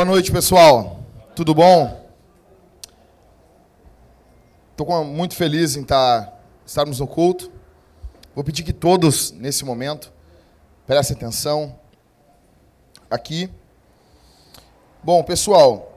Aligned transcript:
Boa 0.00 0.06
noite, 0.12 0.32
pessoal. 0.32 0.98
Tudo 1.36 1.54
bom? 1.54 2.10
Estou 4.70 5.04
muito 5.04 5.36
feliz 5.36 5.76
em 5.76 5.82
estar, 5.82 6.40
estarmos 6.64 7.00
no 7.00 7.06
culto. 7.06 7.52
Vou 8.34 8.42
pedir 8.42 8.62
que 8.62 8.72
todos, 8.72 9.30
nesse 9.30 9.62
momento, 9.62 10.10
prestem 10.86 11.14
atenção 11.14 11.78
aqui. 13.10 13.50
Bom, 15.04 15.22
pessoal, 15.22 15.94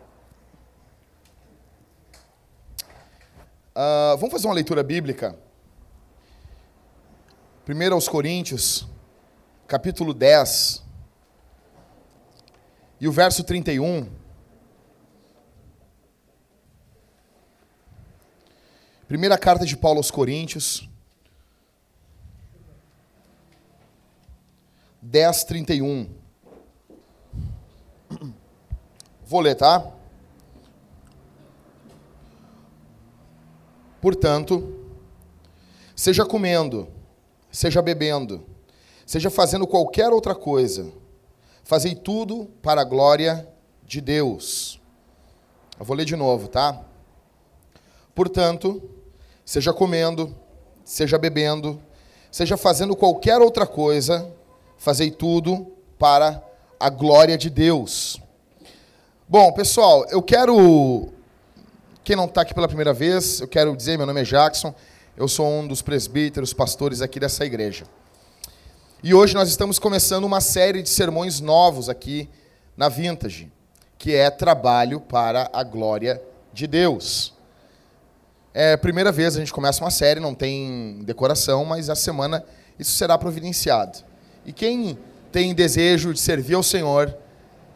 uh, 3.74 4.18
vamos 4.18 4.34
fazer 4.34 4.48
uma 4.48 4.54
leitura 4.54 4.84
bíblica. 4.84 5.34
1 7.66 7.94
aos 7.94 8.10
Coríntios, 8.10 8.86
capítulo 9.66 10.14
10. 10.14 10.83
E 13.04 13.08
o 13.10 13.12
verso 13.12 13.44
31. 13.44 14.08
Primeira 19.10 19.38
carta 19.38 19.66
de 19.66 19.76
Paulo 19.76 19.98
aos 19.98 20.10
Coríntios. 20.10 20.90
10, 25.02 25.44
31. 25.44 26.10
Vou 29.26 29.42
ler, 29.42 29.56
tá? 29.56 29.86
Portanto, 34.00 34.96
seja 35.94 36.26
comendo, 36.26 36.88
seja 37.52 37.82
bebendo, 37.82 38.46
seja 39.06 39.30
fazendo 39.30 39.68
qualquer 39.68 40.14
outra 40.14 40.34
coisa, 40.34 41.03
Fazei 41.64 41.96
tudo 41.96 42.50
para 42.62 42.82
a 42.82 42.84
glória 42.86 43.48
de 43.86 44.02
Deus. 44.02 44.82
Eu 45.80 45.86
vou 45.86 45.96
ler 45.96 46.06
de 46.06 46.16
novo, 46.16 46.48
tá? 46.48 46.84
Portanto, 48.14 48.82
seja 49.46 49.74
comendo, 49.74 50.36
seja 50.84 51.18
bebendo, 51.18 51.82
seja 52.30 52.58
fazendo 52.58 52.96
qualquer 52.96 53.40
outra 53.40 53.66
coisa, 53.66 54.30
fazei 54.78 55.10
tudo 55.10 55.72
para 55.98 56.44
a 56.80 56.90
glória 56.90 57.38
de 57.38 57.50
Deus. 57.50 58.22
Bom, 59.28 59.52
pessoal, 59.54 60.06
eu 60.10 60.22
quero. 60.22 61.10
Quem 62.04 62.16
não 62.16 62.26
está 62.26 62.42
aqui 62.42 62.54
pela 62.54 62.68
primeira 62.68 62.94
vez, 62.94 63.40
eu 63.40 63.48
quero 63.48 63.76
dizer: 63.76 63.98
meu 63.98 64.06
nome 64.06 64.22
é 64.22 64.26
Jackson, 64.26 64.76
eu 65.16 65.30
sou 65.30 65.48
um 65.48 65.66
dos 65.66 65.82
presbíteros, 65.82 66.54
pastores 66.54 67.02
aqui 67.02 67.22
dessa 67.22 67.46
igreja. 67.46 67.86
E 69.06 69.14
hoje 69.14 69.34
nós 69.34 69.50
estamos 69.50 69.78
começando 69.80 70.24
uma 70.24 70.40
série 70.40 70.82
de 70.82 70.88
sermões 70.88 71.42
novos 71.42 71.90
aqui 71.90 72.30
na 72.78 72.88
Vintage, 72.88 73.52
que 73.98 74.16
é 74.16 74.30
Trabalho 74.30 75.02
para 75.02 75.50
a 75.52 75.62
Glória 75.62 76.24
de 76.54 76.66
Deus. 76.66 77.34
É 78.54 78.72
a 78.72 78.78
primeira 78.78 79.12
vez 79.12 79.36
a 79.36 79.40
gente 79.40 79.52
começa 79.52 79.84
uma 79.84 79.92
série, 79.92 80.22
não 80.22 80.34
tem 80.34 81.02
decoração, 81.04 81.66
mas 81.66 81.90
a 81.90 81.96
semana 81.96 82.46
isso 82.80 82.92
será 82.92 83.18
providenciado. 83.18 83.98
E 84.46 84.54
quem 84.54 84.98
tem 85.34 85.54
desejo 85.54 86.14
de 86.14 86.22
servir 86.22 86.54
ao 86.54 86.64
Senhor, 86.64 87.14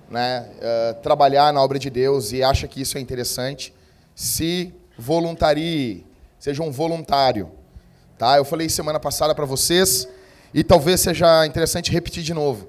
né, 0.10 0.48
uh, 0.56 1.02
trabalhar 1.02 1.52
na 1.52 1.62
obra 1.62 1.78
de 1.78 1.90
Deus 1.90 2.32
e 2.32 2.42
acha 2.42 2.70
que 2.70 2.80
isso 2.80 2.98
é 2.98 3.02
interessante, 3.02 3.74
se 4.16 4.74
voluntarie, 4.98 6.06
seja 6.40 6.64
um 6.64 6.72
voluntário. 6.72 7.52
Tá? 8.18 8.38
Eu 8.38 8.46
falei 8.46 8.70
semana 8.70 8.98
passada 8.98 9.36
para 9.36 9.44
vocês 9.44 10.08
e 10.54 10.64
talvez 10.64 11.02
seja 11.02 11.46
interessante 11.46 11.92
repetir 11.92 12.24
de 12.24 12.34
novo. 12.34 12.68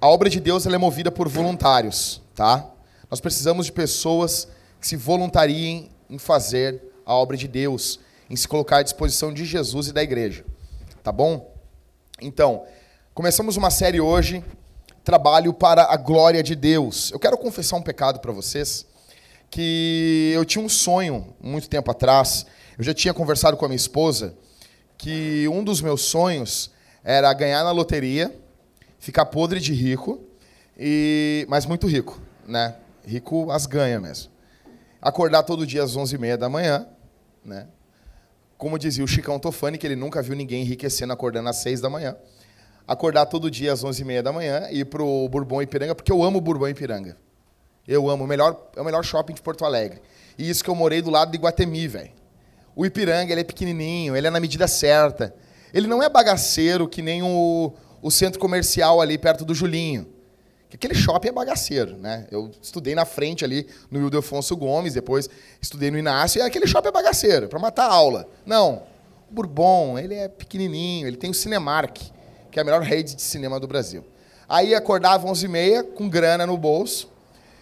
A 0.00 0.08
obra 0.08 0.28
de 0.28 0.40
Deus 0.40 0.66
é 0.66 0.78
movida 0.78 1.10
por 1.10 1.28
voluntários, 1.28 2.20
tá? 2.34 2.70
Nós 3.10 3.20
precisamos 3.20 3.66
de 3.66 3.72
pessoas 3.72 4.48
que 4.80 4.88
se 4.88 4.96
voluntariem 4.96 5.90
em 6.10 6.18
fazer 6.18 6.82
a 7.06 7.14
obra 7.14 7.36
de 7.36 7.48
Deus, 7.48 8.00
em 8.28 8.36
se 8.36 8.46
colocar 8.46 8.78
à 8.78 8.82
disposição 8.82 9.32
de 9.32 9.44
Jesus 9.44 9.88
e 9.88 9.92
da 9.92 10.02
igreja. 10.02 10.44
Tá 11.02 11.12
bom? 11.12 11.54
Então, 12.20 12.64
começamos 13.14 13.56
uma 13.56 13.70
série 13.70 14.00
hoje, 14.00 14.44
Trabalho 15.02 15.52
para 15.52 15.84
a 15.84 15.96
Glória 15.96 16.42
de 16.42 16.54
Deus. 16.54 17.10
Eu 17.12 17.18
quero 17.18 17.36
confessar 17.36 17.76
um 17.76 17.82
pecado 17.82 18.20
para 18.20 18.32
vocês, 18.32 18.86
que 19.50 20.32
eu 20.34 20.44
tinha 20.44 20.64
um 20.64 20.68
sonho 20.68 21.34
muito 21.40 21.68
tempo 21.68 21.90
atrás, 21.90 22.46
eu 22.78 22.82
já 22.82 22.94
tinha 22.94 23.14
conversado 23.14 23.56
com 23.56 23.64
a 23.64 23.68
minha 23.68 23.76
esposa, 23.76 24.34
que 25.04 25.46
um 25.48 25.62
dos 25.62 25.82
meus 25.82 26.00
sonhos 26.00 26.70
era 27.04 27.30
ganhar 27.34 27.62
na 27.62 27.70
loteria, 27.70 28.34
ficar 28.98 29.26
podre 29.26 29.60
de 29.60 29.74
rico, 29.74 30.24
e 30.78 31.44
mas 31.46 31.66
muito 31.66 31.86
rico, 31.86 32.18
né? 32.48 32.76
Rico 33.06 33.50
as 33.50 33.66
ganha 33.66 34.00
mesmo. 34.00 34.32
Acordar 35.02 35.42
todo 35.42 35.66
dia 35.66 35.82
às 35.82 35.94
11h30 35.94 36.38
da 36.38 36.48
manhã, 36.48 36.88
né? 37.44 37.66
Como 38.56 38.78
dizia 38.78 39.04
o 39.04 39.06
Chicão 39.06 39.38
Tofani, 39.38 39.76
que 39.76 39.86
ele 39.86 39.94
nunca 39.94 40.22
viu 40.22 40.34
ninguém 40.34 40.62
enriquecendo 40.62 41.12
acordando 41.12 41.50
às 41.50 41.56
6 41.56 41.82
da 41.82 41.90
manhã. 41.90 42.16
Acordar 42.88 43.26
todo 43.26 43.50
dia 43.50 43.74
às 43.74 43.84
11h30 43.84 44.22
da 44.22 44.32
manhã 44.32 44.68
e 44.70 44.80
ir 44.80 44.84
pro 44.86 45.28
Bourbon 45.28 45.60
Ipiranga, 45.60 45.94
porque 45.94 46.10
eu 46.10 46.24
amo 46.24 46.38
o 46.38 46.40
Bourbon 46.40 46.68
Ipiranga. 46.68 47.18
Eu 47.86 48.08
amo, 48.08 48.24
o 48.24 48.26
melhor, 48.26 48.70
é 48.74 48.80
o 48.80 48.84
melhor 48.86 49.04
shopping 49.04 49.34
de 49.34 49.42
Porto 49.42 49.66
Alegre. 49.66 50.00
E 50.38 50.48
isso 50.48 50.64
que 50.64 50.70
eu 50.70 50.74
morei 50.74 51.02
do 51.02 51.10
lado 51.10 51.30
de 51.30 51.36
Guatemi, 51.36 51.86
velho. 51.86 52.23
O 52.76 52.84
Ipiranga, 52.84 53.32
ele 53.32 53.40
é 53.40 53.44
pequenininho, 53.44 54.16
ele 54.16 54.26
é 54.26 54.30
na 54.30 54.40
medida 54.40 54.66
certa. 54.66 55.34
Ele 55.72 55.86
não 55.86 56.02
é 56.02 56.08
bagaceiro 56.08 56.88
que 56.88 57.02
nem 57.02 57.22
o, 57.22 57.72
o 58.02 58.10
centro 58.10 58.38
comercial 58.40 59.00
ali 59.00 59.16
perto 59.16 59.44
do 59.44 59.54
Julinho. 59.54 60.06
Aquele 60.74 60.94
shopping 60.94 61.28
é 61.28 61.32
bagaceiro, 61.32 61.96
né? 61.96 62.26
Eu 62.32 62.50
estudei 62.60 62.96
na 62.96 63.04
frente 63.04 63.44
ali 63.44 63.68
no 63.88 64.00
Ildefonso 64.00 64.56
Gomes, 64.56 64.92
depois 64.92 65.30
estudei 65.62 65.88
no 65.88 65.96
Inácio, 65.96 66.40
e 66.40 66.42
aquele 66.42 66.66
shopping 66.66 66.88
é 66.88 66.92
bagaceiro, 66.92 67.48
para 67.48 67.60
matar 67.60 67.86
a 67.86 67.92
aula. 67.92 68.28
Não. 68.44 68.82
O 69.30 69.34
Bourbon, 69.34 69.96
ele 69.96 70.16
é 70.16 70.26
pequenininho, 70.26 71.06
ele 71.06 71.16
tem 71.16 71.30
o 71.30 71.34
Cinemark, 71.34 71.96
que 72.50 72.58
é 72.58 72.62
a 72.62 72.64
melhor 72.64 72.82
rede 72.82 73.14
de 73.14 73.22
cinema 73.22 73.60
do 73.60 73.68
Brasil. 73.68 74.04
Aí 74.48 74.74
acordava 74.74 75.30
às 75.30 75.40
11h30 75.40 75.92
com 75.94 76.08
grana 76.08 76.44
no 76.44 76.56
bolso, 76.56 77.08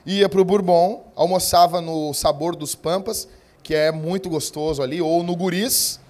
ia 0.06 0.27
para 0.27 0.41
o 0.41 0.45
Bourbon, 0.45 1.05
almoçava 1.15 1.83
no 1.83 2.15
Sabor 2.15 2.56
dos 2.56 2.75
Pampas, 2.75 3.28
que 3.62 3.75
é 3.75 3.93
muito 3.93 4.28
gostoso 4.28 4.83
ali, 4.83 5.00
ou 5.00 5.23
no 5.23 5.37
Guris, 5.37 6.00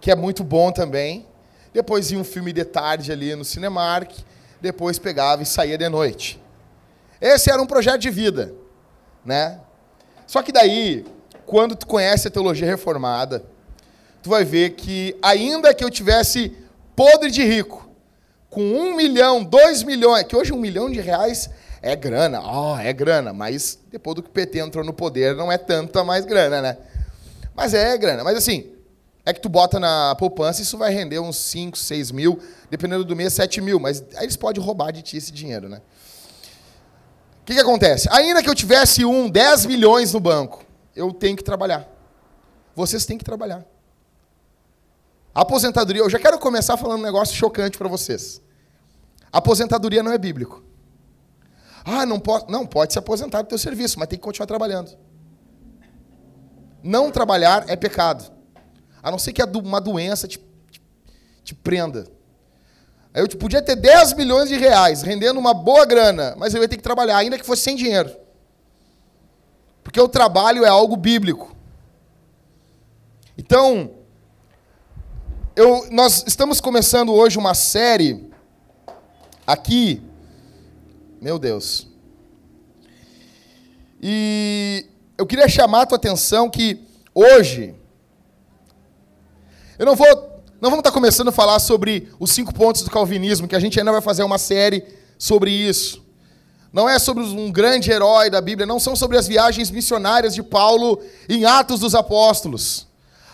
que 0.00 0.10
é 0.10 0.14
muito 0.14 0.44
bom 0.44 0.70
também. 0.70 1.26
Depois 1.72 2.10
ia 2.10 2.18
um 2.18 2.24
filme 2.24 2.52
de 2.52 2.64
tarde 2.64 3.10
ali 3.10 3.34
no 3.34 3.44
Cinemark, 3.44 4.12
depois 4.60 4.98
pegava 4.98 5.42
e 5.42 5.46
saía 5.46 5.78
de 5.78 5.88
noite. 5.88 6.40
Esse 7.20 7.50
era 7.50 7.60
um 7.60 7.66
projeto 7.66 8.00
de 8.00 8.10
vida, 8.10 8.54
né? 9.24 9.60
Só 10.26 10.42
que 10.42 10.52
daí, 10.52 11.04
quando 11.46 11.74
tu 11.74 11.86
conhece 11.86 12.28
a 12.28 12.30
teologia 12.30 12.66
reformada, 12.66 13.44
tu 14.22 14.30
vai 14.30 14.44
ver 14.44 14.70
que 14.70 15.16
ainda 15.22 15.72
que 15.72 15.82
eu 15.82 15.90
tivesse 15.90 16.56
podre 16.94 17.30
de 17.30 17.42
rico, 17.42 17.88
com 18.50 18.62
um 18.62 18.96
milhão, 18.96 19.42
dois 19.44 19.82
milhões, 19.82 20.24
que 20.24 20.36
hoje 20.36 20.52
um 20.52 20.58
milhão 20.58 20.90
de 20.90 21.00
reais 21.00 21.50
é 21.80 21.94
grana, 21.94 22.40
ó, 22.40 22.74
oh, 22.74 22.78
é 22.78 22.92
grana, 22.92 23.32
mas 23.32 23.78
depois 23.90 24.16
do 24.16 24.22
que 24.22 24.28
o 24.28 24.32
PT 24.32 24.58
entrou 24.58 24.84
no 24.84 24.92
poder, 24.92 25.36
não 25.36 25.50
é 25.50 25.56
tanta 25.56 26.02
mais 26.02 26.24
grana, 26.24 26.60
né? 26.60 26.76
Mas 27.54 27.74
é 27.74 27.96
grana. 27.96 28.24
Mas 28.24 28.36
assim, 28.36 28.72
é 29.24 29.32
que 29.32 29.40
tu 29.40 29.48
bota 29.48 29.78
na 29.78 30.14
poupança, 30.16 30.62
isso 30.62 30.78
vai 30.78 30.92
render 30.92 31.18
uns 31.18 31.36
5, 31.36 31.76
6 31.76 32.10
mil, 32.10 32.40
dependendo 32.70 33.04
do 33.04 33.14
mês, 33.14 33.32
7 33.34 33.60
mil. 33.60 33.78
Mas 33.78 34.02
aí 34.16 34.24
eles 34.24 34.36
podem 34.36 34.62
roubar 34.62 34.90
de 34.90 35.02
ti 35.02 35.16
esse 35.16 35.30
dinheiro, 35.30 35.68
né? 35.68 35.82
O 37.42 37.44
que, 37.44 37.54
que 37.54 37.60
acontece? 37.60 38.08
Ainda 38.10 38.42
que 38.42 38.48
eu 38.48 38.54
tivesse 38.54 39.04
um 39.04 39.28
10 39.28 39.66
milhões 39.66 40.12
no 40.12 40.20
banco, 40.20 40.64
eu 40.94 41.12
tenho 41.12 41.36
que 41.36 41.44
trabalhar. 41.44 41.88
Vocês 42.74 43.06
têm 43.06 43.18
que 43.18 43.24
trabalhar. 43.24 43.64
aposentadoria, 45.34 46.02
eu 46.02 46.10
já 46.10 46.18
quero 46.18 46.38
começar 46.38 46.76
falando 46.76 47.00
um 47.00 47.04
negócio 47.04 47.36
chocante 47.36 47.78
para 47.78 47.88
vocês. 47.88 48.40
aposentadoria 49.32 50.02
não 50.02 50.12
é 50.12 50.18
bíblico. 50.18 50.67
Ah, 51.90 52.04
não 52.04 52.20
pode, 52.20 52.52
não 52.52 52.66
pode 52.66 52.92
se 52.92 52.98
aposentar 52.98 53.40
do 53.40 53.48
teu 53.48 53.56
serviço, 53.56 53.98
mas 53.98 54.08
tem 54.08 54.18
que 54.18 54.22
continuar 54.22 54.46
trabalhando. 54.46 54.94
Não 56.82 57.10
trabalhar 57.10 57.64
é 57.66 57.74
pecado. 57.76 58.30
A 59.02 59.10
não 59.10 59.18
ser 59.18 59.32
que 59.32 59.42
uma 59.42 59.80
doença 59.80 60.28
te, 60.28 60.38
te, 60.70 60.82
te 61.42 61.54
prenda. 61.54 62.06
Eu 63.14 63.26
podia 63.38 63.62
ter 63.62 63.74
10 63.74 64.12
milhões 64.12 64.50
de 64.50 64.56
reais, 64.56 65.00
rendendo 65.00 65.40
uma 65.40 65.54
boa 65.54 65.86
grana, 65.86 66.34
mas 66.36 66.52
eu 66.52 66.60
ia 66.60 66.68
ter 66.68 66.76
que 66.76 66.82
trabalhar, 66.82 67.16
ainda 67.16 67.38
que 67.38 67.46
fosse 67.46 67.62
sem 67.62 67.74
dinheiro. 67.74 68.14
Porque 69.82 69.98
o 69.98 70.08
trabalho 70.08 70.66
é 70.66 70.68
algo 70.68 70.94
bíblico. 70.94 71.56
Então, 73.38 73.92
eu, 75.56 75.88
nós 75.90 76.22
estamos 76.26 76.60
começando 76.60 77.14
hoje 77.14 77.38
uma 77.38 77.54
série 77.54 78.30
aqui 79.46 80.02
meu 81.20 81.38
Deus. 81.38 81.86
E 84.00 84.86
eu 85.16 85.26
queria 85.26 85.48
chamar 85.48 85.82
a 85.82 85.86
tua 85.86 85.96
atenção 85.96 86.48
que 86.48 86.80
hoje 87.14 87.74
eu 89.78 89.84
não 89.84 89.96
vou 89.96 90.06
não 90.60 90.70
vamos 90.70 90.80
estar 90.80 90.90
começando 90.90 91.28
a 91.28 91.32
falar 91.32 91.60
sobre 91.60 92.08
os 92.18 92.32
cinco 92.32 92.52
pontos 92.52 92.82
do 92.82 92.90
calvinismo, 92.90 93.46
que 93.46 93.54
a 93.54 93.60
gente 93.60 93.78
ainda 93.78 93.92
vai 93.92 94.00
fazer 94.00 94.24
uma 94.24 94.38
série 94.38 94.84
sobre 95.16 95.52
isso. 95.52 96.04
não 96.72 96.88
é 96.88 96.98
sobre 96.98 97.22
um 97.22 97.50
grande 97.50 97.90
herói 97.90 98.28
da 98.28 98.40
Bíblia, 98.40 98.66
não 98.66 98.80
são 98.80 98.94
sobre 98.94 99.16
as 99.16 99.26
viagens 99.26 99.70
missionárias 99.70 100.34
de 100.34 100.42
Paulo 100.42 101.00
em 101.28 101.44
Atos 101.44 101.80
dos 101.80 101.94
Apóstolos, 101.94 102.86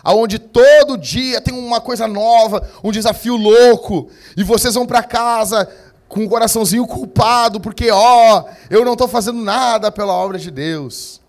aonde 0.03 0.39
todo 0.39 0.99
dia 0.99 1.41
tem 1.41 1.53
uma 1.55 1.81
coisa 1.81 2.07
nova, 2.07 2.71
um 2.83 2.93
desafio 2.93 3.37
louco, 3.37 4.11
e 4.37 4.45
vocês 4.45 4.75
vão 4.75 4.87
para 4.87 5.03
casa 5.03 5.69
com 6.09 6.21
o 6.21 6.23
um 6.25 6.29
coraçãozinho 6.29 6.87
culpado, 6.87 7.61
porque, 7.61 7.91
ó, 7.91 8.45
eu 8.71 8.85
não 8.85 8.93
estou 8.93 9.09
fazendo 9.09 9.41
nada 9.41 9.91
pela 9.91 10.13
obra 10.13 10.39
de 10.39 10.51
Deus. 10.51 11.21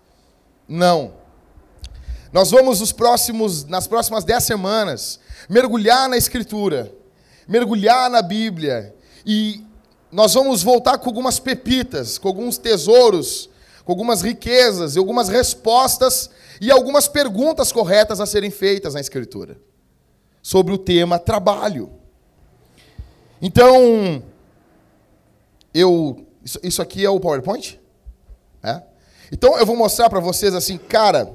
Não. 0.68 1.14
Nós 2.32 2.50
vamos 2.50 2.80
nos 2.80 2.92
próximos, 2.92 3.64
nas 3.64 3.86
próximas 3.86 4.24
dez 4.24 4.44
semanas 4.44 5.20
mergulhar 5.48 6.08
na 6.08 6.16
Escritura, 6.16 6.92
mergulhar 7.46 8.10
na 8.10 8.20
Bíblia 8.20 8.94
e 9.24 9.64
nós 10.10 10.34
vamos 10.34 10.62
voltar 10.62 10.98
com 10.98 11.08
algumas 11.08 11.38
pepitas, 11.38 12.18
com 12.18 12.28
alguns 12.28 12.58
tesouros, 12.58 13.48
com 13.84 13.92
algumas 13.92 14.22
riquezas 14.22 14.96
e 14.96 14.98
algumas 14.98 15.28
respostas 15.28 16.30
e 16.60 16.70
algumas 16.70 17.06
perguntas 17.06 17.70
corretas 17.70 18.20
a 18.20 18.26
serem 18.26 18.50
feitas 18.50 18.94
na 18.94 19.00
Escritura 19.00 19.58
sobre 20.42 20.72
o 20.72 20.78
tema 20.78 21.18
trabalho. 21.18 21.90
Então, 23.40 24.22
eu. 25.76 26.26
Isso, 26.44 26.58
isso 26.62 26.82
aqui 26.82 27.04
é 27.04 27.10
o 27.10 27.20
PowerPoint? 27.20 27.80
É? 28.62 28.82
Então 29.30 29.58
eu 29.58 29.66
vou 29.66 29.76
mostrar 29.76 30.08
para 30.08 30.20
vocês 30.20 30.54
assim, 30.54 30.78
cara, 30.78 31.34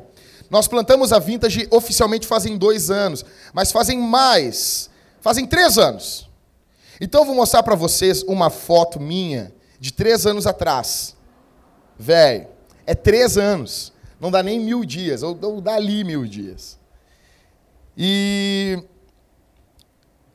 nós 0.49 0.67
plantamos 0.67 1.13
a 1.13 1.19
Vintage 1.19 1.67
oficialmente 1.69 2.27
fazem 2.27 2.57
dois 2.57 2.89
anos, 2.89 3.23
mas 3.53 3.71
fazem 3.71 3.99
mais, 3.99 4.89
fazem 5.19 5.45
três 5.45 5.77
anos. 5.77 6.29
Então 6.99 7.21
eu 7.21 7.25
vou 7.25 7.35
mostrar 7.35 7.63
para 7.63 7.75
vocês 7.75 8.23
uma 8.23 8.49
foto 8.49 8.99
minha 8.99 9.53
de 9.79 9.91
três 9.91 10.25
anos 10.25 10.45
atrás. 10.47 11.15
Velho, 11.97 12.47
é 12.85 12.95
três 12.95 13.37
anos. 13.37 13.93
Não 14.19 14.29
dá 14.29 14.43
nem 14.43 14.59
mil 14.59 14.85
dias, 14.85 15.23
ou, 15.23 15.37
ou 15.41 15.59
dá 15.59 15.75
ali 15.75 16.03
mil 16.03 16.25
dias. 16.25 16.79
E 17.97 18.83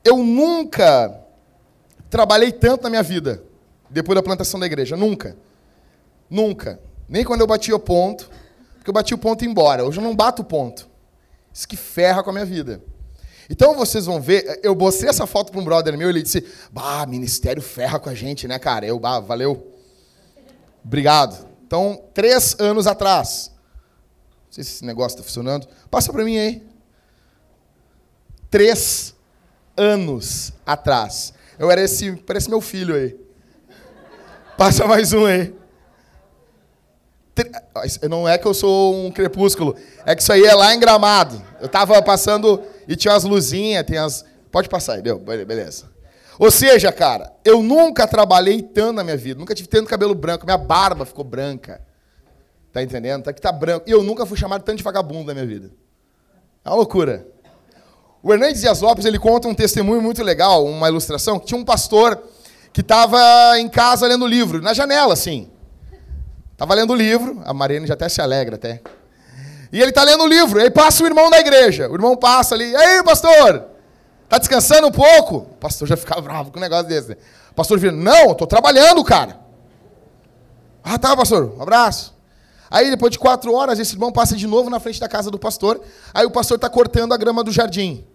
eu 0.03 0.17
nunca 0.17 1.21
trabalhei 2.09 2.51
tanto 2.51 2.83
na 2.83 2.89
minha 2.89 3.03
vida, 3.03 3.43
depois 3.89 4.15
da 4.15 4.23
plantação 4.23 4.59
da 4.59 4.65
igreja. 4.65 4.95
Nunca. 4.95 5.37
Nunca. 6.29 6.79
Nem 7.07 7.23
quando 7.23 7.41
eu 7.41 7.47
bati 7.47 7.71
o 7.71 7.79
ponto, 7.79 8.29
porque 8.75 8.89
eu 8.89 8.93
bati 8.93 9.13
o 9.13 9.17
ponto 9.17 9.43
e 9.43 9.47
embora. 9.47 9.85
Hoje 9.85 9.99
eu 9.99 10.03
não 10.03 10.15
bato 10.15 10.41
o 10.41 10.45
ponto. 10.45 10.87
Isso 11.53 11.67
que 11.67 11.77
ferra 11.77 12.21
com 12.23 12.29
a 12.29 12.33
minha 12.33 12.45
vida. 12.45 12.81
Então 13.49 13.73
vocês 13.75 14.05
vão 14.05 14.21
ver, 14.21 14.59
eu 14.61 14.75
mostrei 14.75 15.09
essa 15.09 15.25
foto 15.25 15.51
para 15.51 15.61
um 15.61 15.63
brother 15.63 15.97
meu, 15.97 16.09
ele 16.09 16.21
disse: 16.21 16.45
Bah, 16.71 17.05
ministério 17.05 17.61
ferra 17.61 17.99
com 17.99 18.09
a 18.09 18.13
gente, 18.13 18.47
né, 18.47 18.59
cara? 18.59 18.85
Eu, 18.85 18.99
bah, 18.99 19.19
valeu. 19.19 19.73
Obrigado. 20.83 21.47
Então, 21.65 22.01
três 22.13 22.55
anos 22.59 22.87
atrás. 22.87 23.51
Não 24.45 24.53
sei 24.53 24.63
se 24.63 24.71
esse 24.75 24.85
negócio 24.85 25.15
está 25.15 25.23
funcionando. 25.23 25.67
Passa 25.89 26.11
para 26.11 26.23
mim 26.23 26.37
aí. 26.37 26.67
Três 28.49 29.13
anos 29.75 30.53
atrás. 30.65 31.33
Eu 31.59 31.69
era 31.69 31.81
esse, 31.81 32.15
parece 32.17 32.49
meu 32.49 32.61
filho 32.61 32.95
aí. 32.95 33.26
Passa 34.57 34.87
mais 34.87 35.13
um 35.13 35.23
aí. 35.23 35.53
Não 38.09 38.27
é 38.27 38.39
que 38.39 38.47
eu 38.47 38.53
sou 38.55 38.95
um 38.95 39.11
crepúsculo, 39.11 39.75
é 40.03 40.15
que 40.15 40.23
isso 40.23 40.33
aí 40.33 40.43
é 40.43 40.55
lá 40.55 40.73
em 40.73 40.79
Gramado. 40.79 41.39
Eu 41.61 41.69
tava 41.69 42.01
passando 42.01 42.63
e 42.87 42.95
tinha 42.95 43.13
as 43.13 43.23
luzinhas, 43.23 43.85
tem 43.85 43.99
as. 43.99 44.25
Pode 44.51 44.67
passar 44.67 44.93
aí, 44.93 45.01
deu, 45.03 45.19
beleza. 45.19 45.85
Ou 46.39 46.49
seja, 46.49 46.91
cara, 46.91 47.31
eu 47.45 47.61
nunca 47.61 48.07
trabalhei 48.07 48.63
tanto 48.63 48.93
na 48.93 49.03
minha 49.03 49.15
vida, 49.15 49.39
nunca 49.39 49.53
tive 49.53 49.69
tanto 49.69 49.87
cabelo 49.87 50.15
branco, 50.15 50.45
minha 50.45 50.57
barba 50.57 51.05
ficou 51.05 51.23
branca. 51.23 51.79
Tá 52.73 52.81
entendendo? 52.81 53.23
Tá 53.23 53.33
que 53.33 53.41
tá 53.41 53.51
branco. 53.51 53.87
E 53.87 53.91
eu 53.91 54.01
nunca 54.01 54.25
fui 54.25 54.37
chamado 54.37 54.63
tanto 54.63 54.77
de 54.77 54.83
vagabundo 54.83 55.27
na 55.27 55.33
minha 55.35 55.45
vida. 55.45 55.71
É 56.65 56.69
uma 56.69 56.77
loucura. 56.77 57.27
O 58.23 58.33
Hernandes 58.33 58.61
Dias 58.61 58.81
Lopes, 58.81 59.05
ele 59.05 59.19
conta 59.19 59.47
um 59.47 59.53
testemunho 59.53 60.01
muito 60.01 60.23
legal, 60.23 60.65
uma 60.65 60.87
ilustração, 60.87 61.39
que 61.39 61.45
tinha 61.45 61.59
um 61.59 61.63
pastor 61.63 62.19
que 62.77 62.81
estava 62.81 63.57
em 63.57 63.67
casa 63.67 64.05
lendo 64.05 64.27
livro, 64.27 64.61
na 64.61 64.71
janela, 64.71 65.11
assim. 65.11 65.49
Estava 66.51 66.75
lendo 66.75 66.93
o 66.93 66.95
livro, 66.95 67.41
a 67.43 67.51
Mariane 67.51 67.87
já 67.87 67.95
até 67.95 68.07
se 68.07 68.21
alegra 68.21 68.53
até. 68.53 68.83
E 69.73 69.81
ele 69.81 69.89
está 69.89 70.03
lendo 70.03 70.23
o 70.23 70.27
livro, 70.27 70.61
aí 70.61 70.69
passa 70.69 71.03
o 71.03 71.07
irmão 71.07 71.27
da 71.31 71.39
igreja. 71.39 71.89
O 71.89 71.95
irmão 71.95 72.15
passa 72.15 72.53
ali, 72.53 72.75
aí 72.75 73.01
pastor, 73.01 73.65
tá 74.29 74.37
descansando 74.37 74.85
um 74.85 74.91
pouco? 74.91 75.37
O 75.37 75.55
pastor 75.59 75.87
já 75.87 75.97
fica 75.97 76.21
bravo 76.21 76.51
com 76.51 76.59
um 76.59 76.61
negócio 76.61 76.87
desse. 76.87 77.09
Né? 77.09 77.17
O 77.49 77.55
pastor 77.55 77.79
vira, 77.79 77.95
não, 77.95 78.33
estou 78.33 78.45
trabalhando, 78.45 79.03
cara. 79.03 79.39
Ah, 80.83 80.99
tá, 80.99 81.17
pastor, 81.17 81.55
um 81.57 81.63
abraço. 81.63 82.13
Aí 82.69 82.91
depois 82.91 83.11
de 83.11 83.17
quatro 83.17 83.55
horas, 83.55 83.79
esse 83.79 83.95
irmão 83.95 84.11
passa 84.11 84.35
de 84.35 84.45
novo 84.45 84.69
na 84.69 84.79
frente 84.79 84.99
da 84.99 85.09
casa 85.09 85.31
do 85.31 85.39
pastor. 85.39 85.81
Aí 86.13 86.27
o 86.27 86.31
pastor 86.31 86.57
está 86.57 86.69
cortando 86.69 87.11
a 87.11 87.17
grama 87.17 87.43
do 87.43 87.51
jardim. 87.51 88.05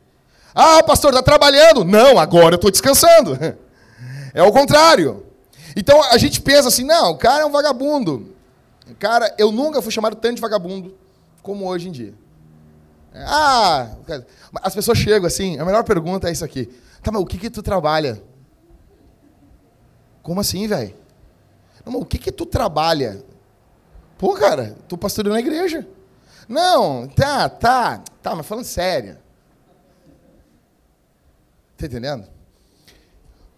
Ah, 0.55 0.85
pastor, 0.85 1.11
está 1.11 1.21
trabalhando? 1.21 1.85
Não, 1.85 2.17
agora 2.17 2.55
eu 2.55 2.57
estou 2.57 2.71
descansando. 2.71 3.37
É 4.35 4.43
o 4.43 4.53
contrário. 4.53 5.27
Então 5.77 6.03
a 6.03 6.19
gente 6.19 6.41
pensa 6.41 6.69
assim, 6.69 6.85
não, 6.85 7.13
o 7.13 7.19
cara 7.19 7.43
é 7.43 7.47
um 7.47 7.51
vagabundo. 7.51 8.35
Cara, 8.99 9.35
eu 9.39 9.51
nunca 9.51 9.81
fui 9.81 9.93
chamado 9.93 10.17
tanto 10.17 10.37
de 10.37 10.41
vagabundo 10.41 10.97
como 11.43 11.67
hoje 11.67 11.89
em 11.89 11.93
dia. 11.93 12.15
Ah, 13.15 13.91
as 14.63 14.75
pessoas 14.75 14.99
chegam 14.99 15.27
assim, 15.27 15.59
a 15.59 15.65
melhor 15.65 15.85
pergunta 15.85 16.29
é 16.29 16.33
isso 16.33 16.45
aqui. 16.45 16.67
Tá, 17.03 17.11
mas 17.11 17.21
o 17.21 17.27
que 17.27 17.39
que 17.39 17.51
tu 17.51 17.63
trabalha? 17.63 18.23
Como 20.23 20.41
assim, 20.41 20.67
velho? 20.67 20.95
O 21.85 22.05
que 22.05 22.19
que 22.19 22.33
tu 22.33 22.47
trabalha? 22.47 23.23
Pô, 24.17 24.35
cara, 24.35 24.77
tu 24.89 24.97
pastoreando 24.97 25.35
na 25.35 25.41
igreja. 25.41 25.87
Não, 26.49 27.09
tá, 27.09 27.49
tá, 27.49 28.03
tá, 28.23 28.37
mas 28.37 28.47
falando 28.47 28.65
sério. 28.65 29.19
Tá 31.77 31.87
entendendo? 31.87 32.32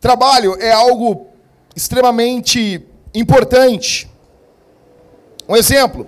Trabalho 0.05 0.55
é 0.61 0.71
algo 0.71 1.29
extremamente 1.75 2.87
importante. 3.15 4.07
Um 5.49 5.57
exemplo. 5.57 6.07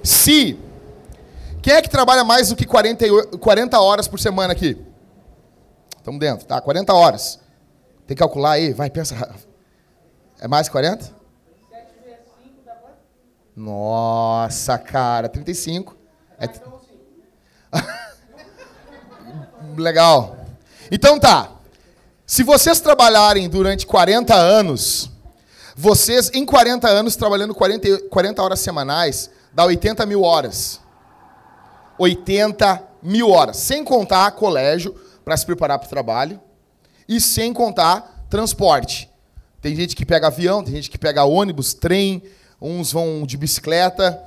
Se. 0.00 0.56
Quem 1.60 1.74
é 1.74 1.82
que 1.82 1.90
trabalha 1.90 2.22
mais 2.22 2.50
do 2.50 2.54
que 2.54 2.64
40, 2.64 3.36
40 3.38 3.80
horas 3.80 4.06
por 4.06 4.20
semana 4.20 4.52
aqui? 4.52 4.80
Estamos 5.96 6.20
dentro, 6.20 6.46
tá? 6.46 6.60
40 6.60 6.94
horas. 6.94 7.40
Tem 8.06 8.14
que 8.14 8.20
calcular 8.20 8.52
aí, 8.52 8.72
vai, 8.72 8.88
pensa. 8.88 9.16
É 10.38 10.46
mais 10.46 10.68
que 10.68 10.72
40? 10.72 11.02
7 11.02 11.12
vezes 12.04 12.18
5 12.44 12.60
dá? 12.64 12.76
Nossa, 13.56 14.78
cara, 14.78 15.28
35. 15.28 15.96
É... 16.38 16.46
Legal. 19.76 20.36
Então 20.92 21.18
tá. 21.18 21.54
Se 22.26 22.42
vocês 22.42 22.80
trabalharem 22.80 23.48
durante 23.50 23.86
40 23.86 24.34
anos, 24.34 25.10
vocês, 25.76 26.30
em 26.32 26.46
40 26.46 26.88
anos, 26.88 27.16
trabalhando 27.16 27.54
40, 27.54 28.08
40 28.08 28.42
horas 28.42 28.60
semanais, 28.60 29.30
dá 29.52 29.64
80 29.66 30.06
mil 30.06 30.22
horas. 30.22 30.80
80 31.98 32.82
mil 33.02 33.30
horas. 33.30 33.58
Sem 33.58 33.84
contar 33.84 34.30
colégio 34.32 34.94
para 35.22 35.36
se 35.36 35.44
preparar 35.44 35.78
para 35.78 35.86
o 35.86 35.90
trabalho. 35.90 36.40
E 37.06 37.20
sem 37.20 37.52
contar 37.52 38.26
transporte. 38.30 39.10
Tem 39.60 39.76
gente 39.76 39.94
que 39.94 40.06
pega 40.06 40.28
avião, 40.28 40.64
tem 40.64 40.74
gente 40.74 40.90
que 40.90 40.98
pega 40.98 41.24
ônibus, 41.24 41.74
trem, 41.74 42.22
uns 42.60 42.90
vão 42.90 43.26
de 43.26 43.36
bicicleta. 43.36 44.22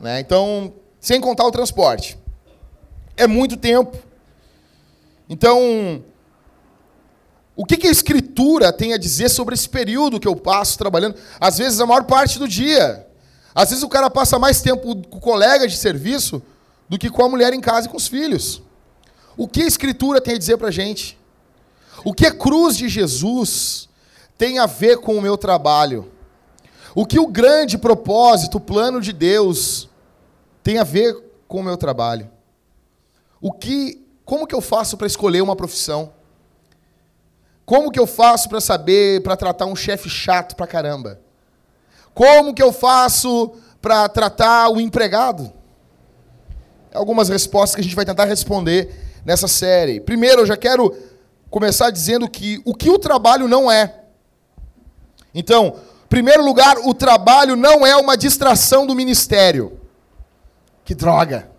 Né? 0.00 0.18
Então, 0.18 0.72
sem 1.00 1.20
contar 1.20 1.46
o 1.46 1.52
transporte. 1.52 2.18
É 3.16 3.28
muito 3.28 3.56
tempo. 3.56 3.96
Então, 5.28 6.02
o 7.58 7.66
que, 7.66 7.76
que 7.76 7.88
a 7.88 7.90
Escritura 7.90 8.72
tem 8.72 8.92
a 8.92 8.96
dizer 8.96 9.28
sobre 9.28 9.52
esse 9.52 9.68
período 9.68 10.20
que 10.20 10.28
eu 10.28 10.36
passo 10.36 10.78
trabalhando? 10.78 11.16
Às 11.40 11.58
vezes, 11.58 11.80
a 11.80 11.86
maior 11.86 12.04
parte 12.04 12.38
do 12.38 12.46
dia. 12.46 13.04
Às 13.52 13.70
vezes, 13.70 13.82
o 13.82 13.88
cara 13.88 14.08
passa 14.08 14.38
mais 14.38 14.62
tempo 14.62 14.94
com 15.08 15.18
o 15.18 15.20
colega 15.20 15.66
de 15.66 15.76
serviço 15.76 16.40
do 16.88 16.96
que 16.96 17.10
com 17.10 17.24
a 17.24 17.28
mulher 17.28 17.52
em 17.52 17.60
casa 17.60 17.88
e 17.88 17.90
com 17.90 17.96
os 17.96 18.06
filhos. 18.06 18.62
O 19.36 19.48
que 19.48 19.64
a 19.64 19.66
Escritura 19.66 20.20
tem 20.20 20.36
a 20.36 20.38
dizer 20.38 20.56
para 20.56 20.68
a 20.68 20.70
gente? 20.70 21.18
O 22.04 22.14
que 22.14 22.26
a 22.26 22.32
cruz 22.32 22.76
de 22.76 22.88
Jesus 22.88 23.88
tem 24.38 24.60
a 24.60 24.66
ver 24.66 24.98
com 24.98 25.16
o 25.16 25.20
meu 25.20 25.36
trabalho? 25.36 26.12
O 26.94 27.04
que 27.04 27.18
o 27.18 27.26
grande 27.26 27.76
propósito, 27.76 28.58
o 28.58 28.60
plano 28.60 29.00
de 29.00 29.12
Deus 29.12 29.88
tem 30.62 30.78
a 30.78 30.84
ver 30.84 31.12
com 31.48 31.58
o 31.58 31.64
meu 31.64 31.76
trabalho? 31.76 32.30
O 33.40 33.50
que, 33.50 34.00
como 34.24 34.46
que 34.46 34.54
eu 34.54 34.60
faço 34.60 34.96
para 34.96 35.08
escolher 35.08 35.40
uma 35.40 35.56
profissão? 35.56 36.16
Como 37.68 37.90
que 37.90 38.00
eu 38.00 38.06
faço 38.06 38.48
para 38.48 38.62
saber, 38.62 39.22
para 39.22 39.36
tratar 39.36 39.66
um 39.66 39.76
chefe 39.76 40.08
chato 40.08 40.56
pra 40.56 40.66
caramba? 40.66 41.20
Como 42.14 42.54
que 42.54 42.62
eu 42.62 42.72
faço 42.72 43.52
para 43.82 44.08
tratar 44.08 44.70
o 44.70 44.80
empregado? 44.80 45.52
Algumas 46.94 47.28
respostas 47.28 47.74
que 47.74 47.82
a 47.82 47.84
gente 47.84 47.94
vai 47.94 48.06
tentar 48.06 48.24
responder 48.24 49.20
nessa 49.22 49.46
série. 49.46 50.00
Primeiro, 50.00 50.40
eu 50.40 50.46
já 50.46 50.56
quero 50.56 50.96
começar 51.50 51.90
dizendo 51.90 52.26
que 52.26 52.58
o 52.64 52.74
que 52.74 52.88
o 52.88 52.98
trabalho 52.98 53.46
não 53.46 53.70
é. 53.70 53.96
Então, 55.34 55.76
Primeiro 56.08 56.42
lugar, 56.42 56.78
o 56.78 56.94
trabalho 56.94 57.54
não 57.54 57.86
é 57.86 57.94
uma 57.94 58.16
distração 58.16 58.86
do 58.86 58.94
ministério. 58.94 59.78
Que 60.82 60.94
droga. 60.94 61.50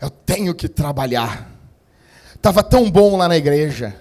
Eu 0.00 0.10
tenho 0.10 0.52
que 0.52 0.68
trabalhar. 0.68 1.48
Tava 2.42 2.64
tão 2.64 2.90
bom 2.90 3.16
lá 3.16 3.28
na 3.28 3.36
igreja. 3.36 3.96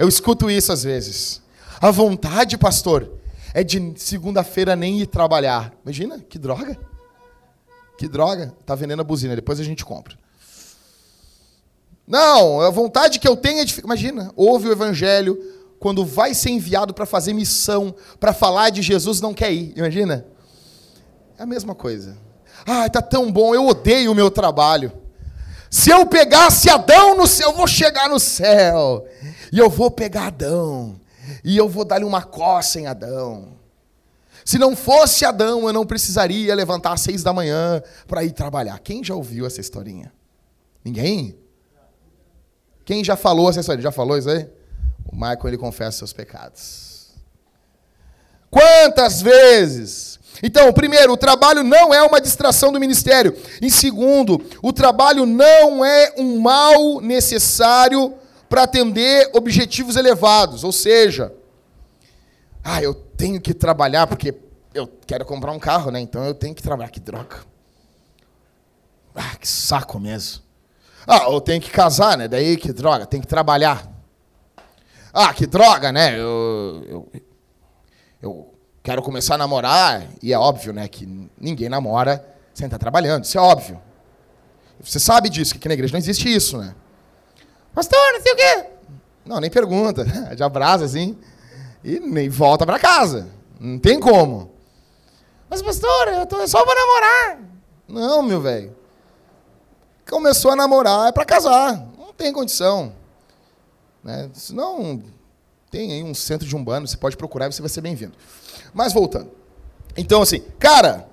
Eu 0.00 0.08
escuto 0.08 0.50
isso 0.50 0.72
às 0.72 0.82
vezes. 0.82 1.42
A 1.78 1.90
vontade, 1.90 2.56
pastor, 2.56 3.18
é 3.52 3.62
de 3.62 3.92
segunda-feira 3.96 4.74
nem 4.74 4.98
ir 4.98 5.06
trabalhar. 5.06 5.74
Imagina, 5.84 6.18
que 6.26 6.38
droga. 6.38 6.78
Que 7.98 8.08
droga. 8.08 8.54
Tá 8.64 8.74
vendendo 8.74 9.00
a 9.00 9.04
buzina, 9.04 9.36
depois 9.36 9.60
a 9.60 9.62
gente 9.62 9.84
compra. 9.84 10.18
Não, 12.08 12.62
a 12.62 12.70
vontade 12.70 13.18
que 13.18 13.28
eu 13.28 13.36
tenho 13.36 13.60
é 13.60 13.64
de. 13.66 13.78
Imagina, 13.78 14.32
ouve 14.34 14.68
o 14.68 14.72
evangelho, 14.72 15.38
quando 15.78 16.02
vai 16.02 16.32
ser 16.32 16.48
enviado 16.48 16.94
para 16.94 17.04
fazer 17.04 17.34
missão, 17.34 17.94
para 18.18 18.32
falar 18.32 18.70
de 18.70 18.80
Jesus, 18.80 19.20
não 19.20 19.34
quer 19.34 19.52
ir. 19.52 19.74
Imagina? 19.76 20.24
É 21.38 21.42
a 21.42 21.46
mesma 21.46 21.74
coisa. 21.74 22.16
Ah, 22.64 22.88
tá 22.88 23.02
tão 23.02 23.30
bom, 23.30 23.54
eu 23.54 23.66
odeio 23.66 24.12
o 24.12 24.14
meu 24.14 24.30
trabalho. 24.30 24.90
Se 25.70 25.90
eu 25.90 26.06
pegasse 26.06 26.70
Adão 26.70 27.18
no 27.18 27.26
céu, 27.26 27.50
eu 27.50 27.56
vou 27.56 27.66
chegar 27.66 28.08
no 28.08 28.18
céu. 28.18 29.06
E 29.52 29.58
eu 29.58 29.68
vou 29.68 29.90
pegar 29.90 30.28
Adão. 30.28 31.00
E 31.44 31.56
eu 31.56 31.68
vou 31.68 31.84
dar-lhe 31.84 32.04
uma 32.04 32.22
coça 32.22 32.80
em 32.80 32.86
Adão. 32.86 33.60
Se 34.44 34.58
não 34.58 34.74
fosse 34.74 35.24
Adão, 35.24 35.66
eu 35.66 35.72
não 35.72 35.86
precisaria 35.86 36.54
levantar 36.54 36.92
às 36.92 37.00
seis 37.02 37.22
da 37.22 37.32
manhã 37.32 37.82
para 38.06 38.24
ir 38.24 38.32
trabalhar. 38.32 38.78
Quem 38.78 39.04
já 39.04 39.14
ouviu 39.14 39.46
essa 39.46 39.60
historinha? 39.60 40.12
Ninguém? 40.84 41.36
Quem 42.84 43.04
já 43.04 43.16
falou 43.16 43.50
essa 43.50 43.60
historinha? 43.60 43.84
Já 43.84 43.92
falou 43.92 44.16
isso 44.16 44.30
aí? 44.30 44.48
O 45.06 45.14
Michael 45.14 45.48
ele 45.48 45.58
confessa 45.58 45.98
seus 45.98 46.12
pecados. 46.12 47.10
Quantas 48.50 49.20
vezes? 49.20 50.18
Então, 50.42 50.72
primeiro, 50.72 51.12
o 51.12 51.16
trabalho 51.16 51.62
não 51.62 51.92
é 51.92 52.02
uma 52.02 52.20
distração 52.20 52.72
do 52.72 52.80
ministério. 52.80 53.36
Em 53.60 53.68
segundo, 53.68 54.40
o 54.62 54.72
trabalho 54.72 55.26
não 55.26 55.84
é 55.84 56.14
um 56.16 56.40
mal 56.40 57.00
necessário 57.00 58.14
para 58.50 58.64
atender 58.64 59.30
objetivos 59.32 59.96
elevados. 59.96 60.64
Ou 60.64 60.72
seja, 60.72 61.32
ah, 62.62 62.82
eu 62.82 62.92
tenho 62.92 63.40
que 63.40 63.54
trabalhar 63.54 64.06
porque 64.06 64.34
eu 64.74 64.88
quero 65.06 65.24
comprar 65.24 65.52
um 65.52 65.58
carro, 65.58 65.90
né? 65.90 66.00
Então 66.00 66.24
eu 66.24 66.34
tenho 66.34 66.54
que 66.54 66.62
trabalhar. 66.62 66.90
Que 66.90 67.00
droga. 67.00 67.38
Ah, 69.14 69.36
que 69.36 69.48
saco 69.48 69.98
mesmo. 69.98 70.42
Ah, 71.06 71.24
eu 71.30 71.40
tenho 71.40 71.62
que 71.62 71.70
casar, 71.70 72.18
né? 72.18 72.28
Daí 72.28 72.56
que 72.56 72.72
droga, 72.72 73.06
tem 73.06 73.20
que 73.20 73.26
trabalhar. 73.26 73.88
Ah, 75.12 75.32
que 75.32 75.46
droga, 75.46 75.90
né? 75.90 76.18
Eu, 76.18 76.86
eu, 76.88 77.12
eu 78.20 78.54
quero 78.82 79.02
começar 79.02 79.36
a 79.36 79.38
namorar, 79.38 80.06
e 80.22 80.32
é 80.32 80.38
óbvio, 80.38 80.72
né, 80.72 80.88
que 80.88 81.06
ninguém 81.38 81.68
namora 81.68 82.24
sem 82.54 82.66
estar 82.66 82.78
trabalhando, 82.78 83.24
isso 83.24 83.38
é 83.38 83.40
óbvio. 83.40 83.80
Você 84.80 84.98
sabe 84.98 85.28
disso, 85.28 85.52
que 85.52 85.58
aqui 85.58 85.68
na 85.68 85.74
igreja 85.74 85.92
não 85.92 85.98
existe 85.98 86.32
isso, 86.32 86.58
né? 86.58 86.74
Pastor, 87.74 87.98
não 88.12 88.20
sei 88.20 88.32
o 88.32 88.36
quê. 88.36 88.66
Não, 89.24 89.40
nem 89.40 89.50
pergunta, 89.50 90.04
de 90.34 90.42
abraço 90.42 90.84
assim, 90.84 91.16
e 91.84 92.00
nem 92.00 92.28
volta 92.28 92.66
para 92.66 92.78
casa. 92.78 93.28
Não 93.58 93.78
tem 93.78 94.00
como. 94.00 94.50
Mas, 95.48 95.62
pastor, 95.62 96.08
eu 96.08 96.26
tô 96.26 96.46
só 96.46 96.64
para 96.64 96.74
namorar. 96.74 97.40
Não, 97.88 98.22
meu 98.22 98.40
velho. 98.40 98.76
Começou 100.08 100.52
a 100.52 100.56
namorar 100.56 101.08
é 101.08 101.12
para 101.12 101.24
casar. 101.24 101.86
Não 101.98 102.12
tem 102.12 102.32
condição. 102.32 102.92
Né? 104.02 104.30
Senão, 104.32 105.02
tem 105.70 105.92
aí 105.92 106.02
um 106.02 106.14
centro 106.14 106.46
de 106.46 106.56
umbano, 106.56 106.86
você 106.86 106.96
pode 106.96 107.16
procurar 107.16 107.48
e 107.48 107.52
você 107.52 107.60
vai 107.60 107.68
ser 107.68 107.80
bem-vindo. 107.80 108.14
Mas 108.72 108.92
voltando. 108.92 109.30
Então, 109.96 110.22
assim, 110.22 110.40
cara, 110.58 111.09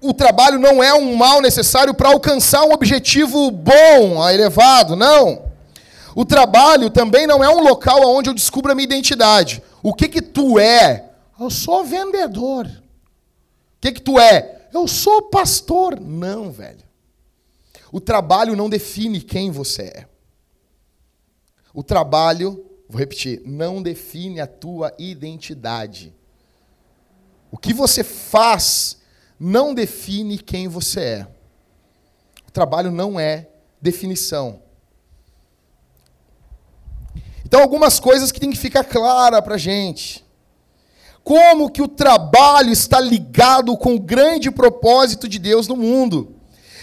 o 0.00 0.14
trabalho 0.14 0.58
não 0.58 0.82
é 0.82 0.94
um 0.94 1.16
mal 1.16 1.40
necessário 1.40 1.92
para 1.92 2.10
alcançar 2.10 2.64
um 2.64 2.72
objetivo 2.72 3.50
bom, 3.50 4.28
elevado, 4.28 4.94
não. 4.94 5.46
O 6.14 6.24
trabalho 6.24 6.90
também 6.90 7.26
não 7.26 7.42
é 7.42 7.48
um 7.48 7.62
local 7.62 8.00
onde 8.04 8.30
eu 8.30 8.34
descubro 8.34 8.72
a 8.72 8.74
minha 8.74 8.84
identidade. 8.84 9.62
O 9.82 9.92
que 9.92 10.08
que 10.08 10.22
tu 10.22 10.58
é? 10.58 11.10
Eu 11.38 11.50
sou 11.50 11.84
vendedor. 11.84 12.66
O 12.66 13.80
que 13.80 13.92
que 13.92 14.02
tu 14.02 14.18
é? 14.18 14.68
Eu 14.72 14.86
sou 14.88 15.22
pastor. 15.22 15.98
Não, 16.00 16.50
velho. 16.50 16.82
O 17.92 18.00
trabalho 18.00 18.56
não 18.56 18.68
define 18.68 19.20
quem 19.20 19.50
você 19.50 19.82
é. 19.82 20.06
O 21.72 21.82
trabalho, 21.82 22.64
vou 22.88 22.98
repetir, 22.98 23.42
não 23.44 23.82
define 23.82 24.40
a 24.40 24.46
tua 24.46 24.92
identidade. 24.98 26.14
O 27.50 27.56
que 27.56 27.72
você 27.72 28.02
faz 28.02 28.97
não 29.38 29.74
define 29.74 30.38
quem 30.38 30.68
você 30.68 31.00
é. 31.00 31.26
O 32.46 32.50
trabalho 32.50 32.90
não 32.90 33.20
é 33.20 33.48
definição. 33.80 34.60
Então, 37.44 37.60
algumas 37.60 37.98
coisas 37.98 38.32
que 38.32 38.40
tem 38.40 38.50
que 38.50 38.58
ficar 38.58 38.84
clara 38.84 39.40
para 39.40 39.54
a 39.54 39.58
gente. 39.58 40.24
Como 41.22 41.70
que 41.70 41.82
o 41.82 41.88
trabalho 41.88 42.70
está 42.70 43.00
ligado 43.00 43.76
com 43.76 43.94
o 43.94 44.00
grande 44.00 44.50
propósito 44.50 45.28
de 45.28 45.38
Deus 45.38 45.68
no 45.68 45.76
mundo. 45.76 46.34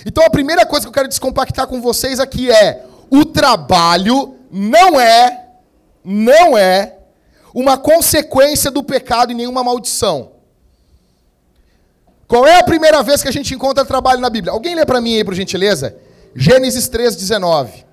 Então, 0.06 0.24
a 0.24 0.30
primeira 0.30 0.66
coisa 0.66 0.86
que 0.86 0.90
eu 0.90 0.94
quero 0.94 1.08
descompactar 1.08 1.68
com 1.68 1.82
vocês 1.82 2.20
aqui 2.20 2.50
é: 2.52 2.86
o 3.10 3.26
trabalho 3.26 4.36
não 4.52 5.00
é, 5.00 5.50
não 6.04 6.58
é 6.58 6.98
uma 7.54 7.78
consequência 7.78 8.70
do 8.70 8.84
pecado 8.84 9.32
e 9.32 9.36
nenhuma 9.36 9.64
maldição. 9.64 10.35
Qual 12.28 12.46
é 12.48 12.58
a 12.58 12.64
primeira 12.64 13.04
vez 13.04 13.22
que 13.22 13.30
a 13.30 13.32
gente 13.32 13.54
encontra 13.54 13.86
trabalho 13.86 14.20
na 14.20 14.30
Bíblia? 14.30 14.52
Alguém 14.52 14.76
lê 14.76 14.86
para 14.86 15.00
mim 15.00 15.16
aí, 15.16 15.24
por 15.24 15.34
gentileza? 15.34 15.96
Gênesis 16.36 16.90
3,19. 16.90 17.86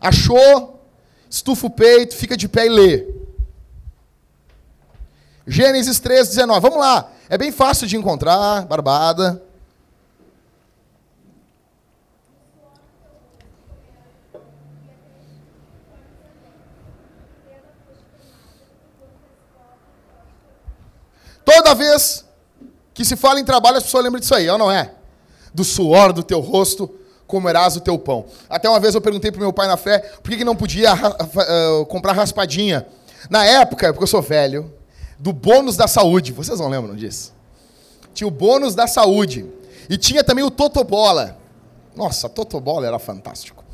Achou? 0.00 0.80
Estufa 1.30 1.66
o 1.66 1.70
peito, 1.70 2.16
fica 2.16 2.36
de 2.36 2.48
pé 2.48 2.66
e 2.66 2.68
lê. 2.68 3.06
Gênesis 5.46 6.00
3,19. 6.00 6.60
Vamos 6.60 6.78
lá. 6.78 7.10
É 7.28 7.38
bem 7.38 7.52
fácil 7.52 7.86
de 7.86 7.96
encontrar, 7.96 8.66
barbada. 8.66 9.42
Toda 21.44 21.74
vez 21.74 22.24
que 22.94 23.04
se 23.04 23.16
fala 23.16 23.40
em 23.40 23.44
trabalho, 23.44 23.76
as 23.76 23.84
pessoas 23.84 24.04
lembram 24.04 24.20
disso 24.20 24.34
aí, 24.34 24.48
ou 24.48 24.58
não 24.58 24.70
é? 24.70 24.92
Do 25.54 25.64
suor 25.64 26.12
do 26.12 26.22
teu 26.22 26.40
rosto, 26.40 26.90
comerás 27.26 27.76
o 27.76 27.80
teu 27.80 27.98
pão. 27.98 28.26
Até 28.48 28.68
uma 28.68 28.78
vez 28.78 28.94
eu 28.94 29.00
perguntei 29.00 29.30
para 29.30 29.40
meu 29.40 29.52
pai 29.52 29.66
na 29.66 29.76
fé 29.76 29.98
por 30.22 30.30
que, 30.30 30.38
que 30.38 30.44
não 30.44 30.54
podia 30.54 30.92
uh, 30.94 31.86
comprar 31.86 32.12
raspadinha. 32.12 32.86
Na 33.30 33.44
época, 33.44 33.92
porque 33.92 34.02
eu 34.02 34.08
sou 34.08 34.20
velho, 34.20 34.72
do 35.18 35.32
bônus 35.32 35.76
da 35.76 35.86
saúde. 35.86 36.32
Vocês 36.32 36.58
não 36.58 36.68
lembram 36.68 36.94
disso? 36.94 37.32
Tinha 38.12 38.26
o 38.26 38.30
bônus 38.30 38.74
da 38.74 38.86
saúde. 38.86 39.46
E 39.88 39.96
tinha 39.96 40.22
também 40.22 40.44
o 40.44 40.50
Totobola. 40.50 41.38
Nossa, 41.94 42.28
Totobola 42.28 42.86
era 42.86 42.98
fantástico. 42.98 43.64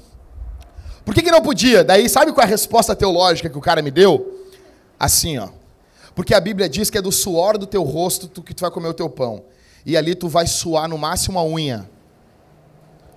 Por 1.05 1.15
que, 1.15 1.23
que 1.23 1.31
não 1.31 1.41
podia? 1.41 1.83
Daí, 1.83 2.09
sabe 2.09 2.33
qual 2.33 2.45
é 2.45 2.47
a 2.47 2.51
resposta 2.51 2.95
teológica 2.95 3.49
que 3.49 3.57
o 3.57 3.63
cara 3.63 3.81
me 3.81 3.91
deu? 3.91 4.47
Assim, 5.01 5.39
ó. 5.39 5.49
Porque 6.19 6.35
a 6.35 6.41
Bíblia 6.41 6.69
diz 6.69 6.91
que 6.91 6.99
é 6.99 7.01
do 7.01 7.13
suor 7.13 7.57
do 7.57 7.65
teu 7.65 7.85
rosto 7.85 8.43
que 8.43 8.53
tu 8.53 8.63
vai 8.63 8.73
comer 8.73 8.89
o 8.89 8.93
teu 8.93 9.09
pão. 9.09 9.45
E 9.87 9.97
ali 9.97 10.17
tu 10.17 10.27
vai 10.27 10.49
suar 10.49 10.89
no 10.89 10.99
máximo 10.99 11.39
a 11.39 11.45
unha. 11.45 11.89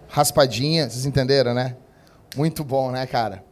Raspadinha, 0.08 0.88
vocês 0.88 1.04
entenderam, 1.08 1.52
né? 1.52 1.78
Muito 2.36 2.64
bom, 2.64 2.92
né, 2.92 3.08
cara? 3.08 3.44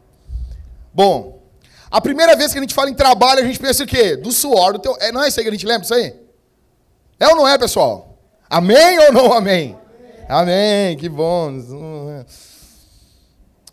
Bom, 0.94 1.42
a 1.90 2.00
primeira 2.00 2.36
vez 2.36 2.52
que 2.52 2.58
a 2.58 2.60
gente 2.60 2.72
fala 2.72 2.90
em 2.90 2.94
trabalho, 2.94 3.40
a 3.40 3.44
gente 3.44 3.58
pensa 3.58 3.82
o 3.82 3.88
quê? 3.88 4.14
Do 4.14 4.30
suor 4.30 4.74
do 4.74 4.78
teu. 4.78 4.96
É, 5.00 5.10
não 5.10 5.20
é 5.20 5.26
isso 5.26 5.40
aí 5.40 5.44
que 5.44 5.50
a 5.50 5.52
gente 5.52 5.66
lembra 5.66 5.82
isso 5.82 5.94
aí? 5.94 6.14
É 7.18 7.26
ou 7.26 7.34
não 7.34 7.48
é, 7.48 7.58
pessoal? 7.58 8.16
Amém 8.48 9.00
ou 9.00 9.12
não 9.12 9.32
amém? 9.32 9.76
Amém, 10.28 10.86
amém 10.86 10.96
que 10.96 11.08
bom. 11.08 12.24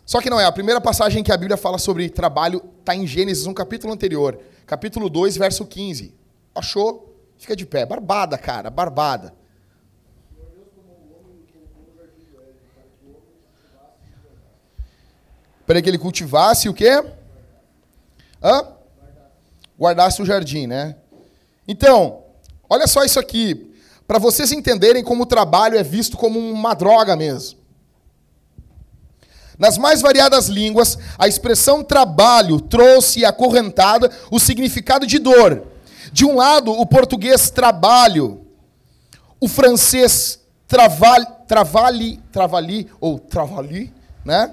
Só 0.04 0.20
que 0.20 0.28
não 0.28 0.40
é. 0.40 0.44
A 0.44 0.50
primeira 0.50 0.80
passagem 0.80 1.22
que 1.22 1.30
a 1.30 1.36
Bíblia 1.36 1.56
fala 1.56 1.78
sobre 1.78 2.10
trabalho 2.10 2.64
está 2.80 2.96
em 2.96 3.06
Gênesis, 3.06 3.46
um 3.46 3.54
capítulo 3.54 3.92
anterior 3.92 4.40
capítulo 4.68 5.08
2, 5.08 5.38
verso 5.38 5.64
15. 5.64 6.14
Achou? 6.54 7.18
Fica 7.38 7.56
de 7.56 7.64
pé. 7.64 7.86
Barbada, 7.86 8.36
cara, 8.36 8.68
barbada. 8.68 9.34
Para 15.66 15.80
que 15.82 15.88
ele 15.88 15.98
cultivasse 15.98 16.68
o 16.68 16.74
quê? 16.74 17.02
Hã? 18.42 18.74
Guardasse 19.78 20.20
o 20.20 20.26
jardim, 20.26 20.66
né? 20.66 20.96
Então, 21.66 22.24
olha 22.68 22.86
só 22.86 23.04
isso 23.04 23.18
aqui. 23.18 23.74
Para 24.06 24.18
vocês 24.18 24.52
entenderem 24.52 25.02
como 25.02 25.22
o 25.22 25.26
trabalho 25.26 25.78
é 25.78 25.82
visto 25.82 26.16
como 26.16 26.38
uma 26.38 26.74
droga 26.74 27.16
mesmo. 27.16 27.58
Nas 29.58 29.76
mais 29.76 30.00
variadas 30.00 30.46
línguas, 30.46 30.96
a 31.18 31.26
expressão 31.26 31.82
trabalho 31.82 32.60
trouxe 32.60 33.24
acorrentada 33.24 34.10
o 34.30 34.38
significado 34.38 35.06
de 35.06 35.18
dor. 35.18 35.64
De 36.12 36.24
um 36.24 36.36
lado, 36.36 36.70
o 36.70 36.86
português 36.86 37.50
trabalho, 37.50 38.40
o 39.40 39.48
francês 39.48 40.40
travali, 40.68 42.20
travali, 42.30 42.88
ou 43.00 43.18
travali, 43.18 43.92
né? 44.24 44.52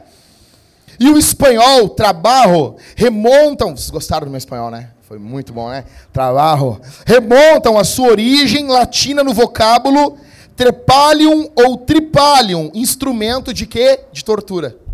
E 1.00 1.10
o 1.10 1.18
espanhol, 1.18 1.90
trabalho, 1.90 2.78
remontam. 2.96 3.76
Vocês 3.76 3.90
gostaram 3.90 4.26
do 4.26 4.32
meu 4.32 4.38
espanhol, 4.38 4.72
né? 4.72 4.90
Foi 5.02 5.20
muito 5.20 5.54
bom, 5.54 5.70
né? 5.70 5.84
Trabalho. 6.12 6.82
Remontam 7.06 7.78
a 7.78 7.84
sua 7.84 8.10
origem 8.10 8.68
latina 8.68 9.24
no 9.24 9.34
vocábulo 9.34 10.18
trepalium 10.56 11.50
ou 11.54 11.78
tripalium, 11.78 12.72
instrumento 12.74 13.54
de 13.54 13.66
quê? 13.66 14.00
De 14.12 14.24
tortura. 14.24 14.85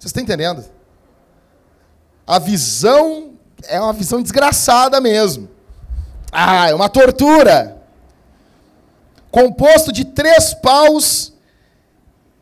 Vocês 0.00 0.08
estão 0.08 0.22
entendendo? 0.22 0.64
A 2.26 2.38
visão 2.38 3.34
é 3.68 3.78
uma 3.78 3.92
visão 3.92 4.22
desgraçada 4.22 4.98
mesmo. 4.98 5.46
Ah, 6.32 6.70
é 6.70 6.74
uma 6.74 6.88
tortura. 6.88 7.76
Composto 9.30 9.92
de 9.92 10.06
três 10.06 10.54
paus 10.54 11.34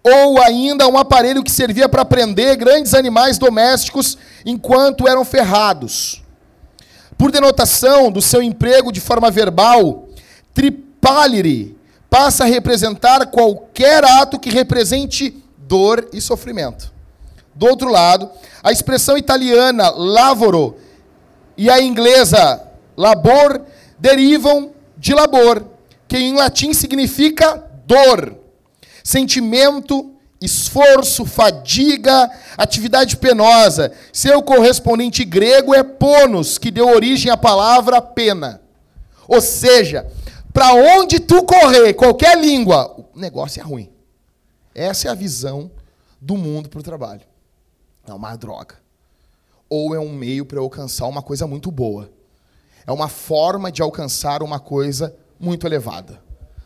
ou 0.04 0.40
ainda 0.40 0.86
um 0.86 0.96
aparelho 0.96 1.42
que 1.42 1.50
servia 1.50 1.88
para 1.88 2.04
prender 2.04 2.56
grandes 2.56 2.94
animais 2.94 3.38
domésticos 3.38 4.16
enquanto 4.46 5.08
eram 5.08 5.24
ferrados. 5.24 6.22
Por 7.16 7.32
denotação 7.32 8.12
do 8.12 8.22
seu 8.22 8.40
emprego 8.40 8.92
de 8.92 9.00
forma 9.00 9.32
verbal, 9.32 10.06
tripalire 10.54 11.76
passa 12.08 12.44
a 12.44 12.46
representar 12.46 13.26
qualquer 13.26 14.04
ato 14.04 14.38
que 14.38 14.48
represente 14.48 15.42
dor 15.56 16.08
e 16.12 16.20
sofrimento. 16.20 16.96
Do 17.58 17.66
outro 17.66 17.90
lado, 17.90 18.30
a 18.62 18.70
expressão 18.70 19.18
italiana 19.18 19.90
lavoro 19.90 20.76
e 21.56 21.68
a 21.68 21.82
inglesa 21.82 22.62
labor 22.96 23.62
derivam 23.98 24.70
de 24.96 25.12
labor, 25.12 25.66
que 26.06 26.16
em 26.16 26.34
latim 26.34 26.72
significa 26.72 27.68
dor, 27.84 28.38
sentimento, 29.02 30.14
esforço, 30.40 31.26
fadiga, 31.26 32.30
atividade 32.56 33.16
penosa. 33.16 33.90
Seu 34.12 34.40
correspondente 34.40 35.24
grego 35.24 35.74
é 35.74 35.82
ponos, 35.82 36.58
que 36.58 36.70
deu 36.70 36.88
origem 36.88 37.28
à 37.28 37.36
palavra 37.36 38.00
pena. 38.00 38.60
Ou 39.26 39.40
seja, 39.40 40.06
para 40.52 40.74
onde 40.74 41.18
tu 41.18 41.42
correr, 41.42 41.92
qualquer 41.94 42.38
língua, 42.38 43.04
o 43.12 43.18
negócio 43.18 43.58
é 43.58 43.64
ruim. 43.64 43.90
Essa 44.72 45.08
é 45.08 45.10
a 45.10 45.14
visão 45.14 45.68
do 46.20 46.36
mundo 46.36 46.68
para 46.68 46.78
o 46.78 46.84
trabalho. 46.84 47.27
É 48.10 48.14
uma 48.14 48.36
droga. 48.36 48.76
Ou 49.68 49.94
é 49.94 50.00
um 50.00 50.12
meio 50.12 50.44
para 50.44 50.60
alcançar 50.60 51.06
uma 51.06 51.22
coisa 51.22 51.46
muito 51.46 51.70
boa. 51.70 52.10
É 52.86 52.92
uma 52.92 53.08
forma 53.08 53.70
de 53.70 53.82
alcançar 53.82 54.42
uma 54.42 54.58
coisa 54.58 55.14
muito 55.38 55.66
elevada. 55.66 56.22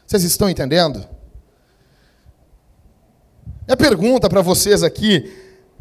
Vocês 0.07 0.23
estão 0.23 0.49
entendendo? 0.49 1.05
Minha 3.67 3.77
pergunta 3.77 4.29
para 4.29 4.43
vocês 4.43 4.83
aqui, 4.83 5.33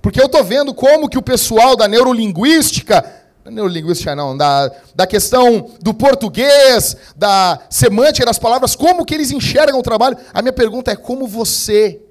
porque 0.02 0.20
eu 0.22 0.26
estou 0.26 0.44
vendo 0.44 0.74
como 0.74 1.10
que 1.10 1.18
o 1.18 1.22
pessoal 1.22 1.76
da 1.76 1.88
neurolinguística, 1.88 3.04
neurolinguística 3.46 4.16
não, 4.16 4.36
da, 4.36 4.72
da 4.96 5.06
questão 5.06 5.70
do 5.82 5.94
português, 5.94 6.96
da 7.16 7.60
semântica 7.70 8.26
das 8.26 8.40
palavras, 8.40 8.76
como 8.76 9.06
que 9.06 9.14
eles 9.14 9.32
enxergam 9.32 9.80
o 9.80 9.84
trabalho. 9.84 10.18
A 10.34 10.42
minha 10.42 10.54
pergunta 10.54 10.92
é 10.92 10.96
como 10.96 11.28
você 11.28 12.02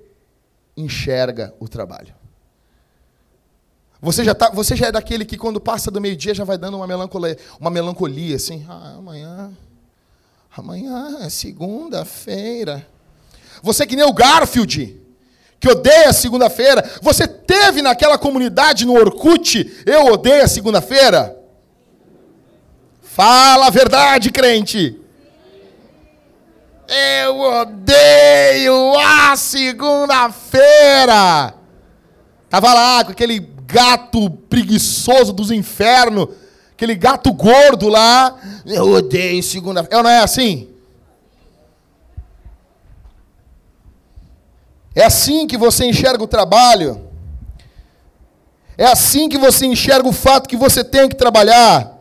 enxerga 0.76 1.54
o 1.58 1.68
trabalho. 1.68 2.19
Você 4.02 4.24
já, 4.24 4.34
tá, 4.34 4.50
você 4.50 4.74
já 4.74 4.86
é 4.86 4.92
daquele 4.92 5.26
que 5.26 5.36
quando 5.36 5.60
passa 5.60 5.90
do 5.90 6.00
meio-dia 6.00 6.34
já 6.34 6.44
vai 6.44 6.56
dando 6.56 6.78
uma 6.78 6.86
melancolia, 6.86 7.36
uma 7.60 7.70
melancolia 7.70 8.36
assim, 8.36 8.64
ah, 8.68 8.94
amanhã, 8.96 9.52
amanhã 10.56 11.18
é 11.20 11.28
segunda-feira. 11.28 12.86
Você 13.62 13.86
que 13.86 13.96
nem 13.96 14.06
o 14.06 14.12
Garfield, 14.12 14.98
que 15.60 15.68
odeia 15.68 16.12
segunda-feira. 16.14 16.82
Você 17.02 17.28
teve 17.28 17.82
naquela 17.82 18.16
comunidade 18.16 18.86
no 18.86 18.94
Orkut, 18.94 19.82
eu 19.84 20.06
odeio 20.06 20.44
a 20.44 20.48
segunda-feira? 20.48 21.36
Fala 23.02 23.66
a 23.66 23.70
verdade, 23.70 24.30
crente. 24.30 24.98
Eu 26.88 27.38
odeio 27.38 28.98
a 28.98 29.36
segunda-feira. 29.36 31.54
Tava 32.48 32.72
lá 32.74 33.04
com 33.04 33.12
aquele 33.12 33.38
gato 33.72 34.30
preguiçoso 34.30 35.32
dos 35.32 35.50
infernos, 35.50 36.28
aquele 36.72 36.94
gato 36.94 37.32
gordo 37.32 37.88
lá. 37.88 38.36
Eu 38.66 38.90
odeio 38.90 39.42
segunda-feira. 39.42 40.02
Não 40.02 40.10
é 40.10 40.20
assim? 40.20 40.68
É 44.94 45.04
assim 45.04 45.46
que 45.46 45.56
você 45.56 45.84
enxerga 45.84 46.22
o 46.22 46.28
trabalho. 46.28 47.08
É 48.76 48.86
assim 48.86 49.28
que 49.28 49.38
você 49.38 49.66
enxerga 49.66 50.08
o 50.08 50.12
fato 50.12 50.48
que 50.48 50.56
você 50.56 50.82
tem 50.82 51.08
que 51.08 51.14
trabalhar. 51.14 51.98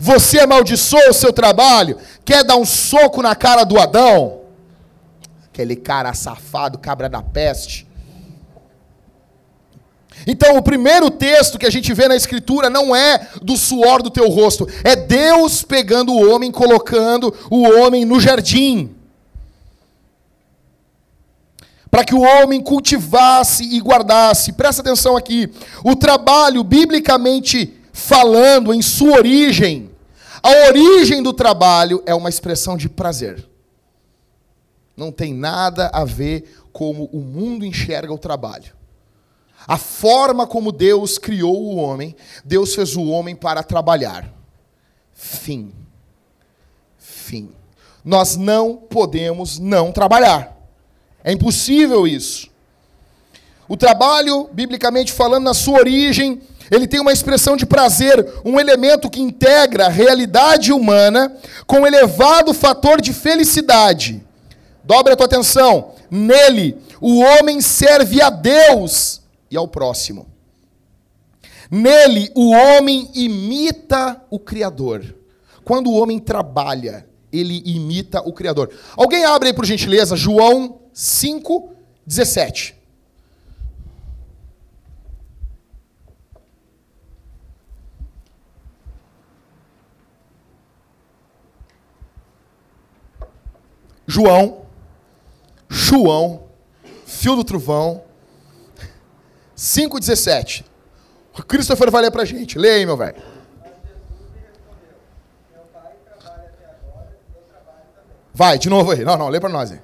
Você 0.00 0.40
amaldiçoa 0.40 1.10
o 1.10 1.14
seu 1.14 1.32
trabalho, 1.32 1.98
quer 2.24 2.42
dar 2.42 2.56
um 2.56 2.64
soco 2.64 3.22
na 3.22 3.34
cara 3.34 3.64
do 3.64 3.78
Adão, 3.78 4.40
aquele 5.44 5.76
cara 5.76 6.12
safado, 6.14 6.78
cabra 6.78 7.08
da 7.08 7.22
peste. 7.22 7.83
Então, 10.26 10.56
o 10.56 10.62
primeiro 10.62 11.10
texto 11.10 11.58
que 11.58 11.66
a 11.66 11.70
gente 11.70 11.92
vê 11.92 12.08
na 12.08 12.16
Escritura 12.16 12.70
não 12.70 12.94
é 12.94 13.28
do 13.42 13.56
suor 13.56 14.02
do 14.02 14.10
teu 14.10 14.28
rosto, 14.28 14.66
é 14.82 14.96
Deus 14.96 15.62
pegando 15.62 16.12
o 16.12 16.30
homem, 16.30 16.50
colocando 16.50 17.34
o 17.50 17.62
homem 17.62 18.04
no 18.04 18.18
jardim. 18.20 18.94
Para 21.90 22.04
que 22.04 22.14
o 22.14 22.22
homem 22.22 22.60
cultivasse 22.60 23.64
e 23.64 23.80
guardasse. 23.80 24.52
Presta 24.52 24.82
atenção 24.82 25.16
aqui. 25.16 25.48
O 25.84 25.94
trabalho, 25.94 26.64
biblicamente 26.64 27.72
falando, 27.92 28.74
em 28.74 28.82
sua 28.82 29.18
origem, 29.18 29.90
a 30.42 30.68
origem 30.68 31.22
do 31.22 31.32
trabalho 31.32 32.02
é 32.04 32.14
uma 32.14 32.28
expressão 32.28 32.76
de 32.76 32.88
prazer. 32.88 33.48
Não 34.96 35.12
tem 35.12 35.32
nada 35.32 35.90
a 35.92 36.04
ver 36.04 36.64
como 36.72 37.04
o 37.12 37.20
mundo 37.20 37.64
enxerga 37.64 38.12
o 38.12 38.18
trabalho. 38.18 38.72
A 39.66 39.78
forma 39.78 40.46
como 40.46 40.72
Deus 40.72 41.16
criou 41.16 41.56
o 41.56 41.76
homem, 41.76 42.14
Deus 42.44 42.74
fez 42.74 42.96
o 42.96 43.04
homem 43.04 43.34
para 43.34 43.62
trabalhar. 43.62 44.30
Fim. 45.14 45.72
Fim. 46.98 47.50
Nós 48.04 48.36
não 48.36 48.76
podemos 48.76 49.58
não 49.58 49.90
trabalhar. 49.90 50.54
É 51.22 51.32
impossível 51.32 52.06
isso. 52.06 52.50
O 53.66 53.76
trabalho, 53.76 54.50
biblicamente 54.52 55.10
falando, 55.10 55.44
na 55.44 55.54
sua 55.54 55.78
origem, 55.78 56.42
ele 56.70 56.86
tem 56.86 57.00
uma 57.00 57.12
expressão 57.12 57.56
de 57.56 57.64
prazer, 57.64 58.34
um 58.44 58.60
elemento 58.60 59.08
que 59.08 59.20
integra 59.20 59.86
a 59.86 59.90
realidade 59.90 60.72
humana 60.72 61.34
com 61.66 61.80
um 61.80 61.86
elevado 61.86 62.52
fator 62.52 63.00
de 63.00 63.14
felicidade. 63.14 64.22
Dobre 64.82 65.14
a 65.14 65.16
tua 65.16 65.26
atenção. 65.26 65.92
Nele, 66.10 66.76
o 67.00 67.20
homem 67.20 67.62
serve 67.62 68.20
a 68.20 68.28
Deus 68.28 69.23
e 69.54 69.56
ao 69.56 69.68
próximo. 69.68 70.26
Nele, 71.70 72.30
o 72.34 72.50
homem 72.50 73.08
imita 73.14 74.20
o 74.28 74.38
Criador. 74.38 75.14
Quando 75.64 75.88
o 75.88 75.94
homem 75.94 76.18
trabalha, 76.18 77.08
ele 77.32 77.62
imita 77.64 78.20
o 78.20 78.32
Criador. 78.32 78.70
Alguém 78.96 79.24
abre 79.24 79.48
aí, 79.48 79.54
por 79.54 79.64
gentileza, 79.64 80.16
João 80.16 80.80
5, 80.92 81.72
17. 82.04 82.74
João, 94.06 94.66
João, 95.68 96.42
fio 97.06 97.34
do 97.34 97.42
trovão, 97.42 98.04
5,17. 99.56 100.64
O 101.38 101.42
Christopher 101.42 101.90
vai 101.90 102.02
ler 102.02 102.10
pra 102.10 102.24
gente. 102.24 102.58
Lê 102.58 102.70
aí, 102.70 102.86
meu 102.86 102.96
velho. 102.96 103.22
Vai, 108.32 108.58
de 108.58 108.68
novo 108.68 108.90
aí. 108.90 109.04
Não, 109.04 109.16
não, 109.16 109.28
lê 109.28 109.38
para 109.38 109.48
nós 109.48 109.70
aí. 109.70 109.80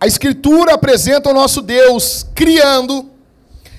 A 0.00 0.06
Escritura 0.06 0.74
apresenta 0.74 1.30
o 1.30 1.32
nosso 1.32 1.62
Deus 1.62 2.26
criando, 2.34 3.10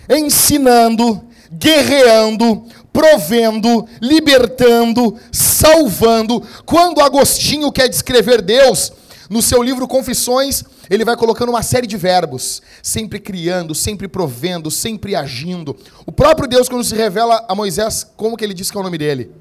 ensinando, 0.09 1.23
guerreando, 1.51 2.65
provendo, 2.91 3.87
libertando, 4.01 5.19
salvando. 5.31 6.41
Quando 6.65 7.01
Agostinho 7.01 7.71
quer 7.71 7.87
descrever 7.87 8.41
Deus, 8.41 8.91
No 9.29 9.41
seu 9.41 9.61
livro 9.63 9.87
Confissões, 9.87 10.63
ele 10.89 11.05
vai 11.05 11.15
colocando 11.15 11.49
uma 11.49 11.63
série 11.63 11.87
de 11.87 11.97
verbos, 11.97 12.61
sempre 12.81 13.19
criando, 13.19 13.73
sempre 13.73 14.07
provendo, 14.07 14.69
sempre 14.69 15.15
agindo. 15.15 15.75
O 16.05 16.11
próprio 16.11 16.47
Deus, 16.47 16.69
quando 16.69 16.83
se 16.83 16.95
revela 16.95 17.43
a 17.47 17.55
Moisés, 17.55 18.05
como 18.15 18.37
que 18.37 18.43
ele 18.43 18.53
diz 18.53 18.69
que 18.69 18.77
é 18.77 18.79
o 18.79 18.83
nome 18.83 18.97
dele? 18.97 19.31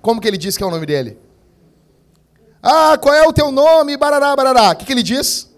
Como 0.00 0.20
que 0.20 0.28
ele 0.28 0.36
diz 0.36 0.56
que 0.56 0.62
é 0.62 0.66
o 0.66 0.70
nome 0.70 0.84
dele? 0.84 1.18
Ah, 2.62 2.96
qual 3.00 3.14
é 3.14 3.26
o 3.26 3.32
teu 3.32 3.50
nome? 3.50 3.96
Barará, 3.96 4.36
barará. 4.36 4.70
O 4.70 4.76
que, 4.76 4.84
que 4.84 4.92
ele 4.92 5.02
diz? 5.02 5.50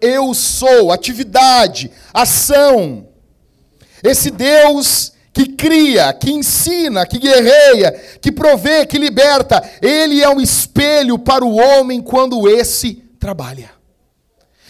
Eu 0.00 0.34
sou, 0.34 0.92
atividade, 0.92 1.90
ação. 2.12 3.08
Esse 4.02 4.30
Deus 4.30 5.12
que 5.38 5.46
cria, 5.46 6.12
que 6.12 6.32
ensina, 6.32 7.06
que 7.06 7.16
guerreia, 7.16 7.92
que 8.20 8.32
provê, 8.32 8.84
que 8.84 8.98
liberta, 8.98 9.62
ele 9.80 10.20
é 10.20 10.28
um 10.28 10.40
espelho 10.40 11.16
para 11.16 11.44
o 11.44 11.54
homem 11.54 12.00
quando 12.00 12.48
esse 12.48 12.94
trabalha. 13.20 13.70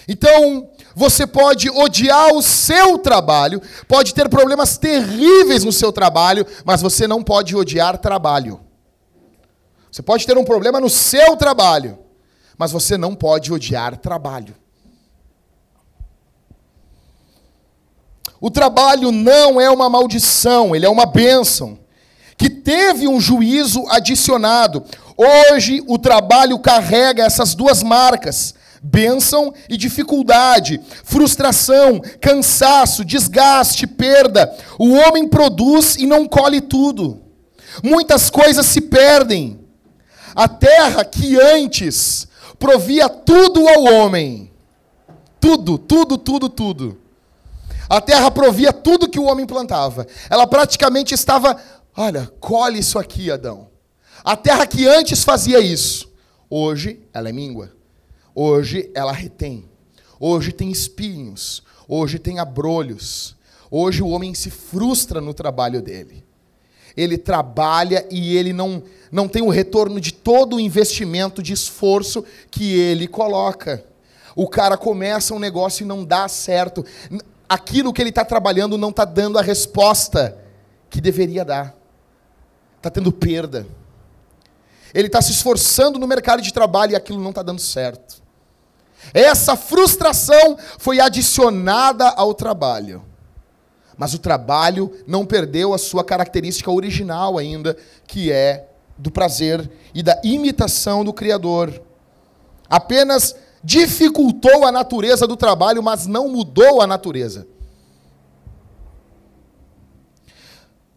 Então, 0.07 0.69
você 0.95 1.27
pode 1.27 1.71
odiar 1.71 2.35
o 2.35 2.43
seu 2.43 2.99
trabalho, 2.99 3.63
pode 3.87 4.13
ter 4.13 4.29
problemas 4.29 4.77
terríveis 4.77 5.65
no 5.65 5.73
seu 5.73 5.91
trabalho, 5.91 6.47
mas 6.67 6.83
você 6.83 7.07
não 7.07 7.23
pode 7.23 7.57
odiar 7.57 7.97
trabalho. 7.97 8.61
Você 9.91 10.03
pode 10.03 10.27
ter 10.27 10.37
um 10.37 10.45
problema 10.45 10.79
no 10.79 10.91
seu 10.91 11.35
trabalho, 11.35 11.99
mas 12.59 12.73
você 12.73 12.99
não 12.99 13.15
pode 13.15 13.51
odiar 13.51 13.97
trabalho. 13.97 14.55
O 18.41 18.51
trabalho 18.51 19.11
não 19.11 19.61
é 19.61 19.69
uma 19.69 19.91
maldição, 19.91 20.75
ele 20.75 20.87
é 20.87 20.89
uma 20.89 21.07
bênção, 21.07 21.79
que 22.37 22.49
teve 22.49 23.09
um 23.09 23.21
juízo 23.21 23.85
adicionado. 23.89 24.85
Hoje 25.17 25.83
o 25.89 25.99
trabalho 25.99 26.59
carrega 26.61 27.25
essas 27.25 27.57
duas 27.57 27.83
marcas: 27.83 28.55
bênção 28.81 29.53
e 29.69 29.77
dificuldade, 29.77 30.81
frustração, 31.03 32.01
cansaço, 32.21 33.05
desgaste, 33.05 33.89
perda. 33.89 34.55
O 34.79 34.93
homem 34.93 35.27
produz 35.27 35.97
e 35.97 36.07
não 36.07 36.29
colhe 36.29 36.61
tudo. 36.61 37.21
Muitas 37.83 38.31
coisas 38.31 38.67
se 38.67 38.83
perdem. 38.83 39.59
A 40.35 40.47
terra 40.47 41.05
que 41.05 41.41
antes 41.41 42.29
provia 42.57 43.09
tudo 43.09 43.69
ao 43.69 43.83
homem, 43.83 44.53
tudo, 45.41 45.77
tudo, 45.77 46.17
tudo, 46.17 46.49
tudo 46.49 47.08
a 47.89 48.01
terra 48.01 48.31
provia 48.31 48.73
tudo 48.73 49.09
que 49.09 49.19
o 49.19 49.25
homem 49.25 49.47
plantava. 49.47 50.07
Ela 50.29 50.47
praticamente 50.47 51.15
estava, 51.15 51.61
olha, 51.97 52.31
colhe 52.39 52.81
isso 52.81 52.99
aqui, 52.99 53.31
Adão. 53.31 53.69
A 54.23 54.37
terra 54.37 54.67
que 54.67 54.87
antes 54.87 55.25
fazia 55.25 55.59
isso, 55.59 56.13
hoje 56.51 57.01
ela 57.15 57.29
é 57.29 57.33
míngua. 57.33 57.73
Hoje 58.35 58.91
ela 58.95 59.13
retém. 59.13 59.65
Hoje 60.21 60.53
tem 60.53 60.71
espinhos. 60.71 61.63
Hoje 61.89 62.19
tem 62.19 62.39
abrolhos. 62.39 63.37
Hoje 63.71 64.03
o 64.03 64.09
homem 64.09 64.35
se 64.35 64.51
frustra 64.51 65.21
no 65.21 65.33
trabalho 65.33 65.81
dele. 65.81 66.25
Ele 66.97 67.17
trabalha 67.17 68.07
e 68.11 68.37
ele 68.37 68.53
não, 68.53 68.83
não 69.11 69.29
tem 69.29 69.43
o 69.43 69.49
retorno 69.49 70.01
de 70.01 70.13
todo 70.13 70.57
o 70.57 70.61
investimento 70.61 71.43
de 71.43 71.53
esforço 71.53 72.25
que 72.51 72.75
ele 72.75 73.07
coloca. 73.07 73.85
O 74.35 74.49
cara 74.49 74.77
começa 74.77 75.35
um 75.35 75.39
negócio 75.39 75.85
e 75.85 75.87
não 75.87 76.05
dá 76.05 76.29
certo 76.29 76.85
aquilo 77.49 77.93
que 77.93 78.03
ele 78.03 78.11
está 78.11 78.25
trabalhando 78.25 78.77
não 78.77 78.91
está 78.91 79.05
dando 79.05 79.39
a 79.39 79.43
resposta 79.43 80.37
que 80.91 81.01
deveria 81.01 81.45
dar. 81.45 81.75
Está 82.77 82.91
tendo 82.91 83.11
perda. 83.11 83.67
Ele 84.95 85.07
está 85.07 85.21
se 85.21 85.33
esforçando 85.33 85.99
no 85.99 86.07
mercado 86.07 86.43
de 86.43 86.53
trabalho 86.53 86.93
e 86.93 86.97
aquilo 86.97 87.21
não 87.21 87.31
está 87.31 87.43
dando 87.43 87.61
certo. 87.61 88.23
Essa 89.15 89.57
frustração 89.57 90.59
foi 90.79 91.01
adicionada 91.01 92.09
ao 92.09 92.35
trabalho. 92.35 93.05
Mas 93.97 94.15
o 94.15 94.19
trabalho 94.19 94.93
não 95.07 95.27
perdeu 95.27 95.75
a 95.75 95.79
sua 95.79 96.05
característica 96.05 96.71
original 96.71 97.37
ainda, 97.37 97.77
que 98.07 98.31
é 98.31 98.69
do 98.97 99.11
prazer 99.11 99.71
e 99.95 100.03
da 100.03 100.21
imitação 100.23 101.05
do 101.05 101.13
Criador. 101.13 101.83
Apenas 102.69 103.35
dificultou 103.63 104.65
a 104.65 104.73
natureza 104.73 105.27
do 105.27 105.37
trabalho, 105.37 105.83
mas 105.83 106.07
não 106.07 106.29
mudou 106.29 106.81
a 106.81 106.87
natureza. 106.87 107.47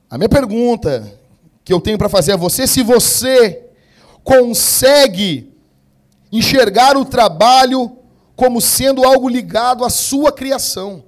A 0.10 0.18
minha 0.18 0.30
pergunta 0.30 1.20
que 1.64 1.74
eu 1.74 1.80
tenho 1.80 1.98
para 1.98 2.10
fazer 2.10 2.34
a 2.34 2.38
você, 2.38 2.68
se 2.68 2.84
você 2.84 3.66
consegue 4.24 5.52
enxergar 6.32 6.98
o 6.98 7.06
trabalho 7.06 7.98
como 8.36 8.62
sendo 8.62 9.04
algo 9.04 9.30
ligado 9.30 9.84
à 9.84 9.90
sua 9.90 10.32
criação. 10.32 11.04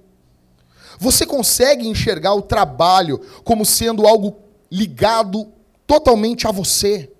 Você 0.99 1.25
consegue 1.25 1.87
enxergar 1.87 2.33
o 2.33 2.41
trabalho 2.41 3.19
como 3.43 3.65
sendo 3.65 4.05
algo 4.05 4.37
ligado 4.71 5.51
totalmente 5.87 6.47
a 6.47 6.51
você? 6.51 7.11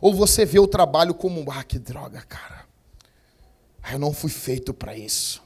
Ou 0.00 0.14
você 0.14 0.44
vê 0.44 0.58
o 0.58 0.68
trabalho 0.68 1.14
como, 1.14 1.50
ah, 1.50 1.64
que 1.64 1.78
droga, 1.78 2.22
cara. 2.28 2.57
Eu 3.92 3.98
não 3.98 4.12
fui 4.12 4.30
feito 4.30 4.74
para 4.74 4.96
isso. 4.96 5.42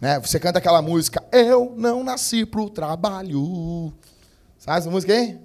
Né? 0.00 0.18
Você 0.20 0.38
canta 0.38 0.58
aquela 0.58 0.82
música, 0.82 1.22
Eu 1.32 1.72
não 1.76 2.04
nasci 2.04 2.44
para 2.44 2.60
o 2.60 2.68
trabalho. 2.68 3.92
Sabe 4.58 4.78
essa 4.78 4.90
música 4.90 5.12
aí? 5.12 5.38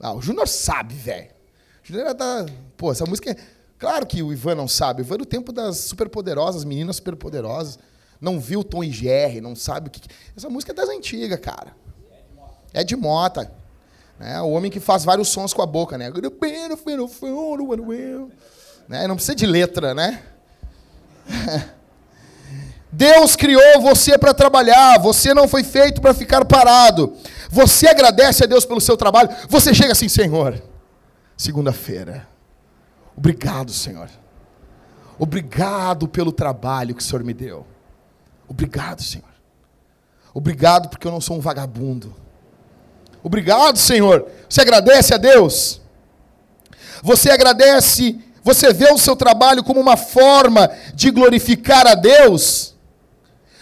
Ah, 0.00 0.12
o 0.12 0.20
Júnior 0.20 0.48
sabe, 0.48 0.94
velho. 0.94 1.30
O 1.84 1.86
Júnior 1.86 2.14
tá. 2.14 2.46
Pô, 2.76 2.90
essa 2.90 3.06
música 3.06 3.30
é. 3.30 3.36
Claro 3.78 4.06
que 4.06 4.22
o 4.22 4.32
Ivan 4.32 4.54
não 4.56 4.68
sabe. 4.68 5.02
O 5.02 5.04
Ivan 5.04 5.14
é 5.14 5.18
do 5.18 5.26
tempo 5.26 5.52
das 5.52 5.78
superpoderosas, 5.78 6.64
meninas 6.64 6.96
superpoderosas. 6.96 7.78
Não 8.20 8.38
viu 8.38 8.62
Tom 8.62 8.84
e 8.84 8.90
Jerry, 8.90 9.40
não 9.40 9.54
sabe 9.54 9.88
o 9.88 9.90
que. 9.90 10.00
Essa 10.36 10.48
música 10.48 10.72
é 10.72 10.74
das 10.74 10.88
antigas, 10.88 11.38
cara. 11.40 11.76
É 12.72 12.82
de 12.82 12.96
mota. 12.96 13.52
Né? 14.18 14.40
O 14.40 14.50
homem 14.50 14.70
que 14.70 14.80
faz 14.80 15.04
vários 15.04 15.28
sons 15.28 15.52
com 15.52 15.62
a 15.62 15.66
boca, 15.66 15.98
né? 15.98 16.10
né? 18.88 19.06
Não 19.06 19.16
precisa 19.16 19.34
de 19.34 19.46
letra, 19.46 19.94
né? 19.94 20.22
Deus 22.92 23.34
criou 23.36 23.80
você 23.80 24.18
para 24.18 24.34
trabalhar, 24.34 24.98
você 24.98 25.32
não 25.32 25.48
foi 25.48 25.64
feito 25.64 26.00
para 26.00 26.12
ficar 26.12 26.44
parado. 26.44 27.16
Você 27.50 27.88
agradece 27.88 28.44
a 28.44 28.46
Deus 28.46 28.66
pelo 28.66 28.80
seu 28.80 28.96
trabalho, 28.96 29.30
você 29.48 29.74
chega 29.74 29.92
assim, 29.92 30.08
Senhor, 30.08 30.62
segunda-feira. 31.36 32.28
Obrigado, 33.16 33.72
Senhor. 33.72 34.08
Obrigado 35.18 36.08
pelo 36.08 36.32
trabalho 36.32 36.94
que 36.94 37.02
o 37.02 37.04
Senhor 37.04 37.24
me 37.24 37.32
deu. 37.32 37.66
Obrigado, 38.48 39.02
Senhor. 39.02 39.32
Obrigado 40.34 40.88
porque 40.88 41.06
eu 41.06 41.12
não 41.12 41.20
sou 41.20 41.36
um 41.36 41.40
vagabundo. 41.40 42.14
Obrigado, 43.22 43.78
Senhor. 43.78 44.26
Você 44.48 44.60
agradece 44.60 45.14
a 45.14 45.16
Deus? 45.16 45.80
Você 47.02 47.30
agradece 47.30 48.18
você 48.42 48.72
vê 48.72 48.92
o 48.92 48.98
seu 48.98 49.14
trabalho 49.14 49.62
como 49.62 49.80
uma 49.80 49.96
forma 49.96 50.70
de 50.94 51.10
glorificar 51.10 51.86
a 51.86 51.94
Deus? 51.94 52.74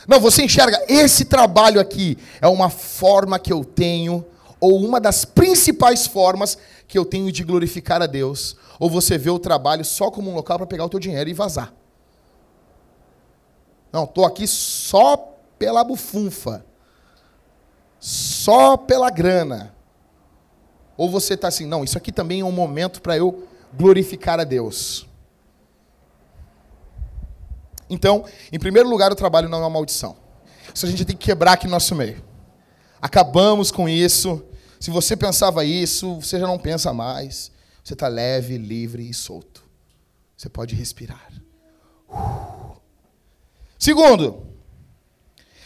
Não, 0.08 0.18
você 0.18 0.42
enxerga, 0.42 0.82
esse 0.88 1.24
trabalho 1.24 1.80
aqui 1.80 2.16
é 2.40 2.48
uma 2.48 2.70
forma 2.70 3.38
que 3.38 3.52
eu 3.52 3.64
tenho, 3.64 4.24
ou 4.58 4.78
uma 4.84 5.00
das 5.00 5.24
principais 5.24 6.06
formas 6.06 6.58
que 6.88 6.98
eu 6.98 7.04
tenho 7.04 7.30
de 7.30 7.44
glorificar 7.44 8.02
a 8.02 8.06
Deus. 8.06 8.56
Ou 8.78 8.90
você 8.90 9.16
vê 9.16 9.30
o 9.30 9.38
trabalho 9.38 9.84
só 9.84 10.10
como 10.10 10.30
um 10.30 10.34
local 10.34 10.58
para 10.58 10.66
pegar 10.66 10.84
o 10.84 10.88
teu 10.88 10.98
dinheiro 10.98 11.28
e 11.28 11.34
vazar. 11.34 11.72
Não, 13.92 14.04
estou 14.04 14.24
aqui 14.24 14.46
só 14.46 15.16
pela 15.58 15.84
bufunfa. 15.84 16.64
Só 17.98 18.76
pela 18.76 19.10
grana. 19.10 19.74
Ou 20.96 21.10
você 21.10 21.34
está 21.34 21.48
assim, 21.48 21.66
não, 21.66 21.84
isso 21.84 21.98
aqui 21.98 22.10
também 22.10 22.40
é 22.40 22.44
um 22.44 22.52
momento 22.52 23.00
para 23.00 23.16
eu 23.16 23.46
glorificar 23.72 24.40
a 24.40 24.44
Deus. 24.44 25.06
Então, 27.88 28.24
em 28.52 28.58
primeiro 28.58 28.88
lugar, 28.88 29.10
o 29.10 29.16
trabalho 29.16 29.48
não 29.48 29.58
é 29.58 29.62
uma 29.62 29.70
maldição. 29.70 30.16
Isso 30.72 30.86
a 30.86 30.88
gente 30.88 31.04
tem 31.04 31.16
que 31.16 31.26
quebrar 31.26 31.54
aqui 31.54 31.66
no 31.66 31.72
nosso 31.72 31.94
meio. 31.94 32.22
Acabamos 33.02 33.70
com 33.70 33.88
isso. 33.88 34.44
Se 34.78 34.90
você 34.90 35.16
pensava 35.16 35.64
isso, 35.64 36.20
você 36.20 36.38
já 36.38 36.46
não 36.46 36.58
pensa 36.58 36.92
mais. 36.92 37.50
Você 37.82 37.94
está 37.94 38.06
leve, 38.06 38.56
livre 38.56 39.08
e 39.08 39.12
solto. 39.12 39.64
Você 40.36 40.48
pode 40.48 40.74
respirar. 40.74 41.28
Segundo, 43.78 44.46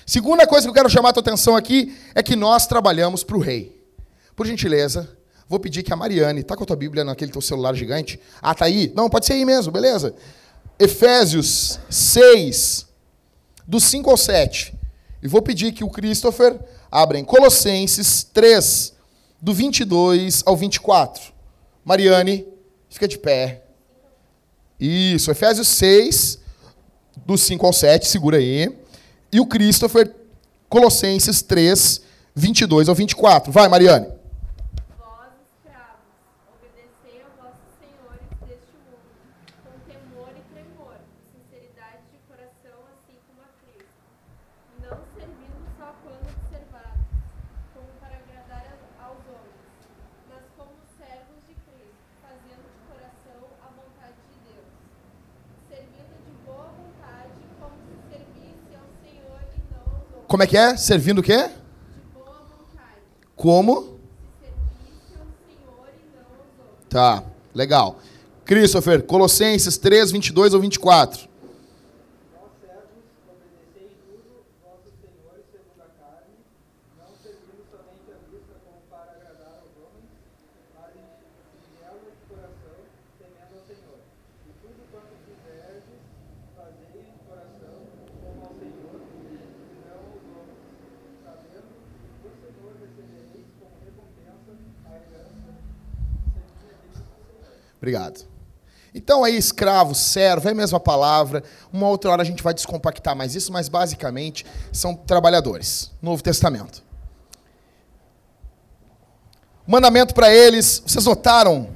segunda 0.06 0.46
coisa 0.46 0.66
que 0.66 0.70
eu 0.70 0.74
quero 0.74 0.88
chamar 0.88 1.10
a 1.10 1.12
tua 1.12 1.20
atenção 1.20 1.54
aqui 1.54 1.96
é 2.14 2.22
que 2.22 2.34
nós 2.34 2.66
trabalhamos 2.66 3.22
para 3.22 3.36
o 3.36 3.40
rei. 3.40 3.84
Por 4.34 4.46
gentileza, 4.46 5.16
Vou 5.48 5.61
pedir 5.61 5.83
que 5.83 5.92
a 5.92 5.96
Mariane, 5.96 6.42
tá 6.42 6.57
com 6.57 6.64
a 6.64 6.66
tua 6.66 6.76
Bíblia 6.76 7.04
naquele 7.04 7.30
teu 7.30 7.40
celular 7.40 7.74
gigante? 7.74 8.18
Ah, 8.40 8.54
tá 8.54 8.64
aí? 8.64 8.92
Não, 8.94 9.11
pode 9.11 9.26
ser 9.26 9.35
aí 9.35 9.44
mesmo, 9.44 9.70
beleza. 9.70 10.14
Efésios 10.78 11.78
6, 11.90 12.87
do 13.66 13.78
5 13.78 14.11
ao 14.11 14.16
7. 14.16 14.74
E 15.22 15.28
vou 15.28 15.42
pedir 15.42 15.72
que 15.72 15.85
o 15.85 15.90
Christopher 15.90 16.59
abra 16.90 17.18
em 17.18 17.24
Colossenses 17.24 18.24
3, 18.24 18.94
do 19.40 19.52
22 19.52 20.42
ao 20.46 20.57
24. 20.57 21.33
Mariane, 21.85 22.46
fica 22.88 23.07
de 23.07 23.18
pé. 23.18 23.62
Isso, 24.80 25.30
Efésios 25.30 25.68
6, 25.68 26.38
do 27.24 27.37
5 27.37 27.66
ao 27.66 27.72
7, 27.72 28.09
segura 28.09 28.38
aí. 28.38 28.74
E 29.30 29.40
o 29.40 29.46
Christopher, 29.46 30.14
Colossenses 30.68 31.42
3, 31.42 32.00
22 32.35 32.88
ao 32.88 32.94
24. 32.94 33.52
Vai, 33.52 33.68
Mariane. 33.68 34.13
Como 60.26 60.42
é 60.42 60.46
que 60.46 60.56
é? 60.56 60.76
Servindo 60.76 61.18
o 61.18 61.22
quê? 61.22 61.50
Como? 63.37 63.98
Tá, 66.88 67.24
legal. 67.54 67.98
Christopher, 68.44 69.02
Colossenses 69.02 69.76
3, 69.76 70.12
22 70.12 70.54
ou 70.54 70.60
24. 70.60 71.28
Obrigado. 97.84 98.26
Então 98.94 99.22
aí, 99.22 99.36
escravo, 99.36 99.94
servo, 99.94 100.48
é 100.48 100.52
a 100.52 100.54
mesma 100.54 100.80
palavra. 100.80 101.44
Uma 101.70 101.86
outra 101.86 102.10
hora 102.10 102.22
a 102.22 102.24
gente 102.24 102.42
vai 102.42 102.54
descompactar 102.54 103.14
mais 103.14 103.34
isso, 103.34 103.52
mas 103.52 103.68
basicamente 103.68 104.46
são 104.72 104.94
trabalhadores. 104.94 105.92
Novo 106.00 106.22
Testamento. 106.22 106.82
mandamento 109.66 110.14
para 110.14 110.34
eles, 110.34 110.82
vocês 110.86 111.04
notaram 111.04 111.68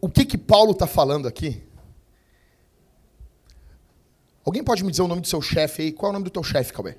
o 0.00 0.08
que 0.08 0.24
que 0.24 0.38
Paulo 0.38 0.72
está 0.72 0.86
falando 0.86 1.28
aqui? 1.28 1.62
Alguém 4.42 4.64
pode 4.64 4.82
me 4.82 4.90
dizer 4.90 5.02
o 5.02 5.08
nome 5.08 5.20
do 5.20 5.28
seu 5.28 5.42
chefe 5.42 5.82
aí? 5.82 5.92
Qual 5.92 6.08
é 6.08 6.10
o 6.10 6.12
nome 6.14 6.24
do 6.24 6.30
teu 6.30 6.42
chefe, 6.42 6.72
Cauê? 6.72 6.96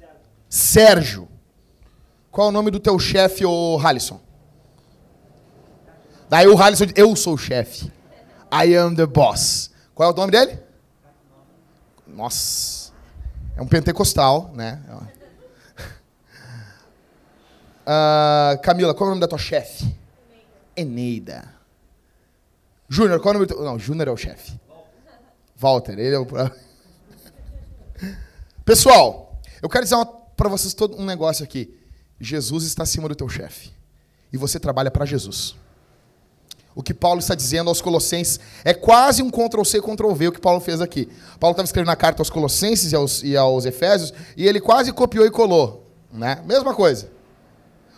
Sérgio. 0.00 0.18
Sérgio. 0.48 1.28
Qual 2.32 2.48
é 2.48 2.50
o 2.50 2.52
nome 2.52 2.72
do 2.72 2.80
teu 2.80 2.98
chefe, 2.98 3.44
ô 3.46 3.78
Halisson? 3.78 4.20
Daí 6.34 6.48
o 6.48 6.60
Halisson 6.60 6.86
diz, 6.86 6.94
eu 6.96 7.14
sou 7.14 7.34
o 7.34 7.38
chefe. 7.38 7.92
I 8.52 8.74
am 8.74 8.96
the 8.96 9.06
boss. 9.06 9.70
Qual 9.94 10.10
é 10.10 10.12
o 10.12 10.16
nome 10.16 10.32
dele? 10.32 10.58
Nossa. 12.04 12.92
É 13.56 13.62
um 13.62 13.68
pentecostal, 13.68 14.50
né? 14.52 14.82
Uh, 17.82 18.58
Camila, 18.64 18.92
qual 18.94 19.06
é 19.06 19.08
o 19.10 19.10
nome 19.10 19.20
da 19.20 19.28
tua 19.28 19.38
chefe? 19.38 19.96
Eneida. 20.76 21.54
Júnior, 22.88 23.20
qual 23.20 23.32
é 23.32 23.36
o 23.36 23.38
nome 23.38 23.46
do 23.46 23.54
teu... 23.54 23.64
Não, 23.64 23.78
Júnior 23.78 24.08
é 24.08 24.10
o 24.10 24.16
chefe. 24.16 24.58
Walter, 25.54 25.92
ele 25.92 26.16
é 26.16 26.18
o... 26.18 26.26
Pessoal, 28.66 29.40
eu 29.62 29.68
quero 29.68 29.84
dizer 29.84 30.04
para 30.36 30.48
vocês 30.48 30.74
todo 30.74 31.00
um 31.00 31.04
negócio 31.04 31.44
aqui. 31.44 31.78
Jesus 32.18 32.64
está 32.64 32.82
acima 32.82 33.08
do 33.08 33.14
teu 33.14 33.28
chefe. 33.28 33.72
E 34.32 34.36
você 34.36 34.58
trabalha 34.58 34.90
para 34.90 35.04
Jesus. 35.04 35.54
O 36.74 36.82
que 36.82 36.92
Paulo 36.92 37.20
está 37.20 37.34
dizendo 37.34 37.68
aos 37.68 37.80
Colossenses 37.80 38.40
é 38.64 38.74
quase 38.74 39.22
um 39.22 39.30
Ctrl-C, 39.30 39.80
Ctrl-V 39.80 40.28
o 40.28 40.32
que 40.32 40.40
Paulo 40.40 40.60
fez 40.60 40.80
aqui. 40.80 41.08
Paulo 41.38 41.52
estava 41.52 41.66
escrevendo 41.66 41.90
a 41.90 41.96
carta 41.96 42.20
aos 42.20 42.30
Colossenses 42.30 42.90
e 42.90 42.96
aos, 42.96 43.22
e 43.22 43.36
aos 43.36 43.64
Efésios 43.64 44.12
e 44.36 44.46
ele 44.46 44.60
quase 44.60 44.92
copiou 44.92 45.24
e 45.24 45.30
colou. 45.30 45.86
Né? 46.12 46.40
Mesma 46.44 46.74
coisa. 46.74 47.14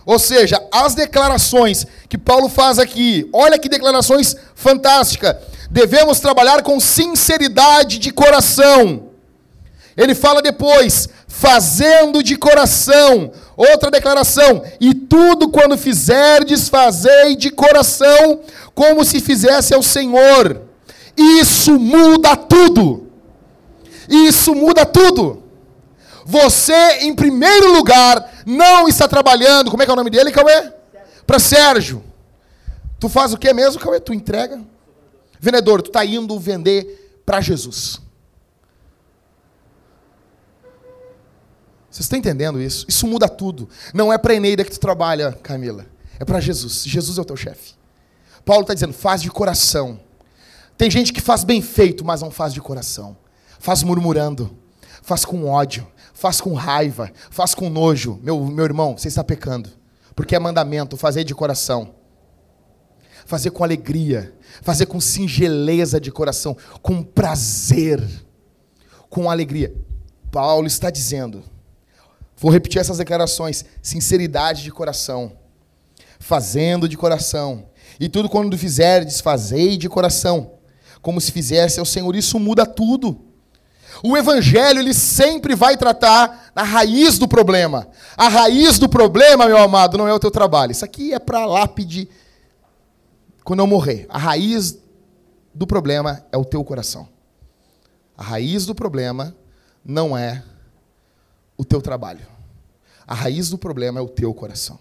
Ou 0.04 0.18
seja, 0.18 0.62
as 0.70 0.94
declarações 0.94 1.86
que 2.08 2.16
Paulo 2.16 2.48
faz 2.48 2.78
aqui, 2.78 3.28
olha 3.32 3.58
que 3.58 3.68
declarações 3.68 4.36
fantásticas. 4.54 5.36
Devemos 5.70 6.20
trabalhar 6.20 6.62
com 6.62 6.78
sinceridade 6.78 7.98
de 7.98 8.12
coração. 8.12 9.10
Ele 9.96 10.14
fala 10.14 10.40
depois, 10.40 11.08
fazendo 11.26 12.22
de 12.22 12.36
coração. 12.36 13.32
Outra 13.56 13.90
declaração, 13.90 14.62
e 14.78 14.94
tudo 14.94 15.48
quando 15.48 15.78
fizerdes, 15.78 16.68
fazei 16.68 17.34
de 17.34 17.50
coração, 17.50 18.40
como 18.76 19.06
se 19.06 19.20
fizesse 19.20 19.72
ao 19.72 19.82
Senhor. 19.82 20.60
Isso 21.16 21.78
muda 21.80 22.36
tudo. 22.36 23.10
Isso 24.06 24.54
muda 24.54 24.84
tudo. 24.84 25.42
Você, 26.26 26.98
em 27.00 27.14
primeiro 27.14 27.72
lugar, 27.72 28.42
não 28.44 28.86
está 28.86 29.08
trabalhando. 29.08 29.70
Como 29.70 29.82
é 29.82 29.86
que 29.86 29.90
é 29.90 29.94
o 29.94 29.96
nome 29.96 30.10
dele, 30.10 30.30
Cauê? 30.30 30.70
Para 31.26 31.38
Sérgio. 31.38 32.04
Tu 33.00 33.08
faz 33.08 33.32
o 33.32 33.38
que 33.38 33.50
mesmo, 33.54 33.80
Cauê? 33.80 33.98
Tu 33.98 34.12
entrega? 34.12 34.62
Vendedor, 35.40 35.80
tu 35.80 35.86
está 35.86 36.04
indo 36.04 36.38
vender 36.38 37.22
para 37.24 37.40
Jesus. 37.40 37.98
Vocês 41.90 42.04
estão 42.04 42.18
entendendo 42.18 42.60
isso? 42.60 42.84
Isso 42.86 43.06
muda 43.06 43.26
tudo. 43.26 43.70
Não 43.94 44.12
é 44.12 44.18
para 44.18 44.34
Eneida 44.34 44.62
que 44.62 44.70
tu 44.70 44.78
trabalha, 44.78 45.32
Camila. 45.32 45.86
É 46.20 46.26
para 46.26 46.40
Jesus. 46.40 46.84
Jesus 46.84 47.16
é 47.16 47.22
o 47.22 47.24
teu 47.24 47.36
chefe. 47.36 47.74
Paulo 48.46 48.62
está 48.62 48.74
dizendo, 48.74 48.92
faz 48.92 49.20
de 49.20 49.28
coração. 49.28 49.98
Tem 50.78 50.88
gente 50.88 51.12
que 51.12 51.20
faz 51.20 51.42
bem 51.42 51.60
feito, 51.60 52.04
mas 52.04 52.22
não 52.22 52.30
faz 52.30 52.54
de 52.54 52.60
coração. 52.60 53.16
Faz 53.58 53.82
murmurando, 53.82 54.56
faz 55.02 55.24
com 55.24 55.48
ódio, 55.48 55.84
faz 56.14 56.40
com 56.40 56.54
raiva, 56.54 57.10
faz 57.28 57.56
com 57.56 57.68
nojo. 57.68 58.20
Meu, 58.22 58.44
meu 58.44 58.64
irmão, 58.64 58.96
você 58.96 59.08
está 59.08 59.24
pecando. 59.24 59.68
Porque 60.14 60.36
é 60.36 60.38
mandamento, 60.38 60.96
fazer 60.96 61.24
de 61.24 61.34
coração. 61.34 61.96
Fazer 63.24 63.50
com 63.50 63.64
alegria, 63.64 64.32
fazer 64.62 64.86
com 64.86 65.00
singeleza 65.00 66.00
de 66.00 66.12
coração, 66.12 66.56
com 66.80 67.02
prazer, 67.02 68.00
com 69.10 69.28
alegria. 69.28 69.74
Paulo 70.30 70.68
está 70.68 70.88
dizendo, 70.88 71.42
vou 72.36 72.52
repetir 72.52 72.80
essas 72.80 72.98
declarações: 72.98 73.64
sinceridade 73.82 74.62
de 74.62 74.70
coração, 74.70 75.36
fazendo 76.20 76.88
de 76.88 76.96
coração, 76.96 77.68
e 77.98 78.08
tudo 78.08 78.28
quando 78.28 78.56
fizer, 78.58 79.04
desfazei 79.04 79.76
de 79.76 79.88
coração, 79.88 80.52
como 81.00 81.20
se 81.20 81.32
fizesse 81.32 81.78
ao 81.78 81.86
Senhor. 81.86 82.14
Isso 82.14 82.38
muda 82.38 82.66
tudo. 82.66 83.20
O 84.02 84.16
evangelho 84.16 84.80
ele 84.80 84.92
sempre 84.92 85.54
vai 85.54 85.76
tratar 85.76 86.52
na 86.54 86.62
raiz 86.62 87.18
do 87.18 87.26
problema. 87.26 87.88
A 88.16 88.28
raiz 88.28 88.78
do 88.78 88.88
problema, 88.88 89.46
meu 89.46 89.56
amado, 89.56 89.96
não 89.96 90.06
é 90.06 90.12
o 90.12 90.18
teu 90.18 90.30
trabalho. 90.30 90.72
Isso 90.72 90.84
aqui 90.84 91.14
é 91.14 91.18
para 91.18 91.46
lápide 91.46 92.08
quando 93.42 93.60
eu 93.60 93.66
morrer. 93.66 94.06
A 94.08 94.18
raiz 94.18 94.78
do 95.54 95.66
problema 95.66 96.24
é 96.30 96.36
o 96.36 96.44
teu 96.44 96.62
coração. 96.62 97.08
A 98.16 98.22
raiz 98.22 98.66
do 98.66 98.74
problema 98.74 99.34
não 99.84 100.16
é 100.16 100.42
o 101.56 101.64
teu 101.64 101.80
trabalho. 101.80 102.26
A 103.06 103.14
raiz 103.14 103.48
do 103.48 103.56
problema 103.56 104.00
é 104.00 104.02
o 104.02 104.08
teu 104.08 104.34
coração. 104.34 104.78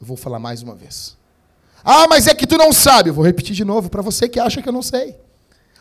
Eu 0.00 0.06
vou 0.06 0.16
falar 0.16 0.38
mais 0.38 0.62
uma 0.62 0.74
vez. 0.74 1.16
Ah, 1.84 2.06
mas 2.08 2.26
é 2.26 2.34
que 2.34 2.46
tu 2.46 2.56
não 2.56 2.72
sabe. 2.72 3.10
Eu 3.10 3.14
vou 3.14 3.24
repetir 3.24 3.54
de 3.54 3.64
novo 3.64 3.88
para 3.88 4.02
você 4.02 4.28
que 4.28 4.40
acha 4.40 4.60
que 4.62 4.68
eu 4.68 4.72
não 4.72 4.82
sei. 4.82 5.16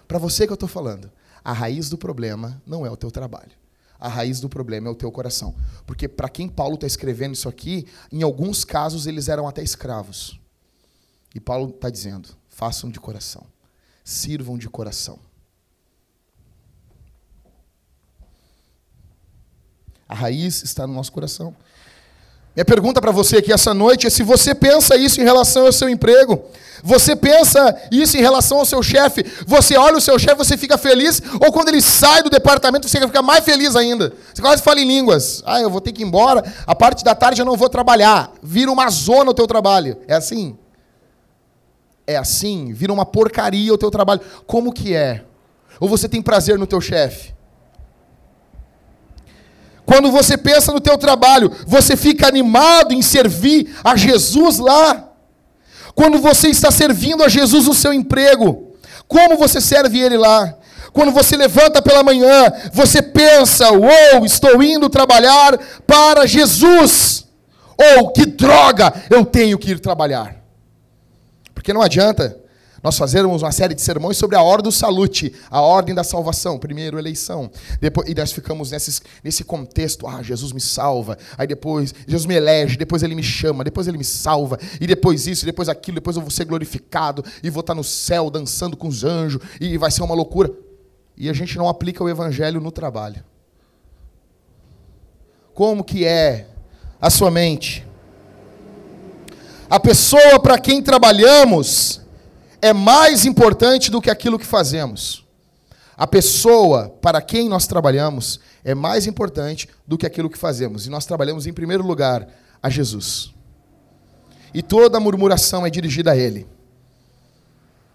Para 0.07 0.19
você 0.19 0.45
que 0.45 0.51
eu 0.51 0.55
estou 0.55 0.69
falando. 0.69 1.11
A 1.43 1.53
raiz 1.53 1.89
do 1.89 1.97
problema 1.97 2.61
não 2.65 2.85
é 2.85 2.89
o 2.89 2.97
teu 2.97 3.11
trabalho. 3.11 3.51
A 3.99 4.07
raiz 4.07 4.39
do 4.39 4.49
problema 4.49 4.87
é 4.87 4.91
o 4.91 4.95
teu 4.95 5.11
coração. 5.11 5.55
Porque 5.85 6.07
para 6.07 6.29
quem 6.29 6.47
Paulo 6.47 6.75
está 6.75 6.87
escrevendo 6.87 7.33
isso 7.33 7.47
aqui, 7.47 7.87
em 8.11 8.23
alguns 8.23 8.63
casos 8.63 9.07
eles 9.07 9.29
eram 9.29 9.47
até 9.47 9.63
escravos. 9.63 10.39
E 11.33 11.39
Paulo 11.39 11.69
está 11.69 11.89
dizendo: 11.89 12.29
façam 12.49 12.89
de 12.89 12.99
coração. 12.99 13.45
Sirvam 14.03 14.57
de 14.57 14.69
coração. 14.69 15.19
A 20.07 20.13
raiz 20.13 20.63
está 20.63 20.85
no 20.85 20.93
nosso 20.93 21.11
coração. 21.11 21.55
Minha 22.55 22.65
pergunta 22.65 23.01
para 23.01 23.11
você 23.11 23.37
aqui 23.37 23.51
essa 23.51 23.73
noite 23.73 24.07
é 24.07 24.09
se 24.09 24.23
você 24.23 24.55
pensa 24.55 24.95
isso 24.95 25.19
em 25.19 25.23
relação 25.23 25.65
ao 25.65 25.71
seu 25.71 25.89
emprego. 25.89 26.41
Você 26.83 27.15
pensa 27.15 27.75
isso 27.91 28.15
em 28.17 28.21
relação 28.21 28.59
ao 28.59 28.65
seu 28.65 28.81
chefe. 28.81 29.25
Você 29.45 29.75
olha 29.75 29.97
o 29.97 30.01
seu 30.01 30.17
chefe, 30.17 30.35
você 30.35 30.55
fica 30.55 30.77
feliz, 30.77 31.21
ou 31.33 31.51
quando 31.51 31.69
ele 31.69 31.81
sai 31.81 32.21
do 32.21 32.29
departamento, 32.29 32.87
você 32.87 32.99
fica 33.01 33.21
mais 33.21 33.43
feliz 33.43 33.75
ainda. 33.75 34.13
Você 34.33 34.41
quase 34.41 34.61
fala 34.61 34.79
em 34.79 34.87
línguas. 34.87 35.41
Ah, 35.45 35.59
eu 35.59 35.69
vou 35.69 35.81
ter 35.81 35.91
que 35.91 36.03
ir 36.03 36.05
embora, 36.05 36.43
a 36.65 36.75
parte 36.75 37.03
da 37.03 37.15
tarde 37.15 37.41
eu 37.41 37.45
não 37.45 37.57
vou 37.57 37.69
trabalhar. 37.69 38.31
Vira 38.41 38.71
uma 38.71 38.89
zona 38.89 39.31
o 39.31 39.33
teu 39.33 39.47
trabalho. 39.47 39.97
É 40.07 40.15
assim? 40.15 40.55
é 42.07 42.15
assim, 42.17 42.71
vira 42.73 42.93
uma 42.93 43.05
porcaria 43.05 43.73
o 43.73 43.77
teu 43.77 43.89
trabalho. 43.89 44.21
Como 44.45 44.71
que 44.71 44.93
é? 44.93 45.23
Ou 45.79 45.89
você 45.89 46.07
tem 46.07 46.21
prazer 46.21 46.57
no 46.57 46.67
teu 46.67 46.79
chefe? 46.79 47.33
Quando 49.85 50.11
você 50.11 50.37
pensa 50.37 50.71
no 50.71 50.81
teu 50.81 50.97
trabalho, 50.97 51.51
você 51.67 51.95
fica 51.95 52.27
animado 52.27 52.93
em 52.93 53.01
servir 53.01 53.75
a 53.83 53.95
Jesus 53.95 54.57
lá. 54.57 55.09
Quando 55.93 56.19
você 56.19 56.49
está 56.49 56.71
servindo 56.71 57.23
a 57.23 57.29
Jesus 57.29 57.67
no 57.67 57.73
seu 57.73 57.93
emprego, 57.93 58.75
como 59.07 59.37
você 59.37 59.61
serve 59.61 59.99
ele 59.99 60.17
lá? 60.17 60.55
Quando 60.91 61.11
você 61.11 61.37
levanta 61.37 61.81
pela 61.81 62.03
manhã, 62.03 62.51
você 62.73 63.01
pensa: 63.01 63.71
"Uou, 63.71 64.25
estou 64.25 64.61
indo 64.63 64.89
trabalhar 64.89 65.57
para 65.85 66.25
Jesus". 66.25 67.25
Ou 67.77 68.11
que 68.11 68.25
droga, 68.25 68.93
eu 69.09 69.25
tenho 69.25 69.57
que 69.57 69.71
ir 69.71 69.79
trabalhar. 69.79 70.35
Porque 71.53 71.73
não 71.73 71.81
adianta 71.81 72.37
nós 72.85 72.99
fazermos 72.99 73.41
uma 73.41 73.51
série 73.51 73.73
de 73.73 73.81
sermões 73.81 74.15
sobre 74.15 74.35
a 74.35 74.43
ordem 74.43 74.65
do 74.65 74.71
salute, 74.71 75.33
a 75.49 75.59
ordem 75.59 75.95
da 75.95 76.03
salvação, 76.03 76.59
primeiro 76.59 76.99
eleição, 76.99 77.49
depois, 77.81 78.07
e 78.07 78.13
nós 78.13 78.31
ficamos 78.31 78.69
nesse, 78.69 79.01
nesse 79.23 79.43
contexto, 79.43 80.07
ah, 80.07 80.21
Jesus 80.21 80.51
me 80.51 80.61
salva, 80.61 81.17
aí 81.35 81.47
depois, 81.47 81.95
Jesus 82.07 82.27
me 82.27 82.35
elege, 82.35 82.77
depois 82.77 83.01
ele 83.01 83.15
me 83.15 83.23
chama, 83.23 83.63
depois 83.63 83.87
ele 83.87 83.97
me 83.97 84.03
salva, 84.03 84.59
e 84.79 84.85
depois 84.85 85.25
isso, 85.25 85.47
depois 85.47 85.67
aquilo, 85.67 85.95
depois 85.95 86.15
eu 86.15 86.21
vou 86.21 86.29
ser 86.29 86.45
glorificado, 86.45 87.25
e 87.41 87.49
vou 87.49 87.61
estar 87.61 87.73
no 87.73 87.83
céu 87.83 88.29
dançando 88.29 88.77
com 88.77 88.87
os 88.87 89.03
anjos, 89.03 89.41
e 89.59 89.79
vai 89.79 89.89
ser 89.89 90.03
uma 90.03 90.13
loucura. 90.13 90.53
E 91.17 91.27
a 91.27 91.33
gente 91.33 91.57
não 91.57 91.67
aplica 91.67 92.03
o 92.03 92.09
evangelho 92.09 92.61
no 92.61 92.71
trabalho. 92.71 93.23
Como 95.55 95.83
que 95.83 96.05
é 96.05 96.49
a 97.01 97.09
sua 97.09 97.31
mente? 97.31 97.83
A 99.67 99.79
pessoa 99.79 100.39
para 100.39 100.59
quem 100.59 100.83
trabalhamos 100.83 102.04
é 102.65 102.73
mais 102.73 103.27
importante 103.27 103.91
do 103.91 104.01
que 104.01 104.09
aquilo 104.09 104.39
que 104.39 104.45
fazemos. 104.45 105.23
A 105.95 106.07
pessoa 106.07 106.89
para 106.99 107.21
quem 107.21 107.47
nós 107.47 107.67
trabalhamos 107.67 108.39
é 108.63 108.73
mais 108.73 109.05
importante 109.05 109.69
do 109.85 109.99
que 109.99 110.05
aquilo 110.05 110.31
que 110.31 110.37
fazemos. 110.37 110.87
E 110.87 110.89
nós 110.89 111.05
trabalhamos, 111.05 111.45
em 111.45 111.53
primeiro 111.53 111.85
lugar, 111.85 112.27
a 112.63 112.67
Jesus. 112.67 113.31
E 114.51 114.63
toda 114.63 114.99
murmuração 114.99 115.63
é 115.63 115.69
dirigida 115.69 116.13
a 116.13 116.17
Ele. 116.17 116.47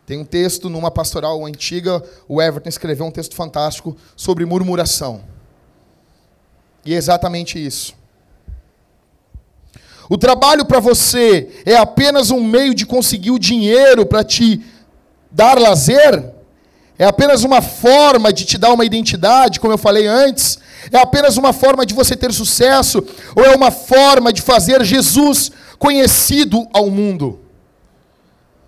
Tem 0.06 0.20
um 0.20 0.24
texto 0.24 0.70
numa 0.70 0.88
pastoral 0.90 1.44
antiga, 1.44 2.00
o 2.28 2.40
Everton 2.40 2.68
escreveu 2.68 3.06
um 3.06 3.11
texto 3.11 3.35
fantástico 3.35 3.96
sobre 4.14 4.44
murmuração. 4.44 5.24
E 6.85 6.94
é 6.94 6.96
exatamente 6.96 7.59
isso. 7.59 7.92
O 10.10 10.18
trabalho 10.18 10.64
para 10.64 10.80
você 10.80 11.48
é 11.64 11.76
apenas 11.76 12.32
um 12.32 12.42
meio 12.42 12.74
de 12.74 12.84
conseguir 12.84 13.30
o 13.30 13.38
dinheiro 13.38 14.04
para 14.04 14.24
te 14.24 14.60
dar 15.30 15.56
lazer? 15.56 16.34
É 16.98 17.06
apenas 17.06 17.44
uma 17.44 17.62
forma 17.62 18.32
de 18.32 18.44
te 18.44 18.58
dar 18.58 18.72
uma 18.72 18.84
identidade, 18.84 19.60
como 19.60 19.72
eu 19.72 19.78
falei 19.78 20.08
antes? 20.08 20.58
É 20.90 20.98
apenas 20.98 21.36
uma 21.36 21.52
forma 21.52 21.86
de 21.86 21.94
você 21.94 22.16
ter 22.16 22.32
sucesso? 22.32 23.04
Ou 23.36 23.44
é 23.44 23.54
uma 23.54 23.70
forma 23.70 24.32
de 24.32 24.42
fazer 24.42 24.84
Jesus 24.84 25.52
conhecido 25.78 26.66
ao 26.72 26.90
mundo? 26.90 27.38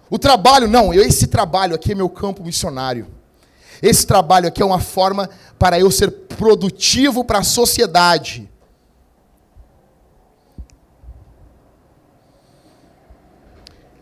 O 0.09 0.20
trabalho, 0.20 0.68
não, 0.68 0.94
esse 0.94 1.26
trabalho 1.26 1.74
aqui 1.74 1.90
é 1.90 1.94
meu 1.96 2.09
campo 2.09 2.44
missionário. 2.44 3.09
Esse 3.83 4.07
trabalho 4.07 4.46
aqui 4.46 4.62
é 4.62 4.64
uma 4.64 4.78
forma 4.78 5.28
para 5.59 5.76
eu 5.81 5.90
ser 5.90 6.09
produtivo 6.12 7.24
para 7.24 7.40
a 7.40 7.42
sociedade. 7.42 8.48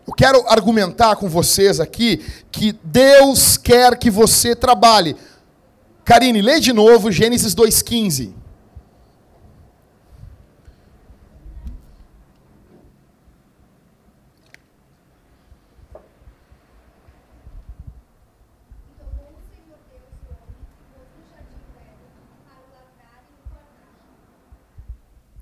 quero 0.11 0.43
argumentar 0.47 1.15
com 1.15 1.29
vocês 1.29 1.79
aqui 1.79 2.23
que 2.51 2.71
Deus 2.83 3.57
quer 3.57 3.97
que 3.97 4.09
você 4.09 4.55
trabalhe. 4.55 5.15
Karine, 6.03 6.41
lê 6.41 6.59
de 6.59 6.73
novo 6.73 7.11
Gênesis 7.11 7.55
2,15. 7.55 8.33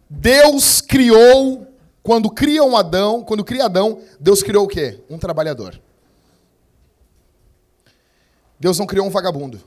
Deus 0.09 0.81
criou 0.81 1.68
quando 2.01 2.29
cria 2.29 2.63
um 2.63 2.75
Adão, 2.75 3.23
quando 3.23 3.43
cria 3.43 3.65
Adão, 3.65 4.01
Deus 4.19 4.41
criou 4.41 4.65
o 4.65 4.67
quê? 4.67 5.03
Um 5.09 5.17
trabalhador. 5.17 5.79
Deus 8.59 8.77
não 8.77 8.85
criou 8.85 9.05
um 9.05 9.09
vagabundo. 9.09 9.61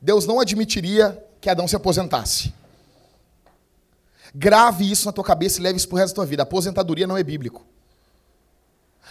Deus 0.00 0.26
não 0.26 0.40
admitiria 0.40 1.22
que 1.40 1.48
Adão 1.48 1.68
se 1.68 1.76
aposentasse. 1.76 2.52
Grave 4.34 4.90
isso 4.90 5.06
na 5.06 5.12
tua 5.12 5.24
cabeça 5.24 5.60
e 5.60 5.62
leve 5.62 5.76
isso 5.76 5.88
para 5.88 5.96
o 5.96 5.98
resto 5.98 6.14
da 6.14 6.16
tua 6.16 6.26
vida. 6.26 6.42
aposentadoria 6.42 7.06
não 7.06 7.16
é 7.16 7.22
bíblico. 7.22 7.64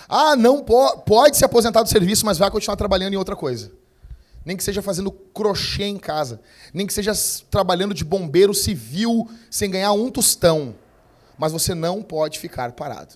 Ah, 0.09 0.35
não 0.35 0.63
po 0.63 0.97
pode 0.99 1.37
se 1.37 1.45
aposentar 1.45 1.83
do 1.83 1.89
serviço, 1.89 2.25
mas 2.25 2.37
vai 2.37 2.49
continuar 2.49 2.75
trabalhando 2.75 3.13
em 3.13 3.17
outra 3.17 3.35
coisa. 3.35 3.71
Nem 4.43 4.57
que 4.57 4.63
seja 4.63 4.81
fazendo 4.81 5.11
crochê 5.11 5.83
em 5.83 5.97
casa. 5.97 6.41
Nem 6.73 6.87
que 6.87 6.93
seja 6.93 7.13
trabalhando 7.49 7.93
de 7.93 8.03
bombeiro 8.03 8.53
civil 8.53 9.29
sem 9.49 9.69
ganhar 9.69 9.91
um 9.91 10.09
tostão 10.09 10.75
mas 11.41 11.51
você 11.51 11.73
não 11.73 12.03
pode 12.03 12.37
ficar 12.37 12.71
parado. 12.73 13.15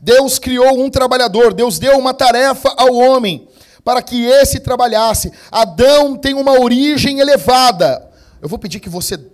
Deus 0.00 0.40
criou 0.40 0.76
um 0.84 0.90
trabalhador, 0.90 1.54
Deus 1.54 1.78
deu 1.78 1.96
uma 1.96 2.12
tarefa 2.12 2.68
ao 2.76 2.92
homem 2.92 3.46
para 3.84 4.02
que 4.02 4.24
esse 4.24 4.58
trabalhasse. 4.58 5.32
Adão 5.52 6.16
tem 6.16 6.34
uma 6.34 6.58
origem 6.58 7.20
elevada. 7.20 8.10
Eu 8.42 8.48
vou 8.48 8.58
pedir 8.58 8.80
que 8.80 8.88
você, 8.88 9.24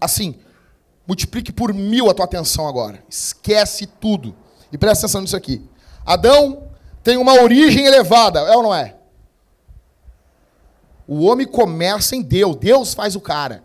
assim, 0.00 0.36
multiplique 1.04 1.50
por 1.50 1.74
mil 1.74 2.08
a 2.08 2.14
tua 2.14 2.24
atenção 2.24 2.68
agora. 2.68 3.02
Esquece 3.10 3.84
tudo. 3.84 4.32
E 4.70 4.78
presta 4.78 5.06
atenção 5.06 5.22
nisso 5.22 5.36
aqui. 5.36 5.68
Adão 6.06 6.68
tem 7.02 7.16
uma 7.16 7.42
origem 7.42 7.84
elevada, 7.84 8.38
é 8.38 8.56
ou 8.56 8.62
não 8.62 8.72
é? 8.72 8.94
O 11.14 11.24
homem 11.26 11.46
começa 11.46 12.16
em 12.16 12.22
Deus, 12.22 12.56
Deus 12.56 12.94
faz 12.94 13.14
o 13.14 13.20
cara. 13.20 13.62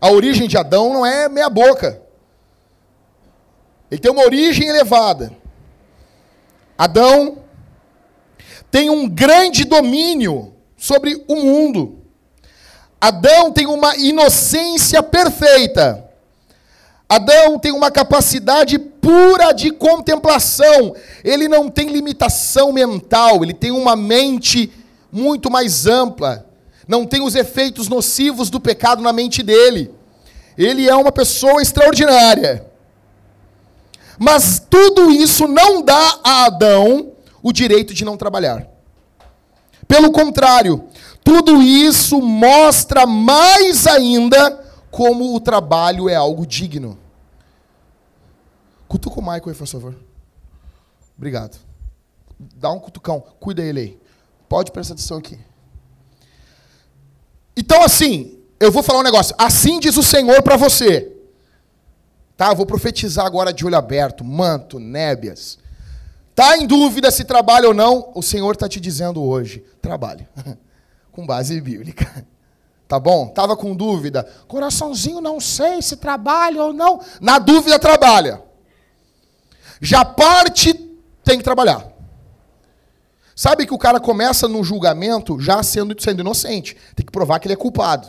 A 0.00 0.10
origem 0.10 0.48
de 0.48 0.56
Adão 0.56 0.94
não 0.94 1.04
é 1.04 1.28
meia 1.28 1.50
boca. 1.50 2.00
Ele 3.90 4.00
tem 4.00 4.10
uma 4.10 4.24
origem 4.24 4.66
elevada. 4.66 5.30
Adão 6.78 7.40
tem 8.70 8.88
um 8.88 9.06
grande 9.06 9.66
domínio 9.66 10.54
sobre 10.74 11.22
o 11.28 11.36
mundo. 11.36 11.98
Adão 12.98 13.52
tem 13.52 13.66
uma 13.66 13.94
inocência 13.96 15.02
perfeita. 15.02 16.08
Adão 17.06 17.58
tem 17.58 17.72
uma 17.72 17.90
capacidade 17.90 18.78
pura 18.78 19.52
de 19.52 19.70
contemplação. 19.70 20.96
Ele 21.22 21.46
não 21.46 21.68
tem 21.68 21.90
limitação 21.90 22.72
mental, 22.72 23.44
ele 23.44 23.52
tem 23.52 23.70
uma 23.70 23.94
mente 23.94 24.72
muito 25.12 25.50
mais 25.50 25.86
ampla 25.86 26.48
não 26.90 27.06
tem 27.06 27.22
os 27.22 27.36
efeitos 27.36 27.86
nocivos 27.86 28.50
do 28.50 28.58
pecado 28.58 29.00
na 29.00 29.12
mente 29.12 29.44
dele. 29.44 29.94
Ele 30.58 30.88
é 30.88 30.94
uma 30.96 31.12
pessoa 31.12 31.62
extraordinária. 31.62 32.66
Mas 34.18 34.60
tudo 34.68 35.08
isso 35.08 35.46
não 35.46 35.82
dá 35.82 36.18
a 36.24 36.46
Adão 36.46 37.12
o 37.40 37.52
direito 37.52 37.94
de 37.94 38.04
não 38.04 38.16
trabalhar. 38.16 38.66
Pelo 39.86 40.10
contrário, 40.10 40.84
tudo 41.22 41.62
isso 41.62 42.20
mostra 42.20 43.06
mais 43.06 43.86
ainda 43.86 44.50
como 44.90 45.36
o 45.36 45.40
trabalho 45.40 46.08
é 46.08 46.16
algo 46.16 46.44
digno. 46.44 46.98
Cutuca 48.88 49.20
o 49.20 49.22
Michael 49.22 49.42
aí, 49.46 49.54
por 49.54 49.66
favor. 49.68 49.94
Obrigado. 51.16 51.56
Dá 52.56 52.72
um 52.72 52.80
cutucão. 52.80 53.22
Cuida 53.38 53.62
ele 53.62 53.80
aí. 53.80 54.00
Pode 54.48 54.72
prestar 54.72 54.94
atenção 54.94 55.18
aqui. 55.18 55.38
Então, 57.60 57.82
assim, 57.82 58.38
eu 58.58 58.72
vou 58.72 58.82
falar 58.82 59.00
um 59.00 59.02
negócio. 59.02 59.34
Assim 59.36 59.78
diz 59.78 59.98
o 59.98 60.02
Senhor 60.02 60.42
para 60.42 60.56
você. 60.56 61.12
Tá? 62.34 62.48
Eu 62.48 62.56
vou 62.56 62.64
profetizar 62.64 63.26
agora 63.26 63.52
de 63.52 63.66
olho 63.66 63.76
aberto. 63.76 64.24
Manto, 64.24 64.80
nébias. 64.80 65.58
Tá 66.34 66.56
em 66.56 66.66
dúvida 66.66 67.10
se 67.10 67.22
trabalha 67.22 67.68
ou 67.68 67.74
não? 67.74 68.12
O 68.14 68.22
Senhor 68.22 68.50
está 68.52 68.66
te 68.66 68.80
dizendo 68.80 69.22
hoje. 69.22 69.62
Trabalhe. 69.82 70.26
com 71.12 71.26
base 71.26 71.60
bíblica. 71.60 72.26
Tá 72.88 72.98
bom? 72.98 73.28
Tava 73.28 73.54
com 73.54 73.76
dúvida. 73.76 74.26
Coraçãozinho, 74.48 75.20
não 75.20 75.38
sei 75.38 75.82
se 75.82 75.96
trabalha 75.96 76.62
ou 76.62 76.72
não. 76.72 76.98
Na 77.20 77.38
dúvida, 77.38 77.78
trabalha. 77.78 78.42
Já 79.82 80.02
parte, 80.02 80.72
tem 81.22 81.36
que 81.36 81.44
trabalhar. 81.44 81.89
Sabe 83.40 83.64
que 83.64 83.72
o 83.72 83.78
cara 83.78 83.98
começa 83.98 84.46
no 84.46 84.62
julgamento 84.62 85.40
já 85.40 85.62
sendo, 85.62 85.98
sendo 85.98 86.20
inocente. 86.20 86.76
Tem 86.94 87.06
que 87.06 87.10
provar 87.10 87.38
que 87.38 87.46
ele 87.46 87.54
é 87.54 87.56
culpado. 87.56 88.06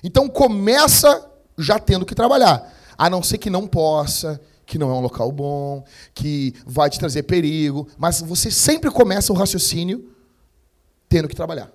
Então 0.00 0.28
começa 0.28 1.28
já 1.58 1.76
tendo 1.76 2.06
que 2.06 2.14
trabalhar. 2.14 2.72
A 2.96 3.10
não 3.10 3.20
ser 3.20 3.38
que 3.38 3.50
não 3.50 3.66
possa, 3.66 4.40
que 4.64 4.78
não 4.78 4.88
é 4.88 4.94
um 4.94 5.00
local 5.00 5.32
bom, 5.32 5.84
que 6.14 6.54
vai 6.64 6.88
te 6.88 7.00
trazer 7.00 7.24
perigo, 7.24 7.88
mas 7.98 8.20
você 8.20 8.48
sempre 8.48 8.92
começa 8.92 9.32
o 9.32 9.36
raciocínio 9.36 10.08
tendo 11.08 11.26
que 11.26 11.34
trabalhar. 11.34 11.68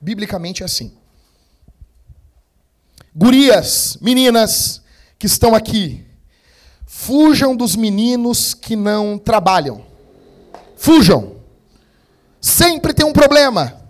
Biblicamente 0.00 0.64
é 0.64 0.66
assim. 0.66 0.92
Gurias, 3.14 3.96
meninas 4.00 4.82
que 5.20 5.26
estão 5.26 5.54
aqui, 5.54 6.04
fujam 6.84 7.54
dos 7.54 7.76
meninos 7.76 8.54
que 8.54 8.74
não 8.74 9.16
trabalham. 9.16 9.86
Fujam. 10.76 11.37
Sempre 12.40 12.92
tem 12.92 13.04
um 13.04 13.12
problema. 13.12 13.80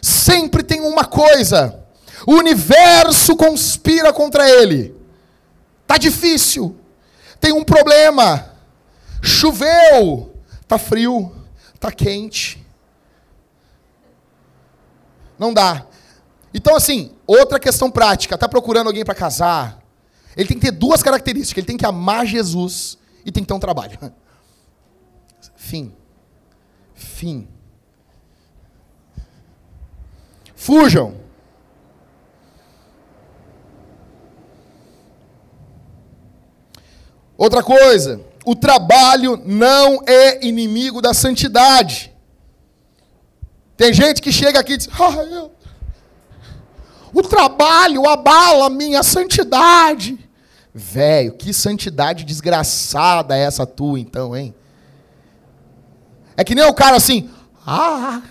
Sempre 0.00 0.62
tem 0.62 0.80
uma 0.80 1.04
coisa. 1.04 1.82
O 2.26 2.34
universo 2.34 3.36
conspira 3.36 4.12
contra 4.12 4.48
ele. 4.48 4.94
Tá 5.86 5.98
difícil. 5.98 6.78
Tem 7.40 7.52
um 7.52 7.64
problema. 7.64 8.50
Choveu. 9.22 10.34
Tá 10.66 10.78
frio. 10.78 11.32
Tá 11.78 11.92
quente. 11.92 12.64
Não 15.38 15.52
dá. 15.52 15.86
Então 16.52 16.76
assim, 16.76 17.12
outra 17.26 17.58
questão 17.58 17.90
prática, 17.90 18.38
tá 18.38 18.48
procurando 18.48 18.86
alguém 18.86 19.04
para 19.04 19.14
casar? 19.14 19.82
Ele 20.36 20.48
tem 20.48 20.58
que 20.58 20.66
ter 20.66 20.72
duas 20.72 21.02
características, 21.02 21.58
ele 21.58 21.66
tem 21.66 21.76
que 21.76 21.86
amar 21.86 22.26
Jesus 22.26 22.98
e 23.24 23.32
tem 23.32 23.42
que 23.42 23.48
ter 23.48 23.54
um 23.54 23.60
trabalho. 23.60 23.98
Fim. 25.56 25.92
Fim. 26.94 27.48
Fujam. 30.64 31.14
Outra 37.36 37.62
coisa, 37.62 38.22
o 38.46 38.56
trabalho 38.56 39.36
não 39.44 40.02
é 40.06 40.42
inimigo 40.42 41.02
da 41.02 41.12
santidade. 41.12 42.10
Tem 43.76 43.92
gente 43.92 44.22
que 44.22 44.32
chega 44.32 44.58
aqui 44.58 44.72
e 44.72 44.76
diz: 44.78 44.88
ah, 44.98 45.22
eu... 45.24 45.52
o 47.12 47.20
trabalho 47.22 48.08
abala 48.08 48.70
minha 48.70 49.02
santidade. 49.02 50.18
Velho, 50.72 51.34
que 51.34 51.52
santidade 51.52 52.24
desgraçada 52.24 53.36
é 53.36 53.42
essa 53.42 53.66
tua, 53.66 54.00
então, 54.00 54.34
hein? 54.34 54.54
É 56.38 56.42
que 56.42 56.54
nem 56.54 56.64
o 56.64 56.72
cara 56.72 56.96
assim, 56.96 57.28
ah, 57.66 58.22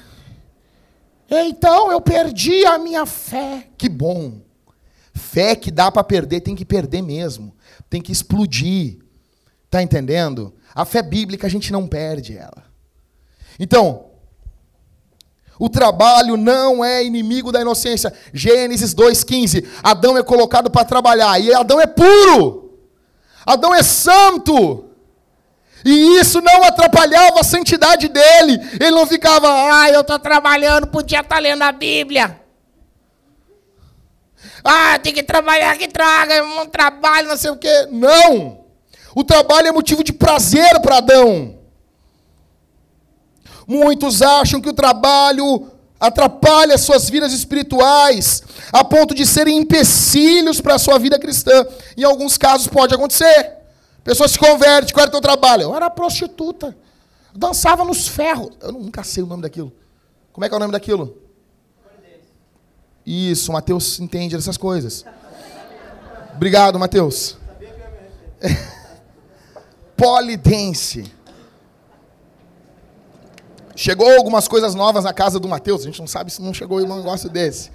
então 1.30 1.92
eu 1.92 2.02
perdi 2.02 2.66
a 2.66 2.78
minha 2.78 3.06
fé. 3.06 3.68
Que 3.78 3.90
bom. 3.90 4.42
Fé 5.14 5.56
que 5.56 5.72
dá 5.72 5.92
para 5.92 6.04
perder, 6.04 6.42
tem 6.42 6.56
que 6.56 6.66
perder 6.66 7.02
mesmo. 7.02 7.56
Tem 7.90 8.02
que 8.02 8.12
explodir. 8.12 9.00
Tá 9.70 9.82
entendendo? 9.82 10.54
A 10.74 10.86
fé 10.86 11.02
bíblica 11.02 11.48
a 11.48 11.50
gente 11.50 11.72
não 11.72 11.88
perde 11.88 12.38
ela. 12.38 12.64
Então, 13.60 14.06
o 15.60 15.70
trabalho 15.70 16.36
não 16.36 16.84
é 16.84 17.04
inimigo 17.04 17.52
da 17.52 17.62
inocência. 17.62 18.14
Gênesis 18.34 18.94
2,15. 18.94 19.66
Adão 19.84 20.18
é 20.18 20.24
colocado 20.24 20.70
para 20.70 20.86
trabalhar. 20.86 21.40
E 21.40 21.54
Adão 21.54 21.80
é 21.80 21.88
puro. 21.88 22.80
Adão 23.46 23.74
é 23.74 23.84
santo. 23.84 24.90
E 25.86 26.20
isso 26.20 26.42
não 26.42 26.64
atrapalhava 26.64 27.42
a 27.42 27.44
santidade 27.44 28.08
dele. 28.08 28.60
Ele 28.80 28.92
não 28.92 29.06
ficava, 29.06 29.48
ah, 29.50 29.90
eu 29.90 30.02
estou 30.02 30.18
trabalhando, 30.18 30.88
podia 30.88 31.20
estar 31.20 31.36
tá 31.36 31.42
lendo 31.42 31.62
a 31.62 31.72
Bíblia. 31.72 32.40
Ah, 34.64 34.98
tem 34.98 35.14
que 35.14 35.24
trabalhar, 35.24 35.78
que 35.78 35.90
traga, 35.90 36.44
um 36.44 36.66
trabalho, 36.68 37.28
não 37.28 37.38
sei 37.38 37.52
o 37.52 37.58
quê. 37.58 37.88
Não. 37.92 38.64
O 39.14 39.24
trabalho 39.24 39.68
é 39.68 39.72
motivo 39.72 40.04
de 40.04 40.14
prazer 40.14 40.80
para 40.82 40.98
Adão. 40.98 41.60
Muitos 43.68 44.22
acham 44.22 44.62
que 44.62 44.70
o 44.70 44.74
trabalho 44.74 45.70
atrapalha 46.00 46.78
suas 46.78 47.10
vidas 47.10 47.32
espirituais, 47.32 48.44
a 48.72 48.84
ponto 48.84 49.14
de 49.16 49.26
serem 49.26 49.58
empecilhos 49.58 50.60
para 50.60 50.76
a 50.76 50.80
sua 50.80 50.98
vida 50.98 51.20
cristã. 51.20 51.66
Em 51.98 52.04
alguns 52.04 52.38
casos 52.38 52.68
pode 52.68 52.94
acontecer. 52.94 53.63
Pessoa 54.04 54.28
se 54.28 54.38
converte, 54.38 54.94
qual 54.94 55.04
era 55.04 55.10
o 55.10 55.12
teu 55.12 55.22
trabalho? 55.22 55.64
Eu 55.64 55.76
era 55.76 55.90
prostituta. 55.90 56.76
Dançava 57.34 57.86
nos 57.86 58.08
ferros. 58.08 58.52
Eu 58.62 58.72
nunca 58.72 59.04
sei 59.04 59.24
o 59.24 59.26
nome 59.26 59.42
daquilo. 59.42 59.72
Como 60.32 60.44
é 60.44 60.50
que 60.50 60.54
é 60.54 60.58
o 60.58 60.60
nome 60.60 60.74
daquilo? 60.74 61.18
Isso, 63.06 63.52
Mateus 63.52 64.00
entende 64.00 64.36
dessas 64.36 64.58
coisas. 64.58 65.06
Obrigado, 66.36 66.80
Mateus. 66.80 67.38
Polidense. 69.96 71.12
Chegou 73.76 74.12
algumas 74.16 74.48
coisas 74.48 74.76
novas 74.76 75.04
na 75.04 75.14
casa 75.14 75.40
do 75.40 75.48
Mateus, 75.48 75.82
a 75.82 75.86
gente 75.86 76.00
não 76.00 76.08
sabe 76.08 76.32
se 76.32 76.42
não 76.42 76.54
chegou 76.54 76.80
um 76.80 76.98
negócio 76.98 77.30
desse. 77.30 77.72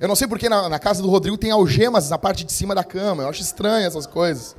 Eu 0.00 0.08
não 0.08 0.16
sei 0.16 0.26
porque 0.26 0.48
na, 0.48 0.66
na, 0.66 0.78
casa 0.78 1.02
do 1.02 1.10
Rodrigo 1.10 1.36
tem 1.36 1.50
algemas 1.50 2.08
na 2.08 2.16
parte 2.16 2.42
de 2.42 2.50
cima 2.52 2.74
da 2.74 2.82
cama. 2.82 3.24
Eu 3.24 3.28
acho 3.28 3.42
estranho 3.42 3.86
essas 3.86 4.06
coisas. 4.06 4.56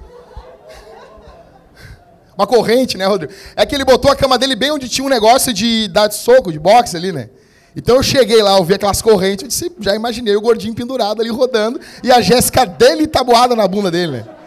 Uma 2.38 2.46
corrente, 2.46 2.96
né, 2.96 3.08
Rodrigo? 3.08 3.34
É 3.56 3.66
que 3.66 3.74
ele 3.74 3.84
botou 3.84 4.12
a 4.12 4.16
cama 4.16 4.38
dele 4.38 4.56
bem 4.56 4.70
onde 4.70 4.88
tinha 4.88 5.04
um 5.04 5.10
negócio 5.10 5.52
de 5.52 5.88
dar 5.88 6.06
de 6.06 6.14
soco, 6.14 6.52
de 6.52 6.60
boxe 6.60 6.96
ali, 6.96 7.12
né? 7.12 7.32
Então 7.76 7.96
eu 7.96 8.04
cheguei 8.04 8.44
lá, 8.44 8.56
eu 8.58 8.64
vi 8.64 8.76
aquelas 8.76 9.02
correntes, 9.02 9.42
eu 9.42 9.48
disse, 9.48 9.72
já 9.80 9.96
imaginei 9.96 10.36
o 10.36 10.42
gordinho 10.42 10.76
pendurado 10.76 11.22
ali 11.22 11.32
rodando 11.32 11.80
e 12.04 12.12
a 12.12 12.22
Jéssica 12.22 12.64
dele 12.64 13.08
tabuada 13.08 13.56
na 13.56 13.68
bunda 13.68 13.90
dele, 13.90 14.12
né? 14.18 14.26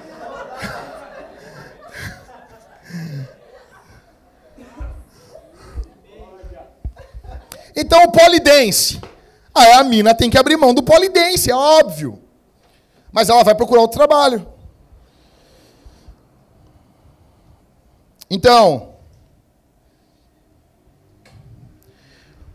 Então 7.75 8.05
o 8.05 8.13
polidense. 8.13 9.01
Aí 9.55 9.73
a 9.73 9.85
mina 9.85 10.15
tem 10.15 10.29
que 10.29 10.37
abrir 10.37 10.57
mão 10.57 10.75
do 10.75 10.83
polidense, 10.83 11.51
é 11.51 11.55
óbvio. 11.55 12.21
Mas 13.13 13.29
ela 13.29 13.45
vai 13.45 13.55
procurar 13.55 13.83
outro 13.83 13.99
trabalho. 13.99 14.47
Então, 18.29 18.95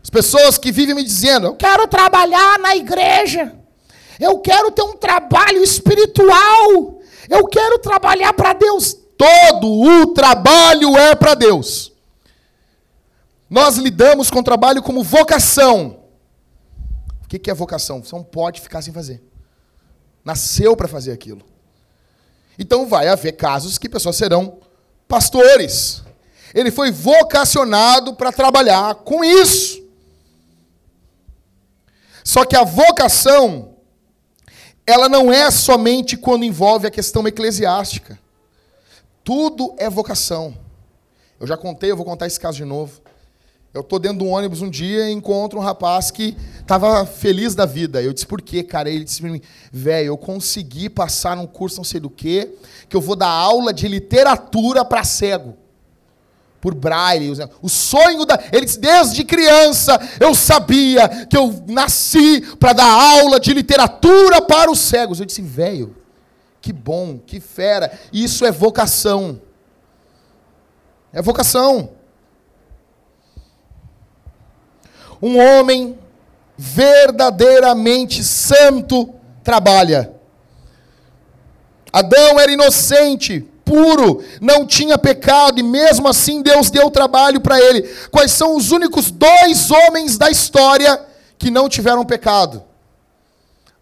as 0.02 0.10
pessoas 0.10 0.58
que 0.58 0.70
vivem 0.70 0.94
me 0.94 1.02
dizendo, 1.02 1.46
eu 1.46 1.54
quero 1.54 1.86
trabalhar 1.86 2.58
na 2.58 2.76
igreja, 2.76 3.54
eu 4.18 4.38
quero 4.40 4.70
ter 4.70 4.82
um 4.82 4.96
trabalho 4.96 5.62
espiritual, 5.62 7.00
eu 7.30 7.46
quero 7.46 7.78
trabalhar 7.78 8.34
para 8.34 8.52
Deus. 8.52 8.94
Todo 9.16 9.70
o 9.70 10.08
trabalho 10.08 10.98
é 10.98 11.14
para 11.14 11.34
Deus. 11.34 11.92
Nós 13.48 13.76
lidamos 13.76 14.30
com 14.30 14.40
o 14.40 14.44
trabalho 14.44 14.82
como 14.82 15.02
vocação. 15.02 15.99
O 17.32 17.38
que 17.38 17.50
é 17.50 17.54
vocação? 17.54 18.02
Você 18.02 18.14
não 18.14 18.24
pode 18.24 18.60
ficar 18.60 18.82
sem 18.82 18.92
fazer. 18.92 19.22
Nasceu 20.24 20.76
para 20.76 20.88
fazer 20.88 21.12
aquilo. 21.12 21.42
Então 22.58 22.86
vai 22.86 23.06
haver 23.06 23.32
casos 23.32 23.78
que 23.78 23.88
pessoas 23.88 24.16
serão 24.16 24.58
pastores. 25.06 26.02
Ele 26.52 26.72
foi 26.72 26.90
vocacionado 26.90 28.14
para 28.14 28.32
trabalhar 28.32 28.96
com 28.96 29.24
isso. 29.24 29.80
Só 32.24 32.44
que 32.44 32.56
a 32.56 32.64
vocação, 32.64 33.76
ela 34.84 35.08
não 35.08 35.32
é 35.32 35.50
somente 35.52 36.16
quando 36.16 36.44
envolve 36.44 36.86
a 36.86 36.90
questão 36.90 37.26
eclesiástica. 37.28 38.18
Tudo 39.22 39.74
é 39.78 39.88
vocação. 39.88 40.58
Eu 41.38 41.46
já 41.46 41.56
contei, 41.56 41.92
eu 41.92 41.96
vou 41.96 42.04
contar 42.04 42.26
esse 42.26 42.40
caso 42.40 42.56
de 42.56 42.64
novo. 42.64 43.00
Eu 43.72 43.84
tô 43.84 44.00
dentro 44.00 44.18
de 44.18 44.24
um 44.24 44.32
ônibus 44.32 44.62
um 44.62 44.68
dia 44.68 45.08
e 45.08 45.12
encontro 45.12 45.60
um 45.60 45.62
rapaz 45.62 46.10
que 46.10 46.36
estava 46.60 47.06
feliz 47.06 47.54
da 47.54 47.64
vida. 47.64 48.02
Eu 48.02 48.12
disse, 48.12 48.26
por 48.26 48.42
quê, 48.42 48.64
cara? 48.64 48.90
Ele 48.90 49.04
disse 49.04 49.20
para 49.20 49.30
mim, 49.30 49.40
velho, 49.70 50.08
eu 50.08 50.18
consegui 50.18 50.88
passar 50.88 51.36
num 51.36 51.46
curso 51.46 51.76
não 51.76 51.84
sei 51.84 52.00
do 52.00 52.10
quê, 52.10 52.52
que 52.88 52.96
eu 52.96 53.00
vou 53.00 53.14
dar 53.14 53.28
aula 53.28 53.72
de 53.72 53.86
literatura 53.86 54.84
para 54.84 55.04
cego. 55.04 55.56
Por 56.60 56.74
braille. 56.74 57.32
O 57.62 57.68
sonho 57.68 58.26
da. 58.26 58.38
Ele 58.52 58.66
disse, 58.66 58.80
desde 58.80 59.22
criança 59.22 59.98
eu 60.18 60.34
sabia 60.34 61.08
que 61.26 61.36
eu 61.36 61.64
nasci 61.68 62.40
para 62.56 62.72
dar 62.72 63.18
aula 63.18 63.38
de 63.38 63.54
literatura 63.54 64.42
para 64.42 64.68
os 64.68 64.80
cegos. 64.80 65.20
Eu 65.20 65.26
disse, 65.26 65.42
velho, 65.42 65.96
que 66.60 66.72
bom, 66.72 67.20
que 67.24 67.38
fera. 67.38 67.96
Isso 68.12 68.44
é 68.44 68.50
vocação. 68.50 69.40
É 71.12 71.22
vocação. 71.22 71.99
Um 75.22 75.38
homem 75.38 75.98
verdadeiramente 76.56 78.22
santo 78.24 79.14
trabalha. 79.42 80.12
Adão 81.92 82.38
era 82.38 82.52
inocente, 82.52 83.40
puro, 83.64 84.22
não 84.40 84.66
tinha 84.66 84.98
pecado 84.98 85.58
e 85.58 85.62
mesmo 85.62 86.08
assim 86.08 86.42
Deus 86.42 86.70
deu 86.70 86.90
trabalho 86.90 87.40
para 87.40 87.60
ele. 87.60 87.82
Quais 88.10 88.32
são 88.32 88.56
os 88.56 88.70
únicos 88.70 89.10
dois 89.10 89.70
homens 89.70 90.18
da 90.18 90.30
história 90.30 91.00
que 91.38 91.50
não 91.50 91.68
tiveram 91.68 92.04
pecado? 92.04 92.62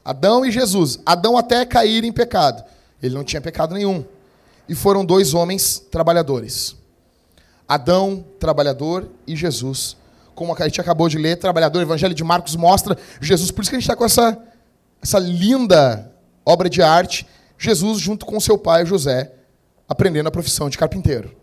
Adão 0.04 0.44
e 0.44 0.50
Jesus. 0.50 0.98
Adão 1.04 1.36
até 1.36 1.64
cair 1.66 2.04
em 2.04 2.12
pecado. 2.12 2.64
Ele 3.02 3.14
não 3.14 3.24
tinha 3.24 3.40
pecado 3.40 3.74
nenhum. 3.74 4.04
E 4.68 4.74
foram 4.74 5.04
dois 5.04 5.34
homens 5.34 5.82
trabalhadores. 5.90 6.76
Adão, 7.66 8.24
trabalhador, 8.38 9.08
e 9.26 9.36
Jesus. 9.36 9.96
Como 10.38 10.54
a 10.56 10.64
gente 10.68 10.80
acabou 10.80 11.08
de 11.08 11.18
ler, 11.18 11.36
trabalhador, 11.36 11.82
Evangelho 11.82 12.14
de 12.14 12.22
Marcos 12.22 12.54
mostra 12.54 12.96
Jesus. 13.20 13.50
Por 13.50 13.62
isso 13.62 13.70
que 13.72 13.76
a 13.76 13.80
gente 13.80 13.90
está 13.90 13.96
com 13.96 14.04
essa, 14.04 14.40
essa 15.02 15.18
linda 15.18 16.12
obra 16.46 16.70
de 16.70 16.80
arte. 16.80 17.26
Jesus, 17.58 17.98
junto 17.98 18.24
com 18.24 18.38
seu 18.38 18.56
pai 18.56 18.86
José, 18.86 19.32
aprendendo 19.88 20.28
a 20.28 20.30
profissão 20.30 20.70
de 20.70 20.78
carpinteiro. 20.78 21.36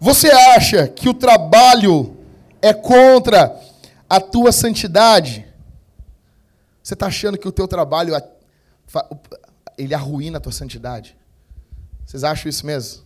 Você 0.00 0.30
acha 0.30 0.88
que 0.88 1.10
o 1.10 1.14
trabalho 1.14 2.16
é 2.62 2.72
contra 2.72 3.54
a 4.08 4.18
tua 4.18 4.52
santidade? 4.52 5.46
Você 6.82 6.94
está 6.94 7.08
achando 7.08 7.36
que 7.36 7.46
o 7.46 7.52
teu 7.52 7.68
trabalho 7.68 8.14
ele 9.76 9.94
arruína 9.94 10.38
a 10.38 10.40
tua 10.40 10.52
santidade? 10.52 11.14
Vocês 12.06 12.24
acham 12.24 12.48
isso 12.48 12.64
mesmo? 12.64 13.05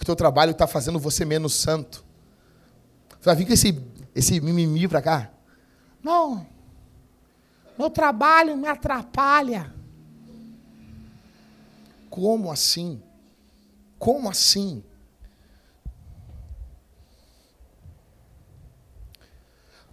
Que 0.00 0.04
o 0.04 0.06
teu 0.06 0.16
trabalho 0.16 0.52
está 0.52 0.66
fazendo 0.66 0.98
você 0.98 1.26
menos 1.26 1.52
santo? 1.52 2.02
Você 3.10 3.26
vai 3.26 3.36
vir 3.36 3.46
com 3.46 3.52
esse, 3.52 3.78
esse 4.14 4.40
mimimi 4.40 4.88
para 4.88 5.02
cá? 5.02 5.30
Não. 6.02 6.46
Meu 7.78 7.90
trabalho 7.90 8.56
me 8.56 8.66
atrapalha. 8.66 9.74
Como 12.08 12.50
assim? 12.50 13.02
Como 13.98 14.30
assim? 14.30 14.82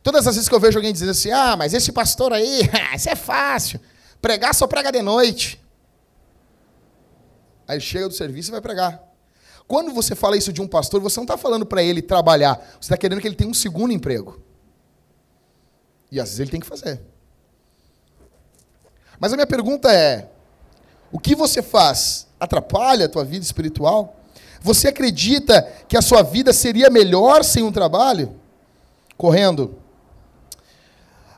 Todas 0.01 0.25
as 0.25 0.35
vezes 0.35 0.47
que 0.47 0.55
eu 0.55 0.59
vejo 0.61 0.77
alguém 0.77 0.93
dizendo 0.93 1.11
assim, 1.11 1.31
ah, 1.31 1.57
mas 1.57 1.73
esse 1.73 1.91
pastor 1.91 2.31
aí, 2.31 2.61
isso 2.95 3.09
é 3.09 3.15
fácil. 3.15 3.77
Pregar 4.21 4.55
só 4.55 4.67
prega 4.67 4.89
de 4.89 5.01
noite. 5.01 5.61
Aí 7.67 7.81
chega 7.81 8.07
do 8.07 8.13
serviço 8.13 8.49
e 8.49 8.53
vai 8.53 8.61
pregar. 8.61 9.06
Quando 9.68 9.93
você 9.93 10.15
fala 10.15 10.38
isso 10.38 10.53
de 10.53 10.61
um 10.61 10.68
pastor, 10.68 11.01
você 11.01 11.20
não 11.20 11.26
está 11.26 11.38
falando 11.38 11.65
para 11.65 11.84
ele 11.84 12.01
trabalhar. 12.01 12.55
Você 12.80 12.86
está 12.86 12.97
querendo 12.97 13.20
que 13.20 13.28
ele 13.28 13.36
tenha 13.36 13.49
um 13.49 13.53
segundo 13.53 13.91
emprego. 13.91 14.41
E 16.09 16.20
às 16.20 16.30
vezes 16.30 16.39
ele 16.39 16.51
tem 16.51 16.59
que 16.61 16.65
fazer. 16.65 17.01
Mas 19.20 19.34
a 19.34 19.36
minha 19.36 19.47
pergunta 19.47 19.91
é: 19.91 20.30
o 21.11 21.20
que 21.20 21.36
você 21.36 21.61
faz 21.61 22.28
atrapalha 22.39 23.05
a 23.05 23.09
tua 23.09 23.26
vida 23.26 23.43
espiritual? 23.43 24.15
Você 24.61 24.88
acredita 24.88 25.61
que 25.88 25.97
a 25.97 26.01
sua 26.01 26.24
vida 26.24 26.53
seria 26.53 26.89
melhor 26.89 27.43
sem 27.43 27.61
um 27.61 27.72
trabalho? 27.72 28.36
Correndo. 29.18 29.76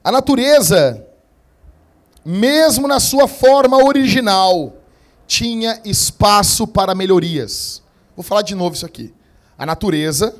A 0.03 0.11
natureza, 0.11 1.05
mesmo 2.23 2.87
na 2.87 2.99
sua 2.99 3.27
forma 3.27 3.83
original, 3.83 4.73
tinha 5.27 5.81
espaço 5.83 6.65
para 6.65 6.95
melhorias. 6.95 7.83
Vou 8.19 8.23
falar 8.25 8.41
de 8.41 8.53
novo 8.53 8.75
isso 8.75 8.85
aqui. 8.85 9.13
A 9.57 9.65
natureza, 9.65 10.35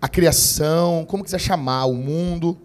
a 0.00 0.08
criação, 0.08 1.04
como 1.04 1.22
quiser 1.22 1.38
chamar, 1.38 1.84
o 1.84 1.92
mundo, 1.92 2.56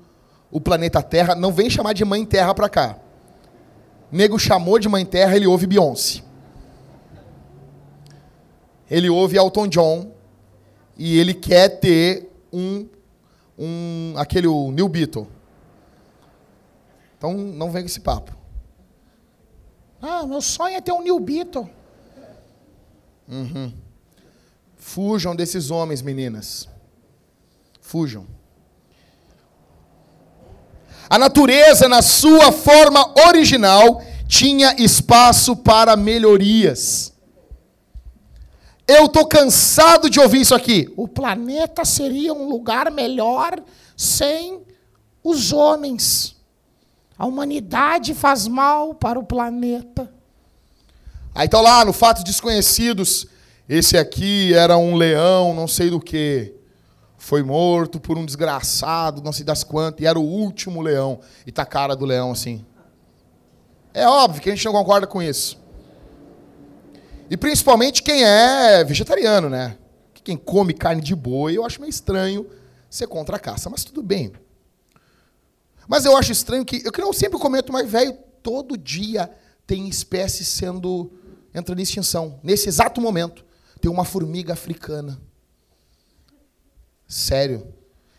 o 0.50 0.62
planeta 0.62 1.04
Terra, 1.04 1.36
não 1.36 1.52
vem 1.52 1.70
chamar 1.70 1.92
de 1.92 2.06
mãe 2.06 2.26
Terra 2.26 2.56
para 2.56 2.70
cá. 2.70 2.98
Nego 4.10 4.40
chamou 4.40 4.80
de 4.80 4.88
mãe 4.88 5.06
Terra, 5.06 5.36
ele 5.36 5.46
ouve 5.46 5.68
Beyoncé. 5.68 6.24
Ele 8.90 9.10
ouve 9.10 9.36
Elton 9.36 9.68
John 9.68 10.14
e 10.98 11.20
ele 11.20 11.34
quer 11.34 11.68
ter 11.68 12.32
um, 12.54 12.88
um 13.60 14.14
aquele 14.16 14.48
o 14.48 14.72
New 14.72 14.88
Beatle. 14.88 15.28
Então 17.18 17.34
não 17.34 17.70
vem 17.70 17.82
com 17.82 17.88
esse 17.88 18.00
papo. 18.00 18.34
Ah, 20.02 20.26
meu 20.26 20.40
sonho 20.40 20.78
é 20.78 20.80
ter 20.80 20.94
um 20.94 21.02
New 21.02 21.20
Beetle. 21.20 21.70
Uhum. 23.28 23.74
Fujam 24.78 25.36
desses 25.36 25.72
homens, 25.72 26.02
meninas. 26.02 26.68
Fujam. 27.82 28.26
A 31.10 31.18
natureza, 31.18 31.88
na 31.88 32.02
sua 32.02 32.52
forma 32.52 33.14
original, 33.28 34.02
tinha 34.28 34.76
espaço 34.78 35.56
para 35.56 35.96
melhorias. 35.96 37.14
Eu 38.88 39.06
estou 39.06 39.26
cansado 39.26 40.10
de 40.10 40.20
ouvir 40.20 40.42
isso 40.42 40.56
aqui. 40.56 40.92
O 40.98 41.08
planeta 41.08 41.86
seria 41.86 42.34
um 42.34 42.50
lugar 42.50 42.92
melhor 42.92 43.62
sem 43.96 44.62
os 45.24 45.54
homens. 45.54 46.36
A 47.18 47.26
humanidade 47.26 48.14
faz 48.14 48.48
mal 48.48 48.94
para 48.94 49.18
o 49.18 49.24
planeta. 49.24 50.13
Aí 51.36 51.46
está 51.46 51.60
lá, 51.60 51.84
no 51.84 51.94
Fatos 51.94 52.24
Desconhecidos, 52.24 53.28
esse 53.68 53.98
aqui 53.98 54.54
era 54.54 54.78
um 54.78 54.96
leão, 54.96 55.54
não 55.54 55.68
sei 55.68 55.90
do 55.90 56.00
que. 56.00 56.54
Foi 57.18 57.42
morto 57.42 58.00
por 58.00 58.18
um 58.18 58.26
desgraçado, 58.26 59.22
não 59.24 59.32
sei 59.32 59.46
das 59.46 59.64
quantas, 59.64 60.02
e 60.02 60.06
era 60.06 60.20
o 60.20 60.24
último 60.24 60.82
leão. 60.82 61.22
E 61.48 61.52
tá 61.52 61.64
a 61.64 61.66
cara 61.66 61.96
do 61.96 62.06
leão 62.06 62.32
assim. 62.32 62.66
É 63.94 64.08
óbvio 64.08 64.42
que 64.42 64.50
a 64.50 64.56
gente 64.56 64.66
não 64.66 64.74
concorda 64.74 65.08
com 65.08 65.22
isso. 65.22 65.58
E 67.30 67.38
principalmente 67.38 68.04
quem 68.04 68.24
é 68.24 68.84
vegetariano, 68.84 69.50
né? 69.50 69.78
Quem 70.24 70.38
come 70.38 70.74
carne 70.74 71.02
de 71.02 71.16
boi, 71.16 71.58
eu 71.58 71.66
acho 71.66 71.82
meio 71.82 71.90
estranho 71.90 72.46
ser 72.90 73.08
contra 73.08 73.38
a 73.38 73.40
caça, 73.40 73.70
mas 73.70 73.84
tudo 73.84 74.04
bem. 74.04 74.32
Mas 75.88 76.06
eu 76.06 76.16
acho 76.16 76.32
estranho 76.32 76.64
que, 76.64 76.84
eu 76.98 77.14
sempre 77.14 77.40
comento, 77.40 77.74
mas, 77.74 77.90
velho, 77.90 78.14
todo 78.42 78.78
dia 78.78 79.30
tem 79.66 79.88
espécies 79.88 80.48
sendo, 80.48 81.12
entrando 81.54 81.80
em 81.80 81.84
extinção. 81.84 82.40
Nesse 82.44 82.68
exato 82.68 83.00
momento, 83.00 83.46
tem 83.80 83.90
uma 83.92 84.06
formiga 84.06 84.54
africana. 84.54 85.20
Sério. 87.08 87.68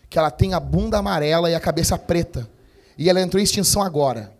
Que 0.09 0.18
ela 0.18 0.30
tem 0.30 0.55
a 0.55 0.61
bunda 0.61 0.99
amarela 0.99 1.51
e 1.51 1.55
a 1.55 1.61
cabeça 1.61 1.99
preta. 1.99 2.49
E 2.97 3.09
ela 3.09 3.20
entrou 3.20 3.41
em 3.41 3.45
extinção 3.45 3.82
agora. 3.82 4.32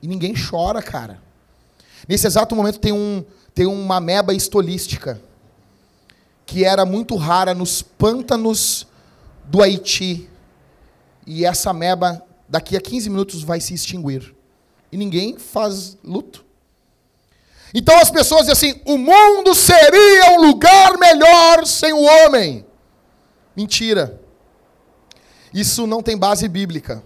E 0.00 0.06
ninguém 0.06 0.34
chora, 0.34 0.80
cara. 0.80 1.20
Nesse 2.06 2.26
exato 2.26 2.54
momento 2.54 2.78
tem, 2.78 2.92
um, 2.92 3.24
tem 3.54 3.66
uma 3.66 4.00
meba 4.00 4.32
estolística. 4.32 5.20
Que 6.46 6.64
era 6.64 6.84
muito 6.84 7.16
rara 7.16 7.54
nos 7.54 7.82
pântanos 7.82 8.86
do 9.44 9.62
Haiti 9.62 10.28
e 11.30 11.44
essa 11.44 11.74
meba, 11.74 12.24
daqui 12.48 12.74
a 12.74 12.80
15 12.80 13.10
minutos, 13.10 13.42
vai 13.42 13.60
se 13.60 13.74
extinguir. 13.74 14.34
E 14.90 14.96
ninguém 14.96 15.36
faz 15.36 15.98
luto. 16.02 16.42
Então 17.74 17.98
as 17.98 18.10
pessoas 18.10 18.46
dizem 18.46 18.52
assim: 18.52 18.80
o 18.84 18.96
mundo 18.96 19.54
seria 19.54 20.32
um 20.32 20.46
lugar 20.46 20.96
melhor 20.98 21.66
sem 21.66 21.92
o 21.92 22.02
homem. 22.02 22.66
Mentira. 23.56 24.20
Isso 25.52 25.86
não 25.86 26.02
tem 26.02 26.16
base 26.16 26.46
bíblica. 26.48 27.02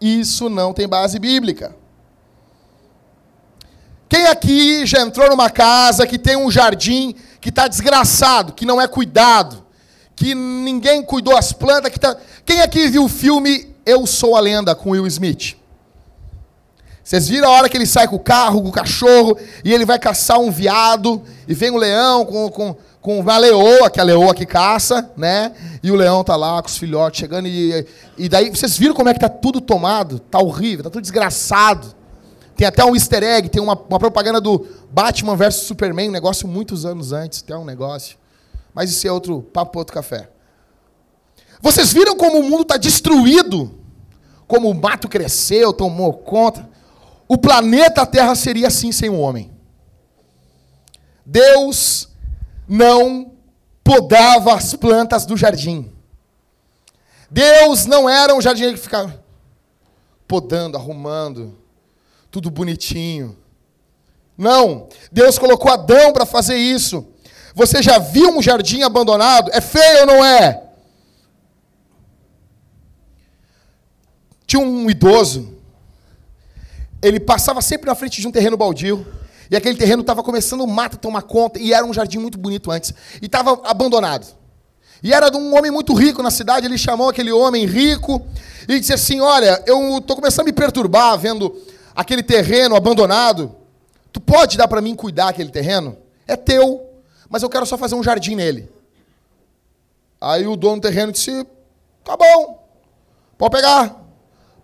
Isso 0.00 0.48
não 0.48 0.72
tem 0.72 0.88
base 0.88 1.18
bíblica. 1.18 1.74
Quem 4.08 4.26
aqui 4.26 4.84
já 4.84 5.00
entrou 5.00 5.28
numa 5.30 5.48
casa 5.48 6.06
que 6.06 6.18
tem 6.18 6.36
um 6.36 6.50
jardim 6.50 7.14
que 7.40 7.48
está 7.48 7.66
desgraçado, 7.66 8.52
que 8.52 8.66
não 8.66 8.80
é 8.80 8.86
cuidado? 8.86 9.62
que 10.22 10.34
ninguém 10.34 11.02
cuidou 11.02 11.36
as 11.36 11.52
plantas. 11.52 11.90
Que 11.90 11.98
tá... 11.98 12.16
Quem 12.44 12.60
aqui 12.60 12.88
viu 12.88 13.04
o 13.04 13.08
filme 13.08 13.74
Eu 13.84 14.06
Sou 14.06 14.36
a 14.36 14.40
Lenda 14.40 14.74
com 14.74 14.90
Will 14.90 15.06
Smith? 15.06 15.56
Vocês 17.12 17.28
viram 17.28 17.48
a 17.48 17.50
hora 17.50 17.68
que 17.68 17.76
ele 17.76 17.84
sai 17.84 18.08
com 18.08 18.16
o 18.16 18.18
carro, 18.18 18.62
com 18.62 18.70
o 18.70 18.72
cachorro, 18.72 19.36
e 19.62 19.70
ele 19.70 19.84
vai 19.84 19.98
caçar 19.98 20.40
um 20.40 20.50
viado, 20.50 21.20
e 21.46 21.52
vem 21.52 21.70
um 21.70 21.76
leão 21.76 22.24
com, 22.24 22.50
com, 22.50 22.74
com 23.02 23.20
uma 23.20 23.36
leoa, 23.36 23.90
que 23.90 24.00
é 24.00 24.02
a 24.02 24.06
leoa 24.06 24.34
que 24.34 24.46
caça, 24.46 25.10
né? 25.14 25.52
E 25.82 25.90
o 25.90 25.94
leão 25.94 26.24
tá 26.24 26.36
lá 26.36 26.62
com 26.62 26.68
os 26.68 26.78
filhotes 26.78 27.20
chegando, 27.20 27.46
e, 27.46 27.86
e 28.16 28.30
daí, 28.30 28.48
vocês 28.48 28.78
viram 28.78 28.94
como 28.94 29.10
é 29.10 29.12
que 29.12 29.20
tá 29.20 29.28
tudo 29.28 29.60
tomado? 29.60 30.20
Tá 30.20 30.38
horrível, 30.38 30.84
tá 30.84 30.88
tudo 30.88 31.02
desgraçado. 31.02 31.94
Tem 32.56 32.66
até 32.66 32.82
um 32.82 32.94
easter 32.94 33.22
egg, 33.22 33.50
tem 33.50 33.60
uma, 33.60 33.74
uma 33.74 33.98
propaganda 33.98 34.40
do 34.40 34.66
Batman 34.90 35.36
versus 35.36 35.64
Superman, 35.64 36.08
um 36.08 36.12
negócio 36.12 36.48
muitos 36.48 36.86
anos 36.86 37.12
antes, 37.12 37.42
tem 37.42 37.54
um 37.54 37.66
negócio. 37.66 38.16
Mas 38.72 38.90
isso 38.90 39.06
é 39.06 39.12
outro 39.12 39.42
papo, 39.42 39.78
outro 39.78 39.92
café. 39.92 40.30
Vocês 41.60 41.92
viram 41.92 42.16
como 42.16 42.38
o 42.38 42.42
mundo 42.42 42.62
está 42.62 42.78
destruído? 42.78 43.78
Como 44.48 44.70
o 44.70 44.74
mato 44.74 45.08
cresceu, 45.08 45.74
tomou 45.74 46.14
conta? 46.14 46.71
O 47.32 47.38
planeta 47.38 48.04
Terra 48.04 48.34
seria 48.34 48.66
assim 48.66 48.92
sem 48.92 49.08
o 49.08 49.18
homem. 49.18 49.50
Deus 51.24 52.10
não 52.68 53.32
podava 53.82 54.52
as 54.52 54.74
plantas 54.74 55.24
do 55.24 55.34
jardim. 55.34 55.90
Deus 57.30 57.86
não 57.86 58.06
era 58.06 58.34
um 58.34 58.40
jardineiro 58.42 58.76
que 58.76 58.82
ficava 58.82 59.24
podando, 60.28 60.76
arrumando, 60.76 61.58
tudo 62.30 62.50
bonitinho. 62.50 63.34
Não, 64.36 64.90
Deus 65.10 65.38
colocou 65.38 65.72
Adão 65.72 66.12
para 66.12 66.26
fazer 66.26 66.58
isso. 66.58 67.08
Você 67.54 67.82
já 67.82 67.98
viu 67.98 68.36
um 68.36 68.42
jardim 68.42 68.82
abandonado? 68.82 69.50
É 69.54 69.60
feio 69.62 70.00
ou 70.00 70.06
não 70.06 70.22
é? 70.22 70.64
Tinha 74.46 74.62
um 74.62 74.90
idoso, 74.90 75.51
ele 77.02 77.18
passava 77.18 77.60
sempre 77.60 77.86
na 77.86 77.94
frente 77.94 78.20
de 78.20 78.28
um 78.28 78.30
terreno 78.30 78.56
baldio, 78.56 79.06
e 79.50 79.56
aquele 79.56 79.76
terreno 79.76 80.00
estava 80.00 80.22
começando 80.22 80.62
o 80.62 80.66
mato 80.66 80.96
a 80.96 80.98
tomar 80.98 81.22
conta, 81.22 81.58
e 81.58 81.72
era 81.72 81.84
um 81.84 81.92
jardim 81.92 82.18
muito 82.18 82.38
bonito 82.38 82.70
antes, 82.70 82.94
e 83.20 83.26
estava 83.26 83.60
abandonado. 83.64 84.26
E 85.02 85.12
era 85.12 85.28
de 85.28 85.36
um 85.36 85.56
homem 85.56 85.70
muito 85.70 85.92
rico 85.94 86.22
na 86.22 86.30
cidade, 86.30 86.64
ele 86.64 86.78
chamou 86.78 87.08
aquele 87.08 87.32
homem 87.32 87.66
rico 87.66 88.24
e 88.68 88.78
disse 88.78 88.92
assim: 88.92 89.20
Olha, 89.20 89.60
eu 89.66 89.98
estou 89.98 90.14
começando 90.14 90.42
a 90.42 90.44
me 90.44 90.52
perturbar 90.52 91.18
vendo 91.18 91.60
aquele 91.94 92.22
terreno 92.22 92.76
abandonado. 92.76 93.56
Tu 94.12 94.20
pode 94.20 94.56
dar 94.56 94.68
para 94.68 94.80
mim 94.80 94.94
cuidar 94.94 95.28
aquele 95.28 95.50
terreno? 95.50 95.98
É 96.26 96.36
teu, 96.36 96.86
mas 97.28 97.42
eu 97.42 97.48
quero 97.48 97.66
só 97.66 97.76
fazer 97.76 97.96
um 97.96 98.02
jardim 98.02 98.36
nele. 98.36 98.70
Aí 100.20 100.46
o 100.46 100.54
dono 100.54 100.76
do 100.76 100.82
terreno 100.82 101.10
disse: 101.10 101.44
Tá 102.04 102.16
bom, 102.16 102.64
pode 103.36 103.56
pegar. 103.56 104.01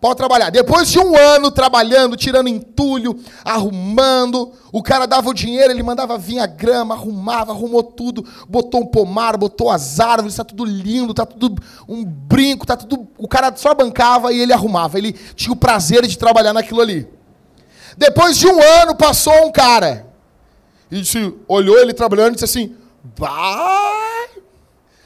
Pode 0.01 0.17
trabalhar. 0.17 0.51
Depois 0.51 0.89
de 0.89 0.99
um 0.99 1.17
ano 1.17 1.51
trabalhando, 1.51 2.17
tirando 2.17 2.49
entulho, 2.49 3.19
arrumando, 3.45 4.53
o 4.73 4.81
cara 4.81 5.07
dava 5.07 5.29
o 5.29 5.35
dinheiro, 5.35 5.73
ele 5.73 5.83
mandava 5.83 6.17
vir 6.17 6.39
a 6.39 6.47
grama, 6.47 6.95
arrumava, 6.95 7.51
arrumou 7.51 7.83
tudo, 7.83 8.25
botou 8.49 8.83
um 8.83 8.87
pomar, 8.87 9.37
botou 9.37 9.69
as 9.69 9.99
árvores, 9.99 10.35
está 10.35 10.45
tudo 10.45 10.65
lindo, 10.65 11.11
está 11.11 11.27
tudo 11.27 11.61
um 11.89 12.05
brinco, 12.05 12.65
tá 12.65 12.77
tudo. 12.77 13.09
O 13.19 13.27
cara 13.27 13.53
só 13.57 13.75
bancava 13.75 14.33
e 14.33 14.41
ele 14.41 14.53
arrumava. 14.53 14.99
Ele 14.99 15.13
tinha 15.35 15.53
o 15.53 15.57
prazer 15.57 16.07
de 16.07 16.17
trabalhar 16.17 16.53
naquilo 16.53 16.81
ali. 16.81 17.09
Depois 17.97 18.39
de 18.39 18.47
um 18.47 18.63
ano 18.63 18.95
passou 18.95 19.47
um 19.47 19.51
cara 19.51 20.07
e 20.89 21.01
disse, 21.01 21.35
olhou 21.49 21.77
ele 21.77 21.93
trabalhando 21.93 22.31
e 22.31 22.33
disse 22.35 22.45
assim: 22.45 22.77
Vai, 23.17 24.29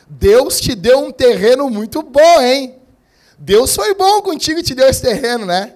Deus 0.06 0.60
te 0.60 0.74
deu 0.74 0.98
um 0.98 1.10
terreno 1.10 1.70
muito 1.70 2.02
bom, 2.02 2.40
hein? 2.42 2.81
Deus 3.44 3.74
foi 3.74 3.92
bom 3.92 4.22
contigo 4.22 4.60
e 4.60 4.62
te 4.62 4.72
deu 4.72 4.86
esse 4.86 5.02
terreno, 5.02 5.44
né? 5.44 5.74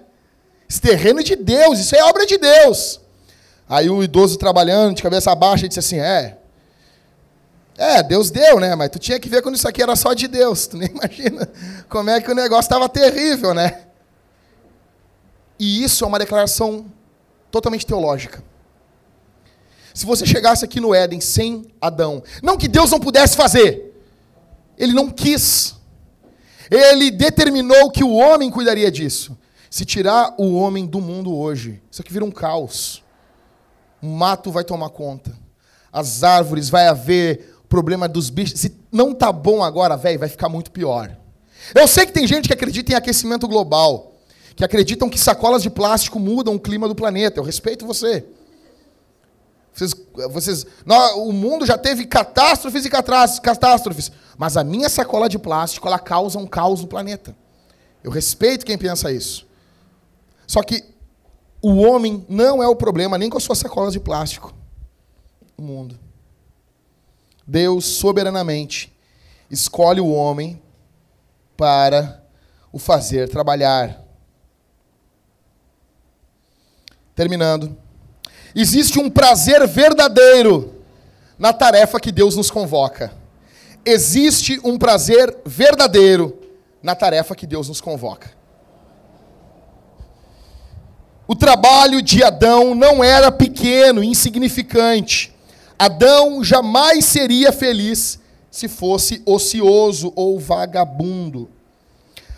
Esse 0.69 0.79
terreno 0.79 1.21
de 1.21 1.35
Deus, 1.35 1.79
isso 1.79 1.93
é 1.97 2.03
obra 2.05 2.25
de 2.25 2.37
Deus. 2.37 3.01
Aí 3.67 3.89
o 3.89 4.01
idoso 4.01 4.37
trabalhando, 4.37 4.95
de 4.95 5.03
cabeça 5.03 5.35
baixa, 5.35 5.67
disse 5.67 5.79
assim: 5.79 5.99
É, 5.99 6.37
é, 7.77 8.01
Deus 8.01 8.31
deu, 8.31 8.57
né? 8.61 8.73
Mas 8.73 8.89
tu 8.89 8.99
tinha 8.99 9.19
que 9.19 9.27
ver 9.27 9.41
quando 9.41 9.55
isso 9.55 9.67
aqui 9.67 9.83
era 9.83 9.97
só 9.97 10.13
de 10.13 10.29
Deus. 10.29 10.65
Tu 10.67 10.77
nem 10.77 10.87
imagina 10.87 11.45
como 11.89 12.09
é 12.09 12.21
que 12.21 12.31
o 12.31 12.35
negócio 12.35 12.61
estava 12.61 12.87
terrível, 12.87 13.53
né? 13.53 13.81
E 15.59 15.83
isso 15.83 16.05
é 16.05 16.07
uma 16.07 16.19
declaração 16.19 16.85
totalmente 17.51 17.85
teológica. 17.85 18.41
Se 19.93 20.05
você 20.05 20.25
chegasse 20.25 20.63
aqui 20.63 20.79
no 20.79 20.95
Éden 20.95 21.19
sem 21.19 21.65
Adão, 21.81 22.23
não 22.41 22.55
que 22.55 22.69
Deus 22.69 22.91
não 22.91 22.99
pudesse 22.99 23.35
fazer, 23.35 23.93
ele 24.77 24.93
não 24.93 25.09
quis. 25.09 25.76
Ele 26.69 27.11
determinou 27.11 27.89
que 27.91 28.03
o 28.03 28.13
homem 28.13 28.49
cuidaria 28.49 28.91
disso. 28.91 29.37
Se 29.69 29.85
tirar 29.85 30.33
o 30.37 30.55
homem 30.55 30.85
do 30.85 31.01
mundo 31.01 31.35
hoje, 31.35 31.81
isso 31.91 32.01
aqui 32.01 32.11
vira 32.11 32.25
um 32.25 32.31
caos. 32.31 33.03
O 34.01 34.07
mato 34.07 34.51
vai 34.51 34.63
tomar 34.63 34.89
conta. 34.89 35.31
As 35.91 36.23
árvores, 36.23 36.69
vai 36.69 36.87
haver 36.87 37.55
problema 37.67 38.07
dos 38.07 38.29
bichos. 38.29 38.59
Se 38.59 38.75
não 38.91 39.13
tá 39.13 39.31
bom 39.31 39.63
agora, 39.63 39.97
velho, 39.97 40.19
vai 40.19 40.29
ficar 40.29 40.49
muito 40.49 40.71
pior. 40.71 41.15
Eu 41.75 41.87
sei 41.87 42.05
que 42.05 42.13
tem 42.13 42.27
gente 42.27 42.47
que 42.47 42.53
acredita 42.53 42.91
em 42.91 42.95
aquecimento 42.95 43.47
global, 43.47 44.15
que 44.55 44.63
acreditam 44.63 45.09
que 45.09 45.19
sacolas 45.19 45.61
de 45.61 45.69
plástico 45.69 46.19
mudam 46.19 46.55
o 46.55 46.59
clima 46.59 46.87
do 46.87 46.95
planeta. 46.95 47.39
Eu 47.39 47.43
respeito 47.43 47.85
você. 47.85 48.25
Vocês, 49.77 49.93
vocês, 50.31 50.65
o 51.17 51.31
mundo 51.31 51.63
já 51.63 51.77
teve 51.77 52.07
catástrofes 52.07 52.83
e 52.83 52.89
catástrofes, 52.89 54.11
mas 54.35 54.57
a 54.57 54.63
minha 54.63 54.89
sacola 54.89 55.29
de 55.29 55.37
plástico 55.37 55.87
ela 55.87 55.99
causa 55.99 56.39
um 56.39 56.47
caos 56.47 56.81
no 56.81 56.87
planeta. 56.87 57.37
Eu 58.03 58.09
respeito 58.09 58.65
quem 58.65 58.75
pensa 58.75 59.11
isso. 59.11 59.45
Só 60.47 60.63
que 60.63 60.83
o 61.61 61.75
homem 61.75 62.25
não 62.27 62.63
é 62.63 62.67
o 62.67 62.75
problema 62.75 63.19
nem 63.19 63.29
com 63.29 63.37
as 63.37 63.43
suas 63.43 63.59
sacolas 63.59 63.93
de 63.93 63.99
plástico. 63.99 64.51
O 65.55 65.61
mundo. 65.61 65.99
Deus 67.45 67.85
soberanamente 67.85 68.91
escolhe 69.49 70.01
o 70.01 70.11
homem 70.11 70.59
para 71.55 72.25
o 72.71 72.79
fazer 72.79 73.29
trabalhar. 73.29 74.03
Terminando. 77.13 77.77
Existe 78.55 78.99
um 78.99 79.09
prazer 79.09 79.67
verdadeiro 79.67 80.75
na 81.37 81.53
tarefa 81.53 81.99
que 81.99 82.11
Deus 82.11 82.35
nos 82.35 82.49
convoca. 82.49 83.11
Existe 83.85 84.59
um 84.63 84.77
prazer 84.77 85.37
verdadeiro 85.45 86.37
na 86.81 86.95
tarefa 86.95 87.35
que 87.35 87.47
Deus 87.47 87.69
nos 87.69 87.79
convoca. 87.79 88.35
O 91.27 91.35
trabalho 91.35 92.01
de 92.01 92.23
Adão 92.23 92.73
não 92.73 93.03
era 93.03 93.31
pequeno, 93.31 94.03
insignificante. 94.03 95.33
Adão 95.77 96.43
jamais 96.43 97.05
seria 97.05 97.51
feliz 97.51 98.19
se 98.49 98.67
fosse 98.67 99.21
ocioso 99.25 100.11
ou 100.15 100.39
vagabundo. 100.39 101.49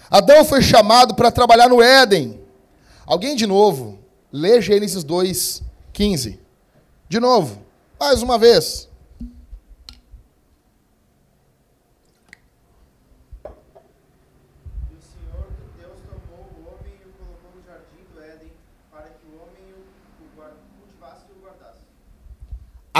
Adão 0.10 0.44
foi 0.44 0.62
chamado 0.62 1.14
para 1.14 1.32
trabalhar 1.32 1.70
no 1.70 1.82
Éden. 1.82 2.40
Alguém 3.06 3.36
de 3.36 3.46
novo, 3.46 4.00
lê 4.32 4.60
Gênesis 4.60 5.04
2, 5.04 5.62
15. 5.94 6.40
De 7.08 7.20
novo, 7.20 7.62
mais 8.00 8.22
uma 8.22 8.38
vez. 8.38 8.90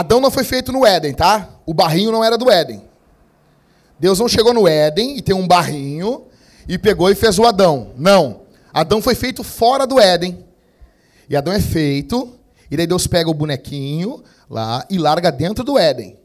Adão 0.00 0.18
não 0.18 0.30
foi 0.30 0.44
feito 0.44 0.72
no 0.72 0.86
Éden, 0.86 1.12
tá? 1.12 1.48
O 1.66 1.74
barrinho 1.74 2.10
não 2.10 2.24
era 2.24 2.38
do 2.38 2.50
Éden. 2.50 2.82
Deus 3.98 4.18
não 4.18 4.28
chegou 4.28 4.54
no 4.54 4.66
Éden 4.66 5.18
e 5.18 5.20
tem 5.20 5.34
um 5.34 5.46
barrinho 5.46 6.24
e 6.66 6.78
pegou 6.78 7.10
e 7.10 7.14
fez 7.14 7.38
o 7.38 7.44
Adão. 7.44 7.92
Não. 7.98 8.40
Adão 8.72 9.02
foi 9.02 9.14
feito 9.14 9.44
fora 9.44 9.86
do 9.86 10.00
Éden. 10.00 10.42
E 11.28 11.36
Adão 11.36 11.52
é 11.52 11.60
feito 11.60 12.39
e 12.70 12.76
daí 12.76 12.86
Deus 12.86 13.06
pega 13.06 13.28
o 13.28 13.34
bonequinho 13.34 14.22
lá 14.48 14.86
e 14.88 14.96
larga 14.96 15.32
dentro 15.32 15.64
do 15.64 15.76
Éden. 15.76 16.18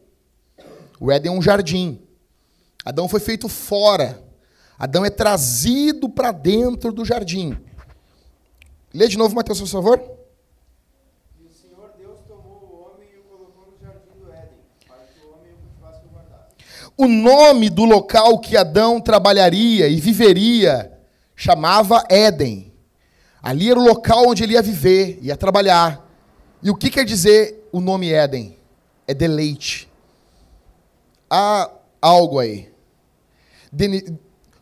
O 1.00 1.10
Éden 1.10 1.32
é 1.32 1.34
um 1.34 1.42
jardim. 1.42 2.00
Adão 2.84 3.08
foi 3.08 3.18
feito 3.18 3.48
fora. 3.48 4.22
Adão 4.78 5.04
é 5.04 5.10
trazido 5.10 6.08
para 6.08 6.30
dentro 6.30 6.92
do 6.92 7.04
jardim. 7.04 7.56
Lê 8.94 9.08
de 9.08 9.18
novo, 9.18 9.34
Mateus, 9.34 9.60
por 9.60 9.68
favor. 9.68 10.00
E 11.40 11.44
o 11.44 11.50
Senhor 11.50 11.90
Deus 11.98 12.20
tomou 12.28 12.62
o 12.62 12.94
homem 12.94 13.08
e 13.12 13.18
o 13.18 13.22
colocou 13.22 13.72
no 13.72 13.84
jardim 13.84 14.18
do 14.18 14.30
Éden, 14.30 14.58
para 14.86 14.98
que 14.98 15.20
o 15.20 15.32
homem 15.32 15.52
o 15.52 15.56
cultivasse 15.56 16.00
e 16.04 16.08
o 16.08 16.14
guardasse. 16.14 16.54
O 16.96 17.08
nome 17.08 17.68
do 17.68 17.84
local 17.84 18.38
que 18.38 18.56
Adão 18.56 19.00
trabalharia 19.00 19.88
e 19.88 20.00
viveria 20.00 20.92
chamava 21.34 22.04
Éden. 22.08 22.72
Ali 23.42 23.70
era 23.70 23.80
o 23.80 23.84
local 23.84 24.28
onde 24.28 24.44
ele 24.44 24.54
ia 24.54 24.62
viver, 24.62 25.18
ia 25.20 25.36
trabalhar. 25.36 26.05
E 26.62 26.70
o 26.70 26.74
que 26.74 26.90
quer 26.90 27.04
dizer 27.04 27.68
o 27.70 27.80
nome 27.80 28.12
Éden? 28.12 28.56
É 29.06 29.14
deleite. 29.14 29.88
Há 31.30 31.70
algo 32.00 32.38
aí. 32.38 32.72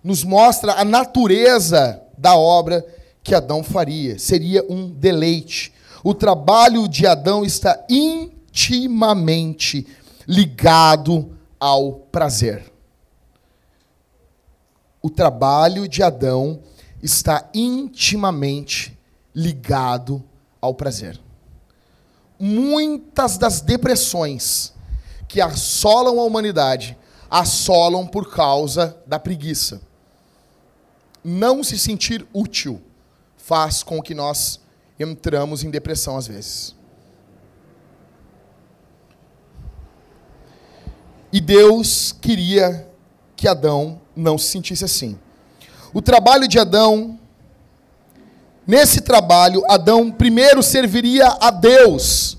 Nos 0.02 0.24
mostra 0.24 0.72
a 0.72 0.84
natureza 0.84 2.02
da 2.18 2.36
obra 2.36 2.84
que 3.22 3.34
Adão 3.34 3.62
faria. 3.62 4.18
Seria 4.18 4.64
um 4.68 4.90
deleite. 4.90 5.72
O 6.02 6.12
trabalho 6.12 6.88
de 6.88 7.06
Adão 7.06 7.44
está 7.44 7.84
intimamente 7.88 9.86
ligado 10.26 11.38
ao 11.58 11.92
prazer. 11.92 12.70
O 15.00 15.08
trabalho 15.08 15.86
de 15.88 16.02
Adão 16.02 16.60
está 17.02 17.48
intimamente 17.54 18.98
ligado 19.34 20.22
ao 20.60 20.74
prazer 20.74 21.23
muitas 22.38 23.38
das 23.38 23.60
depressões 23.60 24.72
que 25.28 25.40
assolam 25.40 26.20
a 26.20 26.24
humanidade 26.24 26.96
assolam 27.30 28.06
por 28.06 28.32
causa 28.32 28.96
da 29.06 29.18
preguiça. 29.18 29.80
Não 31.22 31.64
se 31.64 31.78
sentir 31.78 32.26
útil 32.32 32.80
faz 33.36 33.82
com 33.82 34.00
que 34.00 34.14
nós 34.14 34.60
entramos 34.98 35.64
em 35.64 35.70
depressão 35.70 36.16
às 36.16 36.26
vezes. 36.26 36.74
E 41.32 41.40
Deus 41.40 42.12
queria 42.12 42.88
que 43.34 43.48
Adão 43.48 44.00
não 44.14 44.38
se 44.38 44.48
sentisse 44.48 44.84
assim. 44.84 45.18
O 45.92 46.00
trabalho 46.00 46.46
de 46.46 46.58
Adão 46.58 47.18
Nesse 48.66 49.02
trabalho, 49.02 49.62
Adão 49.68 50.10
primeiro 50.10 50.62
serviria 50.62 51.36
a 51.40 51.50
Deus. 51.50 52.38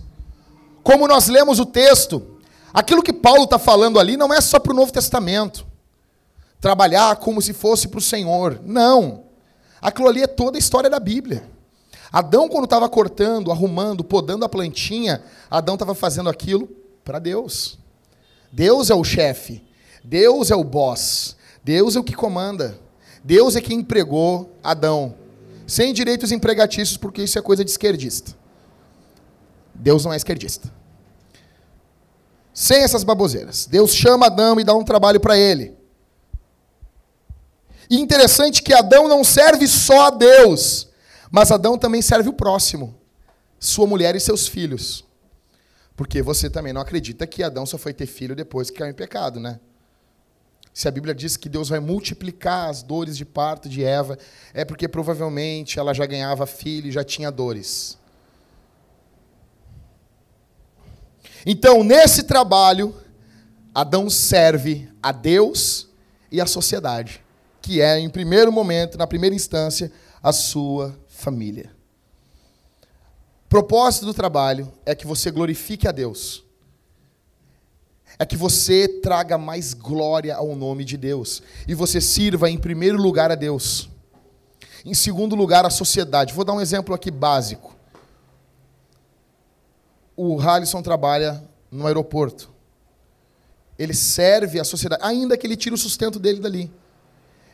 Como 0.82 1.08
nós 1.08 1.28
lemos 1.28 1.60
o 1.60 1.66
texto, 1.66 2.40
aquilo 2.74 3.04
que 3.04 3.14
Paulo 3.14 3.44
está 3.44 3.60
falando 3.60 4.00
ali 4.00 4.18
não 4.18 4.34
é 4.34 4.42
só 4.42 4.60
para 4.60 4.72
o 4.72 4.76
Novo 4.76 4.92
Testamento. 4.92 5.66
Trabalhar 6.60 7.18
como 7.18 7.42
se 7.42 7.54
fosse 7.54 7.88
para 7.88 8.00
o 8.00 8.02
Senhor. 8.02 8.60
Não. 8.64 9.26
Aquilo 9.80 10.08
ali 10.08 10.24
é 10.24 10.28
toda 10.28 10.58
a 10.58 10.60
história 10.60 10.90
da 10.90 11.00
Bíblia. 11.00 11.48
Adão, 12.12 12.50
quando 12.50 12.64
estava 12.64 12.90
cortando, 12.90 13.52
arrumando, 13.52 14.04
podando 14.04 14.46
a 14.46 14.50
plantinha, 14.50 15.22
Adão 15.50 15.76
estava 15.76 15.94
fazendo 15.94 16.30
aquilo 16.30 16.68
para 17.04 17.20
Deus. 17.20 17.78
Deus 18.52 18.90
é 18.90 18.96
o 18.96 19.04
chefe. 19.04 19.64
Deus 20.04 20.50
é 20.50 20.56
o 20.56 20.64
boss. 20.64 21.36
Deus 21.64 21.96
é 21.96 22.00
o 22.00 22.04
que 22.04 22.14
comanda. 22.14 22.80
Deus 23.24 23.56
é 23.56 23.62
quem 23.62 23.80
empregou 23.80 24.50
Adão. 24.64 25.25
Sem 25.68 25.94
direitos 25.94 26.32
empregatícios, 26.32 26.98
porque 26.98 27.24
isso 27.24 27.40
é 27.40 27.42
coisa 27.42 27.64
de 27.64 27.72
esquerdista. 27.72 28.36
Deus 29.74 30.06
não 30.06 30.14
é 30.14 30.18
esquerdista. 30.18 30.72
Sem 32.54 32.84
essas 32.84 33.04
baboseiras. 33.04 33.66
Deus 33.66 33.94
chama 33.94 34.28
Adão 34.28 34.60
e 34.60 34.64
dá 34.64 34.74
um 34.74 34.84
trabalho 34.84 35.20
para 35.20 35.38
ele. 35.38 35.76
E 37.90 38.00
interessante 38.00 38.64
que 38.64 38.74
Adão 38.74 39.08
não 39.08 39.24
serve 39.24 39.68
só 39.68 40.08
a 40.08 40.10
Deus, 40.10 40.88
mas 41.30 41.52
Adão 41.52 41.78
também 41.78 42.02
serve 42.02 42.30
o 42.30 42.34
próximo, 42.34 42.98
sua 43.60 43.86
mulher 43.86 44.16
e 44.16 44.20
seus 44.20 44.48
filhos. 44.48 45.04
Porque 45.96 46.22
você 46.22 46.50
também 46.50 46.74
não 46.74 46.82
acredita 46.82 47.28
que 47.28 47.44
Adão 47.44 47.66
só 47.66 47.78
foi 47.78 47.94
ter 47.94 48.06
filho 48.06 48.36
depois 48.36 48.70
que 48.70 48.80
caiu 48.80 48.92
em 48.92 48.96
pecado, 48.96 49.40
né? 49.40 49.60
Se 50.76 50.90
a 50.90 50.92
Bíblia 50.92 51.16
diz 51.16 51.38
que 51.38 51.48
Deus 51.48 51.70
vai 51.70 51.80
multiplicar 51.80 52.70
as 52.70 52.84
dores 52.84 53.16
de 53.16 53.24
parto 53.24 53.70
de 53.70 53.82
Eva, 53.82 54.20
é 54.54 54.66
porque 54.66 54.90
provavelmente 54.90 55.80
ela 55.80 55.94
já 55.94 56.06
ganhava 56.06 56.46
filho 56.46 56.90
e 56.90 56.92
já 56.92 57.02
tinha 57.02 57.32
dores. 57.32 57.98
Então, 61.46 61.82
nesse 61.82 62.24
trabalho, 62.24 62.94
Adão 63.74 64.10
serve 64.10 64.92
a 65.02 65.14
Deus 65.14 65.88
e 66.30 66.42
a 66.42 66.46
sociedade, 66.46 67.24
que 67.62 67.80
é, 67.80 67.98
em 67.98 68.10
primeiro 68.10 68.52
momento, 68.52 68.98
na 68.98 69.08
primeira 69.08 69.34
instância, 69.34 69.90
a 70.22 70.34
sua 70.34 70.94
família. 71.08 71.72
Propósito 73.48 74.06
do 74.06 74.14
trabalho 74.14 74.70
é 74.86 74.94
que 74.94 75.08
você 75.08 75.32
glorifique 75.32 75.88
a 75.88 75.94
Deus 75.94 76.45
é 78.18 78.26
que 78.26 78.38
você 78.38 78.88
traga 78.88 79.38
mais 79.38 79.74
glória 79.74 80.36
ao 80.36 80.56
nome 80.56 80.86
de 80.86 80.98
Deus. 80.98 81.44
E 81.68 81.74
você 81.74 82.00
sirva 82.00 82.50
em 82.50 82.58
primeiro 82.58 82.98
lugar 82.98 83.32
a 83.32 83.36
Deus. 83.36 83.90
Em 84.86 84.94
segundo 84.94 85.36
lugar, 85.36 85.66
a 85.66 85.70
sociedade. 85.70 86.34
Vou 86.34 86.46
dar 86.46 86.54
um 86.54 86.62
exemplo 86.62 86.94
aqui 86.96 87.12
básico. 87.12 87.76
O 90.16 90.40
Halisson 90.40 90.82
trabalha 90.82 91.44
no 91.70 91.88
aeroporto. 91.88 92.50
Ele 93.78 93.94
serve 93.94 94.60
a 94.60 94.64
sociedade, 94.64 95.04
ainda 95.04 95.38
que 95.38 95.46
ele 95.46 95.58
tire 95.58 95.76
o 95.76 95.78
sustento 95.78 96.18
dele 96.18 96.40
dali. 96.40 96.72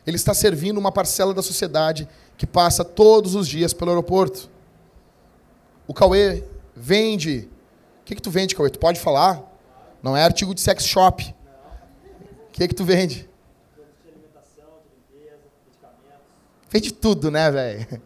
Ele 0.06 0.16
está 0.16 0.32
servindo 0.32 0.78
uma 0.78 0.92
parcela 0.92 1.34
da 1.34 1.42
sociedade 1.42 2.08
que 2.36 2.46
passa 2.46 2.84
todos 2.84 3.34
os 3.34 3.48
dias 3.48 3.72
pelo 3.72 3.90
aeroporto. 3.90 4.48
O 5.86 5.94
Cauê 5.94 6.44
vende. 6.76 7.48
O 8.00 8.04
que, 8.04 8.14
que 8.14 8.22
tu 8.22 8.30
vende, 8.30 8.54
Cauê? 8.54 8.70
Tu 8.70 8.78
pode 8.78 9.00
falar? 9.00 9.51
Não 10.02 10.16
é 10.16 10.24
artigo 10.24 10.54
de 10.54 10.60
sex 10.60 10.84
shop. 10.84 11.34
O 12.48 12.52
que 12.52 12.68
que 12.68 12.74
tu 12.74 12.84
vende? 12.84 13.28
Vende 16.68 16.92
tudo, 16.92 17.30
né, 17.30 17.50
velho? 17.50 18.02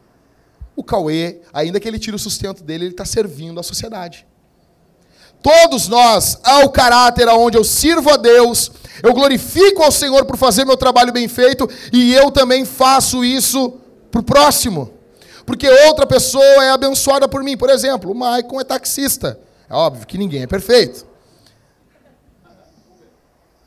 O 0.74 0.84
Cauê, 0.84 1.40
ainda 1.52 1.80
que 1.80 1.88
ele 1.88 1.98
tire 1.98 2.14
o 2.14 2.18
sustento 2.18 2.62
dele, 2.62 2.84
ele 2.84 2.92
está 2.92 3.04
servindo 3.04 3.58
a 3.58 3.62
sociedade. 3.62 4.26
Todos 5.42 5.88
nós, 5.88 6.38
ao 6.42 6.68
caráter 6.70 7.28
aonde 7.28 7.56
eu 7.56 7.64
sirvo 7.64 8.10
a 8.10 8.16
Deus, 8.16 8.70
eu 9.02 9.14
glorifico 9.14 9.82
ao 9.82 9.92
Senhor 9.92 10.24
por 10.24 10.36
fazer 10.36 10.64
meu 10.64 10.76
trabalho 10.76 11.12
bem 11.12 11.28
feito 11.28 11.68
e 11.92 12.12
eu 12.12 12.30
também 12.30 12.64
faço 12.64 13.24
isso 13.24 13.74
para 14.10 14.20
o 14.20 14.24
próximo. 14.24 14.92
Porque 15.46 15.68
outra 15.86 16.04
pessoa 16.06 16.64
é 16.64 16.70
abençoada 16.70 17.28
por 17.28 17.44
mim. 17.44 17.56
Por 17.56 17.70
exemplo, 17.70 18.10
o 18.10 18.14
Maicon 18.14 18.60
é 18.60 18.64
taxista. 18.64 19.38
É 19.70 19.74
óbvio 19.74 20.06
que 20.06 20.18
ninguém 20.18 20.42
é 20.42 20.46
perfeito. 20.46 21.06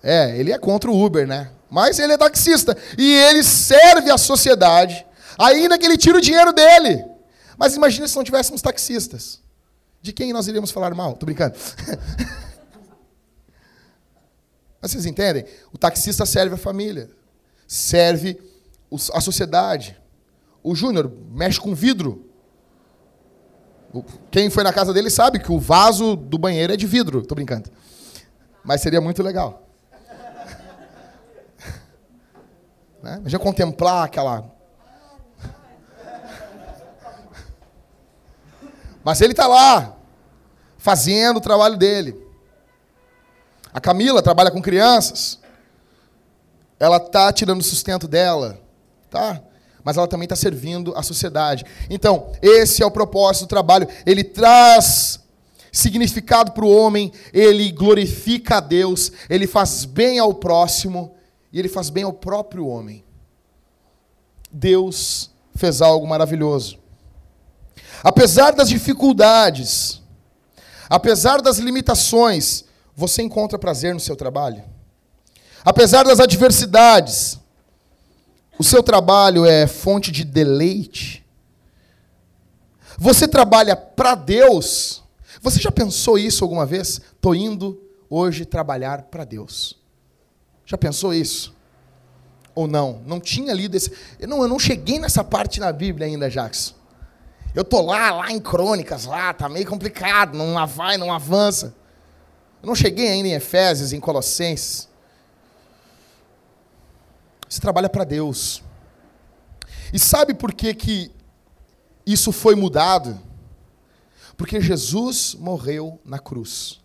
É, 0.01 0.37
ele 0.37 0.51
é 0.51 0.57
contra 0.57 0.89
o 0.89 1.05
Uber, 1.05 1.27
né? 1.27 1.51
Mas 1.69 1.99
ele 1.99 2.13
é 2.13 2.17
taxista. 2.17 2.75
E 2.97 3.13
ele 3.13 3.43
serve 3.43 4.09
a 4.09 4.17
sociedade, 4.17 5.05
ainda 5.37 5.77
que 5.77 5.85
ele 5.85 5.97
tire 5.97 6.17
o 6.17 6.21
dinheiro 6.21 6.51
dele. 6.51 7.05
Mas 7.57 7.75
imagine 7.75 8.07
se 8.07 8.15
não 8.15 8.23
tivéssemos 8.23 8.61
taxistas. 8.61 9.41
De 10.01 10.13
quem 10.13 10.31
nós 10.31 10.47
iríamos 10.47 10.71
falar 10.71 10.95
mal? 10.95 11.15
Tô 11.15 11.25
brincando. 11.25 11.55
Mas 14.81 14.91
vocês 14.91 15.05
entendem? 15.05 15.43
O 15.73 15.77
taxista 15.77 16.25
serve 16.25 16.55
a 16.55 16.57
família, 16.57 17.09
serve 17.67 18.39
a 19.13 19.19
sociedade. 19.19 19.99
O 20.63 20.73
Júnior 20.73 21.11
mexe 21.31 21.59
com 21.59 21.75
vidro. 21.75 22.25
Quem 24.31 24.49
foi 24.49 24.63
na 24.63 24.71
casa 24.71 24.93
dele 24.93 25.09
sabe 25.09 25.39
que 25.39 25.51
o 25.51 25.59
vaso 25.59 26.15
do 26.15 26.37
banheiro 26.37 26.71
é 26.71 26.77
de 26.77 26.87
vidro. 26.87 27.25
Tô 27.25 27.35
brincando. 27.35 27.69
Mas 28.63 28.79
seria 28.81 29.01
muito 29.01 29.21
legal. 29.21 29.68
Né? 33.01 33.17
Imagina 33.19 33.39
contemplar 33.39 34.05
aquela. 34.05 34.49
Mas 39.03 39.21
ele 39.21 39.31
está 39.33 39.47
lá, 39.47 39.95
fazendo 40.77 41.37
o 41.37 41.41
trabalho 41.41 41.77
dele. 41.77 42.15
A 43.73 43.79
Camila 43.79 44.21
trabalha 44.21 44.51
com 44.51 44.61
crianças. 44.61 45.39
Ela 46.79 46.97
está 46.97 47.31
tirando 47.31 47.59
o 47.59 47.63
sustento 47.63 48.07
dela, 48.07 48.59
tá? 49.09 49.41
Mas 49.83 49.97
ela 49.97 50.07
também 50.07 50.25
está 50.25 50.35
servindo 50.35 50.93
a 50.95 51.03
sociedade. 51.03 51.65
Então, 51.89 52.31
esse 52.41 52.83
é 52.83 52.85
o 52.85 52.91
propósito 52.91 53.45
do 53.45 53.49
trabalho. 53.49 53.87
Ele 54.05 54.23
traz 54.23 55.19
significado 55.71 56.51
para 56.51 56.65
o 56.65 56.75
homem, 56.75 57.11
ele 57.33 57.71
glorifica 57.71 58.57
a 58.57 58.59
Deus, 58.59 59.11
ele 59.29 59.45
faz 59.45 59.85
bem 59.85 60.19
ao 60.19 60.33
próximo 60.33 61.15
e 61.51 61.59
ele 61.59 61.69
faz 61.69 61.89
bem 61.89 62.03
ao 62.03 62.13
próprio 62.13 62.67
homem. 62.67 63.03
Deus 64.51 65.31
fez 65.55 65.81
algo 65.81 66.07
maravilhoso. 66.07 66.77
Apesar 68.03 68.51
das 68.51 68.69
dificuldades, 68.69 70.01
apesar 70.89 71.41
das 71.41 71.57
limitações, 71.57 72.65
você 72.95 73.21
encontra 73.21 73.59
prazer 73.59 73.93
no 73.93 73.99
seu 73.99 74.15
trabalho? 74.15 74.63
Apesar 75.63 76.03
das 76.03 76.19
adversidades, 76.19 77.39
o 78.57 78.63
seu 78.63 78.81
trabalho 78.81 79.45
é 79.45 79.67
fonte 79.67 80.11
de 80.11 80.23
deleite? 80.23 81.25
Você 82.97 83.27
trabalha 83.27 83.75
para 83.75 84.15
Deus? 84.15 85.03
Você 85.41 85.59
já 85.59 85.71
pensou 85.71 86.17
isso 86.17 86.43
alguma 86.43 86.65
vez? 86.65 87.01
Estou 87.13 87.33
indo 87.33 87.81
hoje 88.09 88.45
trabalhar 88.45 89.03
para 89.03 89.23
Deus. 89.23 89.78
Já 90.69 90.77
pensou 90.77 91.11
isso? 91.11 91.51
Ou 92.53 92.67
não? 92.67 93.01
Não 93.03 93.19
tinha 93.19 93.51
lido 93.53 93.75
esse. 93.75 93.91
Eu 94.19 94.27
não, 94.27 94.43
eu 94.43 94.47
não 94.47 94.59
cheguei 94.59 94.99
nessa 94.99 95.23
parte 95.23 95.59
na 95.59 95.71
Bíblia 95.71 96.05
ainda, 96.05 96.29
Jackson. 96.29 96.75
Eu 97.55 97.63
tô 97.63 97.81
lá, 97.81 98.11
lá 98.11 98.31
em 98.31 98.39
Crônicas, 98.39 99.05
lá, 99.05 99.33
tá 99.33 99.49
meio 99.49 99.65
complicado, 99.65 100.37
não 100.37 100.67
vai, 100.67 100.95
não 100.95 101.11
avança. 101.11 101.73
Eu 102.61 102.67
não 102.67 102.75
cheguei 102.75 103.09
ainda 103.09 103.29
em 103.29 103.33
Efésios, 103.33 103.93
em 103.93 103.99
Colossenses. 103.99 104.87
Você 107.49 107.59
trabalha 107.59 107.89
para 107.89 108.03
Deus. 108.03 108.61
E 109.91 109.97
sabe 109.97 110.35
por 110.35 110.53
que, 110.53 110.75
que 110.75 111.11
isso 112.05 112.31
foi 112.31 112.53
mudado? 112.53 113.19
Porque 114.37 114.61
Jesus 114.61 115.33
morreu 115.33 115.99
na 116.05 116.19
cruz. 116.19 116.79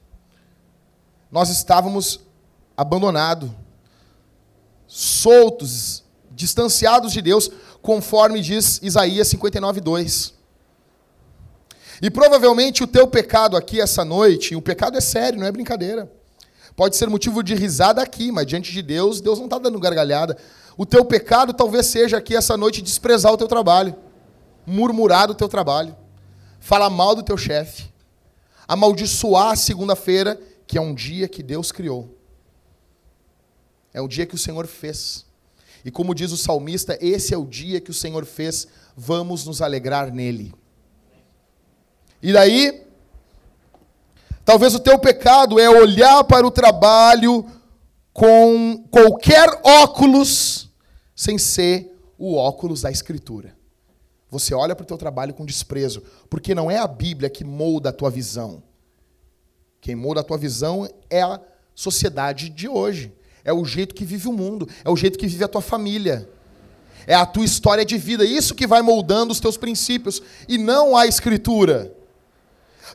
Nós 1.31 1.51
estávamos 1.51 2.21
abandonados 2.75 3.51
soltos, 4.97 6.05
distanciados 6.31 7.13
de 7.13 7.21
Deus, 7.21 7.51
conforme 7.83 8.41
diz 8.41 8.79
Isaías 8.81 9.27
59, 9.27 9.81
2. 9.81 10.35
E 12.01 12.09
provavelmente 12.09 12.85
o 12.85 12.87
teu 12.87 13.09
pecado 13.09 13.57
aqui 13.57 13.81
essa 13.81 14.05
noite, 14.05 14.55
o 14.55 14.63
pecado 14.63 14.97
é 14.97 15.01
sério, 15.01 15.41
não 15.41 15.49
é 15.49 15.51
brincadeira. 15.51 16.09
Pode 16.77 16.95
ser 16.95 17.09
motivo 17.09 17.43
de 17.43 17.57
risada 17.57 18.01
aqui, 18.01 18.31
mas 18.31 18.47
diante 18.47 18.71
de 18.73 18.83
Deus, 18.83 19.21
Deus 19.21 19.39
não 19.39 19.47
está 19.47 19.59
dando 19.59 19.81
gargalhada. 19.81 20.39
O 20.77 20.87
teu 20.87 21.05
pecado 21.05 21.53
talvez 21.53 21.87
seja 21.87 22.19
aqui 22.19 22.37
essa 22.37 22.57
noite 22.57 22.81
desprezar 22.81 23.33
o 23.33 23.37
teu 23.37 23.49
trabalho, 23.49 23.97
murmurar 24.65 25.27
do 25.27 25.35
teu 25.35 25.49
trabalho, 25.49 25.97
falar 26.61 26.89
mal 26.89 27.17
do 27.17 27.23
teu 27.25 27.37
chefe, 27.37 27.93
amaldiçoar 28.69 29.51
a 29.51 29.57
segunda-feira, 29.57 30.41
que 30.69 30.79
é 30.79 30.81
um 30.81 30.95
dia 30.95 31.27
que 31.27 31.43
Deus 31.43 31.73
criou. 31.73 32.14
É 33.95 34.01
o 34.01 34.09
dia 34.09 34.27
que 34.27 34.35
o 34.35 34.39
Senhor 34.39 34.67
fez. 34.67 35.25
E 35.85 35.91
como 35.91 36.15
diz 36.15 36.33
o 36.33 36.37
salmista, 36.37 36.99
esse 37.01 37.33
é 37.33 37.39
o 37.39 37.47
dia 37.47 37.81
que 37.81 37.93
o 37.93 37.95
Senhor 37.95 38.27
fez, 38.27 38.67
vamos 38.97 39.47
nos 39.47 39.63
alegrar 39.63 40.13
nele. 40.13 40.53
E 42.21 42.33
daí, 42.33 42.85
talvez 44.45 44.75
o 44.75 44.81
teu 44.81 44.99
pecado 44.99 45.61
é 45.61 45.71
olhar 45.71 46.25
para 46.25 46.45
o 46.45 46.51
trabalho 46.51 47.47
com 48.13 48.85
qualquer 48.91 49.49
óculos 49.63 50.71
sem 51.15 51.39
ser 51.39 51.95
o 52.19 52.35
óculos 52.35 52.83
da 52.83 52.91
Escritura. 52.91 53.57
você 54.31 54.53
olha 54.53 54.75
para 54.75 54.83
o 54.83 54.87
teu 54.87 54.99
trabalho 54.99 55.33
com 55.33 55.45
desprezo, 55.45 56.03
porque 56.29 56.57
não 56.57 56.69
é 56.69 56.77
a 56.77 56.89
Bíblia 56.89 57.31
que 57.31 57.45
molda 57.45 57.91
a 57.91 57.93
tua 57.93 58.11
visão. 58.11 58.65
Quem 59.81 59.95
molda 59.95 60.23
a 60.23 60.25
tua 60.25 60.39
visão 60.39 60.89
é 61.09 61.23
a 61.23 61.41
sociedade 61.75 62.49
de 62.49 62.67
hoje. 62.67 63.13
É 63.45 63.53
o 63.53 63.65
jeito 63.65 63.95
que 63.95 64.05
vive 64.05 64.27
o 64.27 64.33
mundo, 64.33 64.67
é 64.83 64.89
o 64.89 64.97
jeito 64.97 65.19
que 65.19 65.27
vive 65.27 65.45
a 65.45 65.49
tua 65.49 65.61
família. 65.61 66.29
É 67.07 67.15
a 67.15 67.27
tua 67.27 67.45
história 67.45 67.85
de 67.85 67.99
vida, 67.99 68.25
isso 68.25 68.55
que 68.55 68.67
vai 68.67 68.81
moldando 68.81 69.33
os 69.33 69.41
teus 69.41 69.59
princípios 69.59 70.23
e 70.49 70.57
não 70.57 70.97
a 70.97 71.07
escritura. 71.07 71.93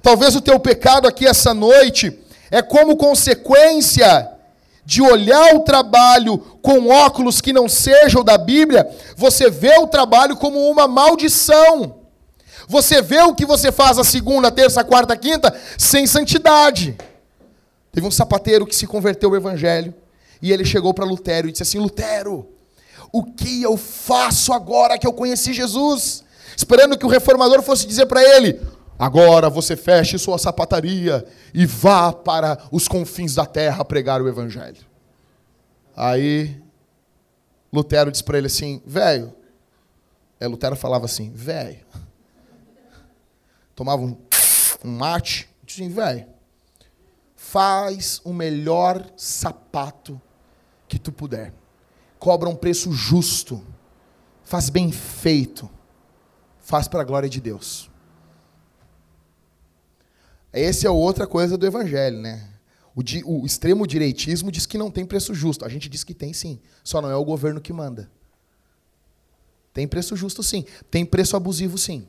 Talvez 0.02 0.36
o 0.36 0.42
teu 0.42 0.60
pecado 0.60 1.08
aqui 1.08 1.28
essa 1.28 1.54
noite 1.54 2.20
é 2.50 2.62
como 2.62 2.98
consequência 2.98 4.32
de 4.84 5.04
olhar 5.04 5.54
o 5.54 5.60
trabalho 5.60 6.40
com 6.64 6.88
óculos 6.88 7.40
que 7.40 7.54
não 7.54 7.70
sejam 7.70 8.24
da 8.24 8.40
Bíblia, 8.40 8.90
você 9.16 9.48
vê 9.48 9.78
o 9.78 9.86
trabalho 9.86 10.36
como 10.36 10.58
uma 10.68 10.88
maldição. 10.88 11.98
Você 12.68 13.00
vê 13.00 13.22
o 13.22 13.36
que 13.36 13.46
você 13.46 13.72
faz 13.72 14.00
a 14.00 14.04
segunda, 14.04 14.50
terça, 14.50 14.84
quarta, 14.84 15.16
quinta 15.16 15.56
sem 15.78 16.08
santidade. 16.08 16.98
Teve 17.92 18.08
um 18.08 18.12
sapateiro 18.12 18.66
que 18.66 18.76
se 18.76 18.88
converteu 18.88 19.30
ao 19.30 19.36
evangelho 19.36 19.94
e 20.42 20.52
ele 20.52 20.64
chegou 20.64 20.94
para 20.94 21.06
Lutero 21.06 21.48
e 21.48 21.52
disse 21.52 21.64
assim: 21.64 21.80
Lutero, 21.80 22.48
o 23.12 23.24
que 23.24 23.62
eu 23.62 23.76
faço 23.76 24.54
agora 24.54 24.98
que 24.98 25.08
eu 25.08 25.14
conheci 25.14 25.54
Jesus? 25.54 26.24
Esperando 26.56 26.98
que 26.98 27.06
o 27.06 27.10
reformador 27.10 27.62
fosse 27.62 27.88
dizer 27.88 28.06
para 28.06 28.24
ele: 28.24 28.60
Agora 28.98 29.50
você 29.50 29.76
feche 29.76 30.18
sua 30.18 30.38
sapataria 30.38 31.26
e 31.54 31.66
vá 31.66 32.12
para 32.14 32.58
os 32.72 32.88
confins 32.88 33.34
da 33.36 33.46
terra 33.46 33.86
pregar 33.86 34.22
o 34.22 34.28
evangelho. 34.28 34.86
Aí 35.96 36.62
Lutero 37.72 38.12
disse 38.12 38.24
para 38.24 38.38
ele 38.38 38.48
assim: 38.48 38.82
Velho. 38.86 39.34
É, 40.40 40.48
Lutero 40.48 40.76
falava 40.76 41.06
assim: 41.06 41.32
Velho. 41.32 41.86
Tomava 43.76 44.02
um, 44.02 44.18
um 44.84 44.92
mate. 44.92 45.50
Disse 45.64 45.82
assim: 45.82 45.92
Velho. 45.92 46.26
Faz 47.36 48.22
o 48.24 48.34
melhor 48.34 49.04
sapato 49.16 50.22
que 50.90 51.00
tu 51.00 51.12
puder. 51.12 51.54
Cobra 52.18 52.50
um 52.50 52.56
preço 52.56 52.92
justo. 52.92 53.64
Faz 54.44 54.70
bem 54.70 54.92
feito. 54.92 55.70
Faz 56.60 56.88
para 56.88 57.02
a 57.02 57.06
glória 57.06 57.30
de 57.30 57.40
Deus. 57.40 57.90
Essa 60.52 60.88
é 60.88 60.90
outra 60.90 61.28
coisa 61.28 61.58
do 61.58 61.66
evangelho, 61.66 62.20
né? 62.20 62.50
O, 62.96 63.04
di, 63.04 63.24
o, 63.24 63.46
extremo 63.46 63.86
direitismo 63.86 64.52
diz 64.52 64.66
que 64.66 64.78
não 64.78 64.90
tem 64.90 65.06
preço 65.06 65.34
justo. 65.34 65.64
A 65.64 65.70
gente 65.70 65.88
diz 65.88 66.04
que 66.04 66.14
tem 66.14 66.34
sim. 66.34 66.60
Só 66.84 67.02
não 67.02 67.10
é 67.10 67.16
o 67.16 67.24
governo 67.24 67.62
que 67.62 67.72
manda. 67.72 68.12
Tem 69.72 69.88
preço 69.88 70.16
justo 70.16 70.42
sim. 70.42 70.66
Tem 70.90 71.06
preço 71.06 71.38
abusivo 71.38 71.78
sim. 71.78 72.08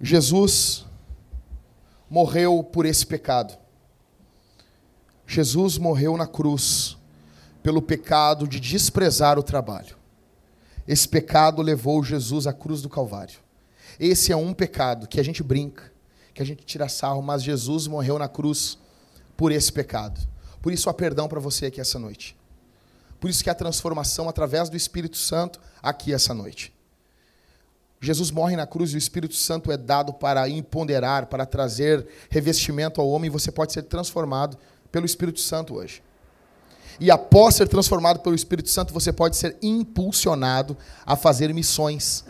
Jesus 0.00 0.87
morreu 2.08 2.62
por 2.62 2.86
esse 2.86 3.06
pecado. 3.06 3.56
Jesus 5.26 5.76
morreu 5.76 6.16
na 6.16 6.26
cruz 6.26 6.96
pelo 7.62 7.82
pecado 7.82 8.48
de 8.48 8.58
desprezar 8.58 9.38
o 9.38 9.42
trabalho. 9.42 9.96
Esse 10.86 11.06
pecado 11.06 11.60
levou 11.60 12.02
Jesus 12.02 12.46
à 12.46 12.52
cruz 12.52 12.80
do 12.80 12.88
Calvário. 12.88 13.38
Esse 14.00 14.32
é 14.32 14.36
um 14.36 14.54
pecado 14.54 15.06
que 15.06 15.20
a 15.20 15.22
gente 15.22 15.42
brinca, 15.42 15.92
que 16.32 16.40
a 16.40 16.46
gente 16.46 16.64
tira 16.64 16.88
sarro, 16.88 17.20
mas 17.20 17.42
Jesus 17.42 17.86
morreu 17.86 18.18
na 18.18 18.28
cruz 18.28 18.78
por 19.36 19.52
esse 19.52 19.70
pecado. 19.70 20.18
Por 20.62 20.72
isso 20.72 20.88
há 20.88 20.94
perdão 20.94 21.28
para 21.28 21.40
você 21.40 21.66
aqui 21.66 21.80
essa 21.80 21.98
noite. 21.98 22.36
Por 23.20 23.28
isso 23.28 23.42
que 23.42 23.50
há 23.50 23.54
transformação 23.54 24.28
através 24.28 24.70
do 24.70 24.76
Espírito 24.76 25.16
Santo 25.16 25.60
aqui 25.82 26.12
essa 26.12 26.32
noite. 26.32 26.72
Jesus 28.00 28.30
morre 28.30 28.54
na 28.54 28.66
cruz 28.66 28.92
e 28.92 28.94
o 28.94 28.98
Espírito 28.98 29.34
Santo 29.34 29.72
é 29.72 29.76
dado 29.76 30.12
para 30.12 30.48
empoderar, 30.48 31.26
para 31.26 31.44
trazer 31.44 32.06
revestimento 32.30 33.00
ao 33.00 33.08
homem, 33.08 33.28
você 33.28 33.50
pode 33.50 33.72
ser 33.72 33.82
transformado 33.82 34.56
pelo 34.92 35.04
Espírito 35.04 35.40
Santo 35.40 35.74
hoje. 35.74 36.02
E 37.00 37.10
após 37.10 37.54
ser 37.54 37.68
transformado 37.68 38.20
pelo 38.20 38.34
Espírito 38.34 38.68
Santo, 38.68 38.92
você 38.92 39.12
pode 39.12 39.36
ser 39.36 39.56
impulsionado 39.62 40.76
a 41.06 41.16
fazer 41.16 41.52
missões 41.54 42.24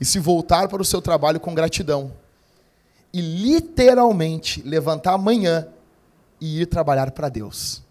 e 0.00 0.04
se 0.04 0.18
voltar 0.18 0.68
para 0.68 0.82
o 0.82 0.84
seu 0.84 1.00
trabalho 1.00 1.38
com 1.38 1.54
gratidão. 1.54 2.12
E 3.12 3.20
literalmente 3.20 4.62
levantar 4.62 5.14
amanhã 5.14 5.66
e 6.40 6.60
ir 6.60 6.66
trabalhar 6.66 7.12
para 7.12 7.28
Deus. 7.28 7.82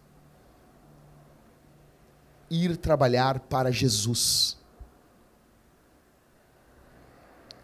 Ir 2.50 2.78
trabalhar 2.78 3.40
para 3.40 3.72
Jesus. 3.72 4.58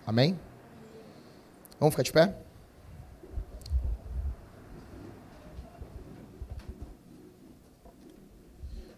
Amém? 0.06 0.40
Vamos 1.80 1.94
ficar 1.94 2.04
de 2.04 2.12
pé? 2.12 2.36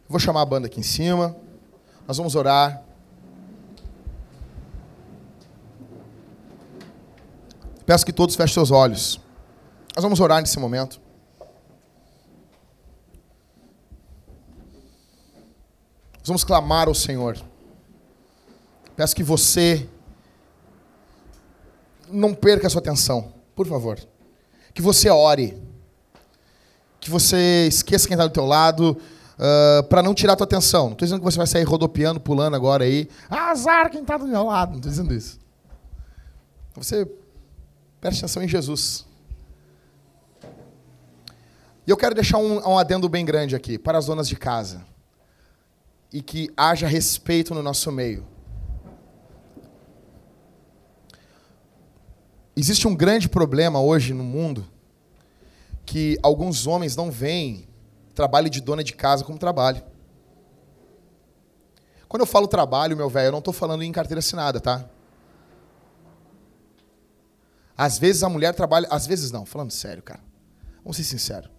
Vou 0.07 0.19
chamar 0.19 0.41
a 0.41 0.45
banda 0.45 0.67
aqui 0.67 0.79
em 0.79 0.83
cima. 0.83 1.35
Nós 2.07 2.17
vamos 2.17 2.35
orar. 2.35 2.83
Peço 7.85 8.05
que 8.05 8.13
todos 8.13 8.35
fechem 8.35 8.53
seus 8.53 8.71
olhos. 8.71 9.19
Nós 9.95 10.03
vamos 10.03 10.19
orar 10.19 10.41
nesse 10.41 10.59
momento. 10.59 10.99
Nós 16.19 16.27
vamos 16.27 16.43
clamar 16.43 16.87
ao 16.87 16.95
Senhor. 16.95 17.37
Peço 18.95 19.15
que 19.15 19.23
você 19.23 19.87
não 22.09 22.33
perca 22.33 22.67
a 22.67 22.69
sua 22.69 22.79
atenção, 22.79 23.33
por 23.55 23.67
favor. 23.67 23.99
Que 24.73 24.81
você 24.81 25.09
ore. 25.09 25.57
Que 26.99 27.09
você 27.09 27.67
esqueça 27.67 28.07
quem 28.07 28.15
está 28.15 28.25
do 28.25 28.33
teu 28.33 28.45
lado, 28.45 28.91
uh, 28.91 29.79
ah, 29.79 29.83
para 29.83 30.01
não 30.01 30.13
tirar 30.13 30.33
a 30.33 30.35
tua 30.35 30.45
atenção. 30.45 30.85
Não 30.85 30.93
estou 30.93 31.05
dizendo 31.05 31.19
que 31.19 31.25
você 31.25 31.37
vai 31.37 31.47
sair 31.47 31.63
rodopiando, 31.63 32.19
pulando 32.19 32.55
agora 32.55 32.83
aí. 32.83 33.07
Azar 33.29 33.89
quem 33.91 34.01
está 34.01 34.17
do 34.17 34.27
meu 34.27 34.43
lado. 34.43 34.71
Não 34.71 34.77
estou 34.77 34.89
dizendo 34.89 35.13
isso. 35.13 35.39
Você 36.75 37.07
preste 38.01 38.19
atenção 38.19 38.43
em 38.43 38.47
Jesus. 38.47 39.05
E 41.87 41.91
eu 41.91 41.97
quero 41.97 42.15
deixar 42.15 42.39
um, 42.39 42.57
um 42.67 42.77
adendo 42.77 43.07
bem 43.07 43.23
grande 43.23 43.55
aqui 43.55 43.77
para 43.77 43.97
as 43.97 44.07
donas 44.07 44.27
de 44.27 44.35
casa. 44.35 44.85
E 46.11 46.21
que 46.21 46.49
haja 46.57 46.87
respeito 46.87 47.53
no 47.53 47.61
nosso 47.61 47.91
meio. 47.91 48.25
Existe 52.55 52.87
um 52.87 52.95
grande 52.95 53.27
problema 53.27 53.81
hoje 53.81 54.13
no 54.13 54.23
mundo 54.23 54.65
que 55.85 56.17
alguns 56.23 56.65
homens 56.65 56.95
não 56.95 57.11
veem 57.11 57.67
trabalho 58.13 58.49
de 58.49 58.61
dona 58.61 58.83
de 58.83 58.93
casa 58.93 59.23
como 59.23 59.37
trabalho. 59.37 59.83
Quando 62.07 62.21
eu 62.21 62.25
falo 62.27 62.47
trabalho, 62.47 62.95
meu 62.95 63.09
velho, 63.09 63.27
eu 63.27 63.31
não 63.31 63.39
estou 63.39 63.53
falando 63.53 63.83
em 63.83 63.91
carteira 63.91 64.19
assinada, 64.19 64.61
tá? 64.61 64.85
Às 67.77 67.99
vezes 67.99 68.23
a 68.23 68.29
mulher 68.29 68.55
trabalha, 68.55 68.87
às 68.89 69.05
vezes 69.05 69.31
não, 69.31 69.45
falando 69.45 69.71
sério, 69.71 70.01
cara. 70.01 70.21
Vamos 70.83 70.95
ser 70.95 71.03
sinceros. 71.03 71.49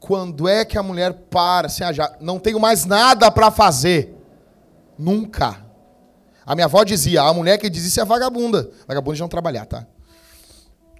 Quando 0.00 0.48
é 0.48 0.64
que 0.64 0.78
a 0.78 0.82
mulher 0.82 1.12
para, 1.12 1.66
assim, 1.66 1.84
ah, 1.84 1.92
já 1.92 2.16
não 2.20 2.38
tenho 2.38 2.58
mais 2.58 2.84
nada 2.84 3.30
para 3.30 3.50
fazer? 3.50 4.16
Nunca. 4.98 5.61
A 6.44 6.54
minha 6.54 6.64
avó 6.66 6.82
dizia, 6.84 7.22
a 7.22 7.32
mulher 7.32 7.58
que 7.58 7.70
diz 7.70 7.84
isso 7.84 8.00
é 8.00 8.04
vagabunda. 8.04 8.70
Vagabunda 8.86 9.14
de 9.14 9.20
não 9.20 9.28
trabalhar, 9.28 9.66
tá? 9.66 9.86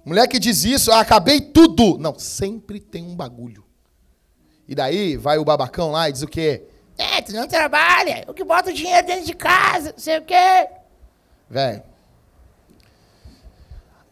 Mulher 0.05 0.27
que 0.27 0.39
diz 0.39 0.63
isso, 0.63 0.91
ah, 0.91 0.99
acabei 0.99 1.39
tudo. 1.39 1.97
Não, 1.97 2.17
sempre 2.17 2.79
tem 2.79 3.03
um 3.03 3.15
bagulho. 3.15 3.63
E 4.67 4.75
daí 4.75 5.17
vai 5.17 5.37
o 5.37 5.45
babacão 5.45 5.91
lá 5.91 6.09
e 6.09 6.11
diz 6.11 6.21
o 6.21 6.27
quê? 6.27 6.63
É, 6.97 7.21
tu 7.21 7.33
não 7.33 7.47
trabalha. 7.47 8.23
O 8.27 8.33
que 8.33 8.43
bota 8.43 8.69
o 8.69 8.73
dinheiro 8.73 9.05
dentro 9.05 9.25
de 9.25 9.33
casa, 9.33 9.93
sei 9.97 10.19
o 10.19 10.21
quê. 10.21 10.67
Velho. 11.49 11.83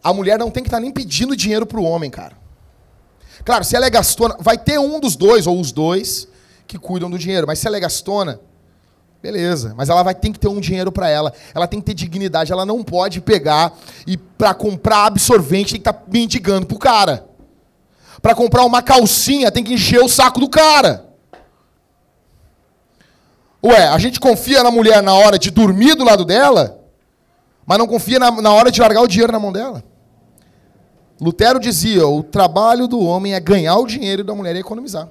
A 0.03 0.13
mulher 0.13 0.37
não 0.39 0.49
tem 0.49 0.63
que 0.63 0.67
estar 0.67 0.77
tá 0.77 0.81
nem 0.81 0.91
pedindo 0.91 1.35
dinheiro 1.35 1.65
pro 1.65 1.83
homem, 1.83 2.09
cara. 2.09 2.35
Claro, 3.45 3.63
se 3.63 3.75
ela 3.75 3.85
é 3.85 3.89
gastona, 3.89 4.35
vai 4.39 4.57
ter 4.57 4.79
um 4.79 4.99
dos 4.99 5.15
dois, 5.15 5.47
ou 5.47 5.59
os 5.59 5.71
dois, 5.71 6.27
que 6.67 6.77
cuidam 6.77 7.09
do 7.09 7.17
dinheiro. 7.17 7.47
Mas 7.47 7.59
se 7.59 7.67
ela 7.67 7.77
é 7.77 7.79
gastona, 7.79 8.39
beleza. 9.21 9.73
Mas 9.75 9.89
ela 9.89 10.03
vai 10.03 10.15
ter 10.15 10.31
que 10.31 10.39
ter 10.39 10.47
um 10.47 10.59
dinheiro 10.59 10.91
para 10.91 11.09
ela. 11.09 11.33
Ela 11.53 11.67
tem 11.67 11.79
que 11.79 11.85
ter 11.85 11.93
dignidade. 11.93 12.51
Ela 12.51 12.65
não 12.65 12.83
pode 12.83 13.21
pegar 13.21 13.73
e 14.07 14.17
para 14.17 14.53
comprar 14.53 15.05
absorvente 15.05 15.73
tem 15.73 15.81
que 15.81 15.89
estar 15.89 15.93
tá 15.93 16.03
mendigando 16.11 16.65
pro 16.65 16.79
cara. 16.79 17.25
Para 18.21 18.35
comprar 18.35 18.65
uma 18.65 18.81
calcinha 18.81 19.51
tem 19.51 19.63
que 19.63 19.73
encher 19.73 19.99
o 19.99 20.09
saco 20.09 20.39
do 20.39 20.49
cara. 20.49 21.05
Ué, 23.63 23.87
a 23.87 23.97
gente 23.99 24.19
confia 24.19 24.63
na 24.63 24.71
mulher 24.71 25.03
na 25.03 25.13
hora 25.13 25.37
de 25.37 25.51
dormir 25.51 25.95
do 25.95 26.03
lado 26.03 26.25
dela, 26.25 26.79
mas 27.63 27.77
não 27.77 27.85
confia 27.85 28.17
na, 28.17 28.31
na 28.31 28.51
hora 28.51 28.71
de 28.71 28.81
largar 28.81 29.01
o 29.01 29.07
dinheiro 29.07 29.31
na 29.31 29.39
mão 29.39 29.51
dela. 29.51 29.83
Lutero 31.19 31.59
dizia: 31.59 32.07
o 32.07 32.23
trabalho 32.23 32.87
do 32.87 32.99
homem 32.99 33.35
é 33.35 33.39
ganhar 33.39 33.75
o 33.75 33.85
dinheiro 33.85 34.23
da 34.23 34.33
mulher 34.33 34.55
e 34.55 34.59
economizar. 34.59 35.07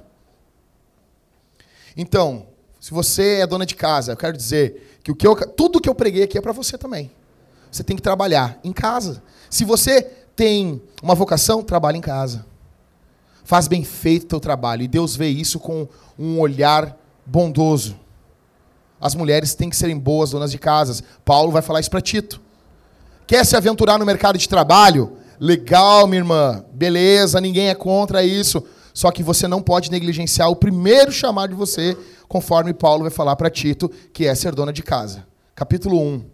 Então, 1.95 2.47
se 2.81 2.91
você 2.91 3.41
é 3.41 3.47
dona 3.47 3.63
de 3.63 3.75
casa, 3.75 4.11
eu 4.11 4.17
quero 4.17 4.35
dizer 4.35 4.99
que 5.03 5.11
o 5.11 5.15
que 5.15 5.27
eu, 5.27 5.35
tudo 5.35 5.79
que 5.79 5.87
eu 5.87 5.93
preguei 5.93 6.23
aqui 6.23 6.35
é 6.35 6.41
para 6.41 6.51
você 6.51 6.79
também. 6.79 7.11
Você 7.71 7.83
tem 7.83 7.95
que 7.95 8.01
trabalhar 8.01 8.59
em 8.63 8.73
casa. 8.73 9.21
Se 9.51 9.63
você 9.63 10.01
tem 10.35 10.81
uma 11.01 11.13
vocação, 11.13 11.61
trabalhe 11.61 11.99
em 11.99 12.01
casa. 12.01 12.43
Faz 13.43 13.67
bem 13.67 13.83
feito 13.83 14.23
o 14.23 14.27
teu 14.29 14.39
trabalho. 14.39 14.81
E 14.81 14.87
Deus 14.87 15.15
vê 15.15 15.27
isso 15.27 15.59
com 15.59 15.87
um 16.17 16.39
olhar 16.39 16.97
bondoso. 17.23 17.95
As 18.99 19.13
mulheres 19.13 19.53
têm 19.53 19.69
que 19.69 19.75
serem 19.75 19.97
boas 19.97 20.31
donas 20.31 20.51
de 20.51 20.57
casas. 20.57 21.03
Paulo 21.23 21.51
vai 21.51 21.61
falar 21.61 21.81
isso 21.81 21.89
para 21.91 22.01
Tito. 22.01 22.41
Quer 23.27 23.45
se 23.45 23.55
aventurar 23.55 23.99
no 23.99 24.05
mercado 24.07 24.39
de 24.39 24.49
trabalho? 24.49 25.17
Legal, 25.39 26.07
minha 26.07 26.21
irmã. 26.21 26.65
Beleza, 26.73 27.39
ninguém 27.39 27.69
é 27.69 27.75
contra 27.75 28.23
isso. 28.23 28.65
Só 28.93 29.11
que 29.11 29.23
você 29.23 29.47
não 29.47 29.61
pode 29.61 29.89
negligenciar 29.89 30.49
o 30.49 30.55
primeiro 30.55 31.11
chamado 31.11 31.51
de 31.51 31.55
você, 31.55 31.97
conforme 32.27 32.73
Paulo 32.73 33.03
vai 33.03 33.11
falar 33.11 33.35
para 33.35 33.49
Tito, 33.49 33.89
que 34.13 34.27
é 34.27 34.35
ser 34.35 34.53
dona 34.53 34.73
de 34.73 34.83
casa. 34.83 35.25
Capítulo 35.55 35.99
1. 35.99 36.25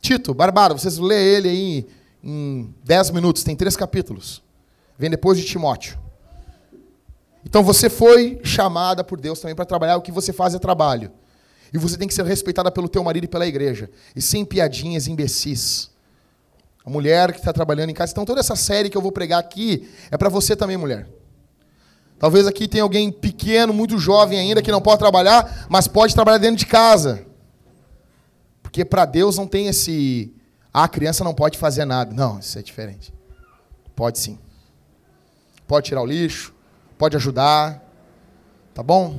Tito, 0.00 0.34
Barbara, 0.34 0.74
vocês 0.74 0.98
lê 0.98 1.36
ele 1.36 1.48
aí 1.48 1.86
em 2.22 2.74
10 2.84 3.10
minutos, 3.10 3.42
tem 3.42 3.56
três 3.56 3.76
capítulos. 3.76 4.42
Vem 4.98 5.10
depois 5.10 5.38
de 5.38 5.44
Timóteo. 5.44 5.98
Então 7.44 7.62
você 7.62 7.88
foi 7.88 8.40
chamada 8.42 9.04
por 9.04 9.20
Deus 9.20 9.38
também 9.38 9.54
para 9.54 9.64
trabalhar, 9.64 9.96
o 9.96 10.02
que 10.02 10.10
você 10.10 10.32
faz 10.32 10.54
é 10.54 10.58
trabalho. 10.58 11.12
E 11.72 11.78
você 11.78 11.96
tem 11.96 12.08
que 12.08 12.14
ser 12.14 12.24
respeitada 12.24 12.70
pelo 12.70 12.88
teu 12.88 13.02
marido 13.04 13.24
e 13.24 13.28
pela 13.28 13.46
igreja. 13.46 13.90
E 14.14 14.22
sem 14.22 14.44
piadinhas 14.44 15.06
imbecis. 15.06 15.90
A 16.84 16.90
mulher 16.90 17.32
que 17.32 17.38
está 17.38 17.52
trabalhando 17.52 17.90
em 17.90 17.94
casa. 17.94 18.12
Então 18.12 18.24
toda 18.24 18.40
essa 18.40 18.56
série 18.56 18.88
que 18.88 18.96
eu 18.96 19.02
vou 19.02 19.12
pregar 19.12 19.40
aqui 19.40 19.88
é 20.10 20.16
para 20.16 20.28
você 20.28 20.54
também, 20.54 20.76
mulher. 20.76 21.08
Talvez 22.18 22.46
aqui 22.46 22.66
tenha 22.66 22.82
alguém 22.82 23.12
pequeno, 23.12 23.72
muito 23.74 23.98
jovem 23.98 24.38
ainda, 24.38 24.62
que 24.62 24.72
não 24.72 24.80
pode 24.80 24.98
trabalhar, 24.98 25.66
mas 25.68 25.86
pode 25.86 26.14
trabalhar 26.14 26.38
dentro 26.38 26.56
de 26.56 26.66
casa. 26.66 27.26
Porque 28.62 28.84
para 28.84 29.04
Deus 29.04 29.36
não 29.36 29.46
tem 29.46 29.68
esse. 29.68 30.34
Ah, 30.72 30.84
a 30.84 30.88
criança 30.88 31.22
não 31.22 31.34
pode 31.34 31.58
fazer 31.58 31.84
nada. 31.84 32.14
Não, 32.14 32.38
isso 32.38 32.58
é 32.58 32.62
diferente. 32.62 33.12
Pode 33.94 34.18
sim. 34.18 34.38
Pode 35.66 35.86
tirar 35.86 36.02
o 36.02 36.06
lixo, 36.06 36.54
pode 36.98 37.16
ajudar. 37.16 37.82
Tá 38.74 38.82
bom? 38.82 39.18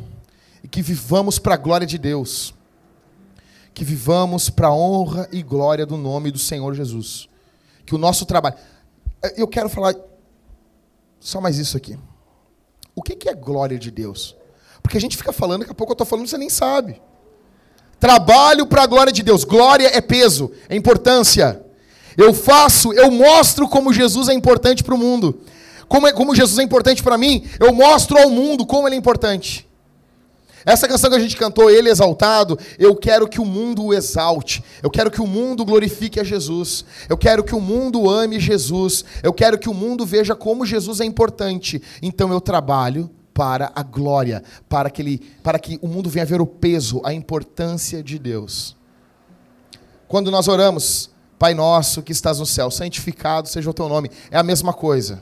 e 0.68 0.70
que 0.70 0.82
vivamos 0.82 1.40
para 1.40 1.54
a 1.54 1.58
glória 1.58 1.88
de 1.88 1.98
Deus. 1.98 2.54
Que 3.74 3.86
vivamos 3.86 4.50
para 4.50 4.68
a 4.68 4.74
honra 4.74 5.28
e 5.32 5.42
glória 5.42 5.86
do 5.86 5.96
nome 5.96 6.30
do 6.30 6.38
Senhor 6.38 6.74
Jesus. 6.74 7.30
Que 7.86 7.96
o 7.96 7.98
nosso 7.98 8.26
trabalho. 8.26 8.58
Eu 9.38 9.48
quero 9.48 9.70
falar 9.70 9.96
só 11.22 11.40
mais 11.40 11.58
isso 11.58 11.78
aqui. 11.78 11.98
O 12.98 13.04
que 13.04 13.30
é 13.30 13.34
glória 13.36 13.78
de 13.78 13.92
Deus? 13.92 14.36
Porque 14.82 14.98
a 14.98 15.00
gente 15.00 15.16
fica 15.16 15.32
falando, 15.32 15.60
daqui 15.60 15.72
a 15.72 15.76
pouco 15.76 15.92
eu 15.92 15.94
estou 15.94 16.08
falando, 16.08 16.28
você 16.28 16.36
nem 16.36 16.50
sabe. 16.50 17.00
Trabalho 18.00 18.66
para 18.66 18.82
a 18.82 18.88
glória 18.88 19.14
de 19.14 19.22
Deus. 19.22 19.44
Glória 19.44 19.96
é 19.96 20.02
peso, 20.02 20.52
é 20.68 20.76
importância. 20.76 21.64
Eu 22.18 22.34
faço, 22.34 22.92
eu 22.94 23.12
mostro 23.12 23.68
como 23.68 23.94
Jesus 23.94 24.30
é 24.30 24.34
importante 24.34 24.84
para 24.84 24.96
o 24.96 24.98
mundo. 24.98 25.42
Como, 25.88 26.08
é, 26.08 26.12
como 26.12 26.34
Jesus 26.34 26.58
é 26.58 26.64
importante 26.64 27.04
para 27.04 27.20
mim, 27.20 27.48
eu 27.60 27.72
mostro 27.72 28.18
ao 28.18 28.32
mundo 28.32 28.66
como 28.66 28.88
ele 28.88 28.96
é 28.96 28.98
importante. 28.98 29.67
Essa 30.68 30.86
canção 30.86 31.10
que 31.10 31.16
a 31.16 31.20
gente 31.20 31.38
cantou, 31.38 31.72
Ele 31.72 31.90
exaltado, 31.90 32.60
eu 32.78 32.94
quero 32.94 33.26
que 33.26 33.40
o 33.40 33.46
mundo 33.46 33.86
o 33.86 33.94
exalte. 33.94 34.62
Eu 34.84 34.90
quero 34.90 35.10
que 35.10 35.22
o 35.22 35.26
mundo 35.26 35.64
glorifique 35.64 36.20
a 36.20 36.26
Jesus. 36.26 36.84
Eu 37.08 37.18
quero 37.18 37.42
que 37.42 37.56
o 37.56 37.62
mundo 37.62 38.10
ame 38.10 38.38
Jesus. 38.38 39.06
Eu 39.24 39.32
quero 39.32 39.58
que 39.58 39.70
o 39.70 39.74
mundo 39.74 40.06
veja 40.06 40.36
como 40.36 40.66
Jesus 40.66 41.00
é 41.00 41.06
importante. 41.06 41.82
Então 42.02 42.34
eu 42.34 42.42
trabalho 42.42 43.10
para 43.34 43.72
a 43.74 43.82
glória, 43.82 44.44
para 44.68 44.90
que, 44.90 45.02
ele, 45.02 45.22
para 45.42 45.58
que 45.58 45.80
o 45.82 45.88
mundo 45.88 46.10
venha 46.10 46.26
ver 46.26 46.42
o 46.42 46.46
peso, 46.46 47.00
a 47.06 47.14
importância 47.14 48.04
de 48.04 48.20
Deus. 48.20 48.76
Quando 50.06 50.30
nós 50.30 50.50
oramos, 50.50 51.10
Pai 51.40 51.54
nosso 51.54 52.02
que 52.02 52.12
estás 52.12 52.40
no 52.40 52.46
céu, 52.46 52.70
santificado 52.70 53.48
seja 53.48 53.70
o 53.70 53.74
teu 53.74 53.88
nome, 53.88 54.12
é 54.30 54.38
a 54.38 54.44
mesma 54.44 54.74
coisa. 54.74 55.22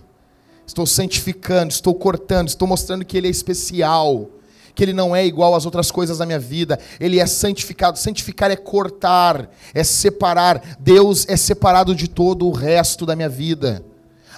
Estou 0.66 0.88
santificando, 0.88 1.72
estou 1.72 1.94
cortando, 1.94 2.48
estou 2.48 2.68
mostrando 2.68 3.06
que 3.06 3.16
Ele 3.16 3.28
é 3.28 3.32
especial 3.32 4.32
que 4.76 4.84
ele 4.84 4.94
não 4.94 5.16
é 5.16 5.26
igual 5.26 5.56
às 5.56 5.66
outras 5.66 5.90
coisas 5.90 6.18
da 6.18 6.26
minha 6.26 6.38
vida, 6.38 6.78
ele 7.00 7.20
é 7.20 7.26
santificado. 7.26 7.98
Santificar 7.98 8.52
é 8.52 8.56
cortar, 8.56 9.50
é 9.74 9.84
separar. 9.84 10.78
Deus 10.80 11.26
é 11.30 11.38
separado 11.38 11.96
de 11.96 12.10
todo 12.10 12.46
o 12.46 12.52
resto 12.52 13.06
da 13.06 13.16
minha 13.16 13.30
vida. 13.30 13.84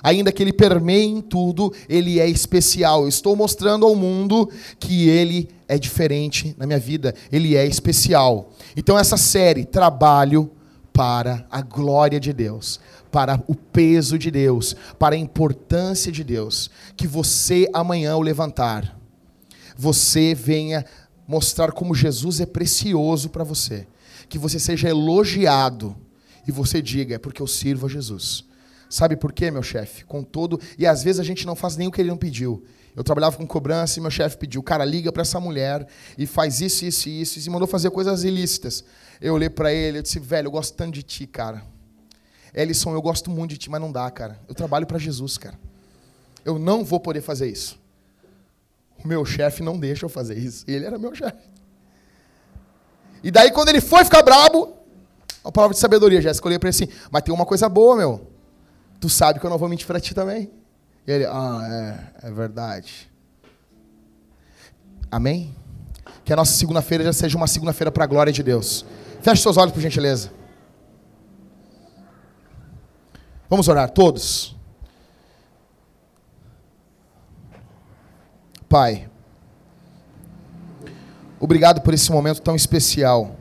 Ainda 0.03 0.31
que 0.31 0.43
ele 0.43 0.53
permeie 0.53 1.07
em 1.07 1.21
tudo, 1.21 1.73
ele 1.89 2.19
é 2.19 2.27
especial. 2.27 3.01
Eu 3.01 3.09
estou 3.09 3.35
mostrando 3.35 3.85
ao 3.85 3.95
mundo 3.95 4.49
que 4.79 5.09
ele 5.09 5.49
é 5.67 5.77
diferente 5.77 6.55
na 6.57 6.67
minha 6.67 6.79
vida, 6.79 7.15
ele 7.31 7.55
é 7.55 7.65
especial. 7.65 8.51
Então, 8.75 8.97
essa 8.97 9.17
série, 9.17 9.65
Trabalho 9.65 10.51
para 10.93 11.45
a 11.51 11.61
glória 11.61 12.19
de 12.19 12.33
Deus, 12.33 12.79
para 13.11 13.41
o 13.47 13.53
peso 13.53 14.17
de 14.17 14.31
Deus, 14.31 14.75
para 14.97 15.15
a 15.15 15.17
importância 15.17 16.11
de 16.11 16.23
Deus, 16.23 16.71
que 16.95 17.07
você 17.07 17.67
amanhã 17.73 18.13
ao 18.13 18.21
levantar 18.21 18.96
você 19.77 20.33
venha 20.33 20.85
mostrar 21.27 21.71
como 21.71 21.93
Jesus 21.93 22.39
é 22.39 22.45
precioso 22.45 23.29
para 23.29 23.43
você. 23.43 23.87
Que 24.27 24.37
você 24.37 24.59
seja 24.59 24.89
elogiado 24.89 25.95
e 26.47 26.51
você 26.51 26.81
diga, 26.81 27.15
é 27.15 27.17
porque 27.17 27.41
eu 27.41 27.47
sirvo 27.47 27.85
a 27.85 27.89
Jesus. 27.89 28.45
Sabe 28.89 29.15
por 29.17 29.33
quê, 29.33 29.51
meu 29.51 29.63
chefe? 29.63 30.05
Com 30.05 30.23
todo. 30.23 30.59
E 30.77 30.85
às 30.85 31.03
vezes 31.03 31.19
a 31.19 31.23
gente 31.23 31.45
não 31.45 31.55
faz 31.55 31.75
nem 31.75 31.87
o 31.87 31.91
que 31.91 32.01
ele 32.01 32.09
não 32.09 32.17
pediu. 32.17 32.63
Eu 32.95 33.03
trabalhava 33.03 33.37
com 33.37 33.45
cobrança 33.45 33.99
e 33.99 34.01
meu 34.01 34.09
chefe 34.09 34.37
pediu, 34.37 34.63
cara, 34.63 34.83
liga 34.83 35.11
para 35.11 35.21
essa 35.21 35.39
mulher 35.39 35.85
e 36.17 36.25
faz 36.25 36.61
isso, 36.61 36.83
isso 36.83 37.07
e 37.07 37.21
isso, 37.21 37.39
e 37.39 37.49
mandou 37.49 37.67
fazer 37.67 37.91
coisas 37.91 38.23
ilícitas. 38.23 38.83
Eu 39.21 39.35
olhei 39.35 39.49
para 39.49 39.71
ele, 39.71 39.99
eu 39.99 40.01
disse, 40.01 40.19
velho, 40.19 40.47
eu 40.47 40.51
gosto 40.51 40.73
tanto 40.75 40.93
de 40.93 41.03
ti, 41.03 41.27
cara. 41.27 41.63
Ellison, 42.55 42.93
eu 42.93 43.01
gosto 43.01 43.29
muito 43.29 43.51
de 43.51 43.57
ti, 43.57 43.69
mas 43.69 43.79
não 43.79 43.91
dá, 43.91 44.09
cara. 44.09 44.39
Eu 44.47 44.55
trabalho 44.55 44.87
para 44.87 44.97
Jesus, 44.97 45.37
cara. 45.37 45.59
Eu 46.43 46.57
não 46.57 46.83
vou 46.83 46.99
poder 46.99 47.21
fazer 47.21 47.47
isso. 47.47 47.77
Meu 49.07 49.23
chefe 49.23 49.63
não 49.63 49.79
deixa 49.79 50.05
eu 50.05 50.09
fazer 50.09 50.37
isso. 50.37 50.65
Ele 50.67 50.85
era 50.85 50.99
meu 50.99 51.15
chefe. 51.15 51.49
E 53.23 53.31
daí, 53.31 53.51
quando 53.51 53.69
ele 53.69 53.79
foi 53.79 54.03
ficar 54.03 54.21
brabo, 54.21 54.75
a 55.45 55.51
palavra 55.51 55.73
de 55.73 55.79
sabedoria, 55.79 56.21
já 56.21 56.29
escolhi 56.29 56.59
para 56.59 56.67
ele 56.69 56.75
assim: 56.75 56.93
Mas 57.09 57.23
tem 57.23 57.33
uma 57.33 57.45
coisa 57.45 57.69
boa, 57.69 57.95
meu. 57.95 58.27
Tu 58.99 59.07
sabe 59.07 59.39
que 59.39 59.45
eu 59.45 59.49
não 59.49 59.57
vou 59.57 59.69
mentir 59.69 59.87
para 59.87 59.97
ti 59.99 60.13
também. 60.13 60.51
E 61.07 61.11
ele, 61.11 61.25
ah, 61.25 62.11
é, 62.21 62.27
é 62.27 62.31
verdade. 62.31 63.09
Amém? 65.09 65.55
Que 66.25 66.33
a 66.33 66.35
nossa 66.35 66.51
segunda-feira 66.51 67.05
já 67.05 67.13
seja 67.13 67.37
uma 67.37 67.47
segunda-feira 67.47 67.89
para 67.89 68.03
a 68.03 68.07
glória 68.07 68.33
de 68.33 68.43
Deus. 68.43 68.85
Feche 69.21 69.41
seus 69.41 69.55
olhos, 69.55 69.71
por 69.71 69.79
gentileza. 69.79 70.31
Vamos 73.49 73.69
orar, 73.69 73.89
todos. 73.89 74.56
Pai, 78.69 79.09
obrigado 81.39 81.79
por 81.81 81.93
esse 81.93 82.11
momento 82.11 82.41
tão 82.41 82.53
especial, 82.53 83.37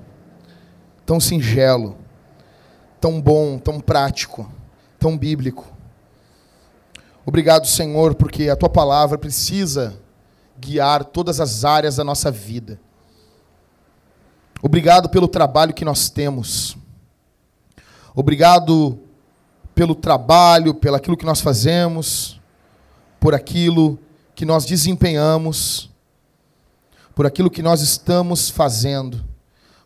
tão 1.05 1.19
singelo, 1.19 1.99
tão 3.01 3.21
bom, 3.21 3.59
tão 3.59 3.81
prático, 3.81 4.49
tão 5.01 5.19
bíblico. 5.19 5.67
Obrigado, 7.25 7.67
Senhor, 7.67 8.15
porque 8.15 8.49
a 8.49 8.55
tua 8.55 8.69
palavra 8.69 9.19
precisa 9.19 9.99
guiar 10.57 11.05
todas 11.05 11.41
as 11.41 11.65
áreas 11.65 11.97
da 11.97 12.05
nossa 12.05 12.31
vida. 12.31 12.79
Obrigado 14.63 15.09
pelo 15.09 15.27
trabalho 15.27 15.75
que 15.75 15.85
nós 15.85 16.09
temos. 16.09 16.77
Obrigado 18.15 18.97
pelo 19.75 19.97
trabalho, 19.97 20.73
pelo 20.73 20.95
aquilo 20.95 21.17
que 21.17 21.27
nós 21.27 21.41
fazemos, 21.41 22.41
por 23.19 23.35
aquilo 23.35 23.99
que 24.37 24.45
nós 24.45 24.67
desempenhamos, 24.67 25.91
por 27.15 27.25
aquilo 27.25 27.51
que 27.51 27.63
nós 27.63 27.81
estamos 27.81 28.51
fazendo, 28.51 29.25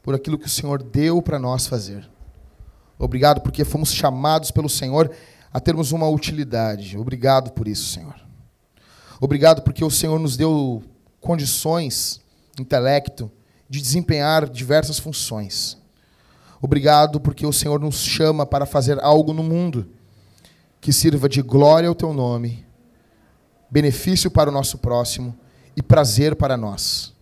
por 0.03 0.12
aquilo 0.12 0.36
que 0.36 0.46
o 0.46 0.51
Senhor 0.51 0.82
deu 0.82 1.22
para 1.22 1.38
nós 1.38 1.68
fazer. 1.68 2.11
Obrigado 2.98 3.40
porque 3.42 3.64
fomos 3.64 3.94
chamados 3.94 4.51
pelo 4.51 4.68
Senhor 4.68 5.09
a 5.53 5.61
termos 5.61 5.92
uma 5.92 6.09
utilidade. 6.09 6.98
Obrigado 6.98 7.53
por 7.53 7.68
isso, 7.68 7.92
Senhor. 7.92 8.16
Obrigado 9.20 9.62
porque 9.62 9.84
o 9.84 9.90
Senhor 9.90 10.18
nos 10.18 10.36
deu 10.36 10.82
condições, 11.20 12.20
intelecto, 12.59 13.30
de 13.68 13.80
desempenhar 13.80 14.48
diversas 14.48 14.98
funções. 14.98 15.78
Obrigado 16.61 17.20
porque 17.20 17.46
o 17.46 17.53
Senhor 17.53 17.78
nos 17.78 18.01
chama 18.01 18.44
para 18.44 18.66
fazer 18.66 18.98
algo 19.01 19.32
no 19.32 19.44
mundo 19.44 19.86
que 20.80 20.92
sirva 20.92 21.28
de 21.28 21.40
glória 21.40 21.88
ao 21.88 21.94
teu 21.94 22.12
nome 22.12 22.68
benefício 23.71 24.31
para 24.31 24.51
o 24.51 24.53
nosso 24.53 24.79
próximo 24.79 25.39
e 25.77 25.83
prazer 25.83 26.35
para 26.35 26.57
nós. 26.57 27.14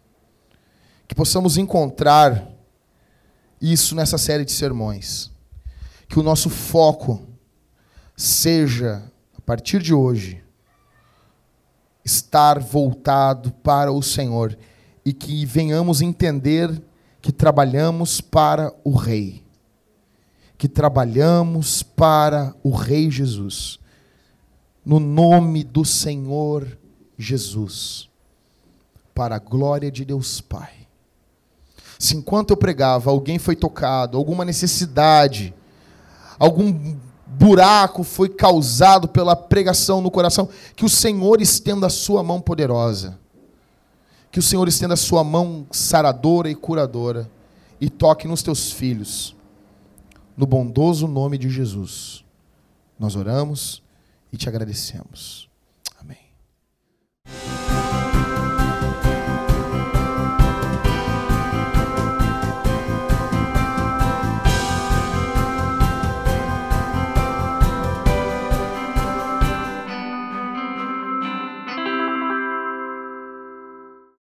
Que 1.07 1.15
possamos 1.15 1.57
encontrar 1.57 2.51
isso 3.61 3.95
nessa 3.95 4.19
série 4.19 4.45
de 4.45 4.53
sermões. 4.53 5.31
Que 6.09 6.19
o 6.19 6.23
nosso 6.23 6.49
foco 6.49 7.27
seja, 8.17 9.03
a 9.37 9.41
partir 9.41 9.83
de 9.83 9.93
hoje, 9.93 10.43
estar 12.05 12.59
voltado 12.59 13.53
para 13.53 13.93
o 13.93 14.03
Senhor 14.03 14.57
e 15.05 15.13
que 15.13 15.45
venhamos 15.45 16.01
entender 16.01 16.83
que 17.21 17.33
trabalhamos 17.33 18.21
para 18.21 18.75
o 18.83 18.95
Rei. 18.95 19.45
Que 20.57 20.69
trabalhamos 20.69 21.83
para 21.83 22.55
o 22.63 22.71
Rei 22.71 23.11
Jesus. 23.11 23.79
No 24.89 24.99
nome 24.99 25.65
do 25.65 25.85
Senhor 25.85 26.67
Jesus. 27.19 28.09
Para 29.15 29.37
a 29.37 29.39
glória 29.39 29.91
de 29.91 30.03
Deus 30.03 30.41
Pai. 30.41 30.71
Se 31.99 32.17
enquanto 32.17 32.53
eu 32.53 32.57
pregava, 32.57 33.11
alguém 33.11 33.39
foi 33.39 33.55
tocado, 33.55 34.17
alguma 34.17 34.47
necessidade, 34.47 35.53
algum 36.39 36.97
buraco 37.27 38.03
foi 38.03 38.31
causado 38.31 39.07
pela 39.09 39.37
pregação 39.37 40.01
no 40.01 40.11
coração, 40.11 40.49
que 40.75 40.87
o 40.87 40.89
Senhor 40.89 41.43
estenda 41.43 41.89
a 41.89 41.91
sua 41.91 42.23
mão 42.23 42.41
poderosa. 42.41 43.19
Que 44.33 44.39
o 44.39 44.43
Senhor 44.43 44.67
estenda 44.69 44.95
a 44.95 44.97
sua 44.97 45.23
mão 45.23 45.67
saradora 45.71 46.49
e 46.49 46.55
curadora 46.55 47.31
e 47.79 47.91
toque 47.91 48.27
nos 48.27 48.43
teus 48.43 48.73
filhos. 48.73 49.37
No 50.35 50.47
bondoso 50.47 51.07
nome 51.07 51.37
de 51.37 51.51
Jesus. 51.51 52.25
Nós 52.99 53.17
oramos 53.17 53.87
e 54.33 54.37
te 54.37 54.49
agradecemos. 54.49 55.49
Amém. 56.01 56.19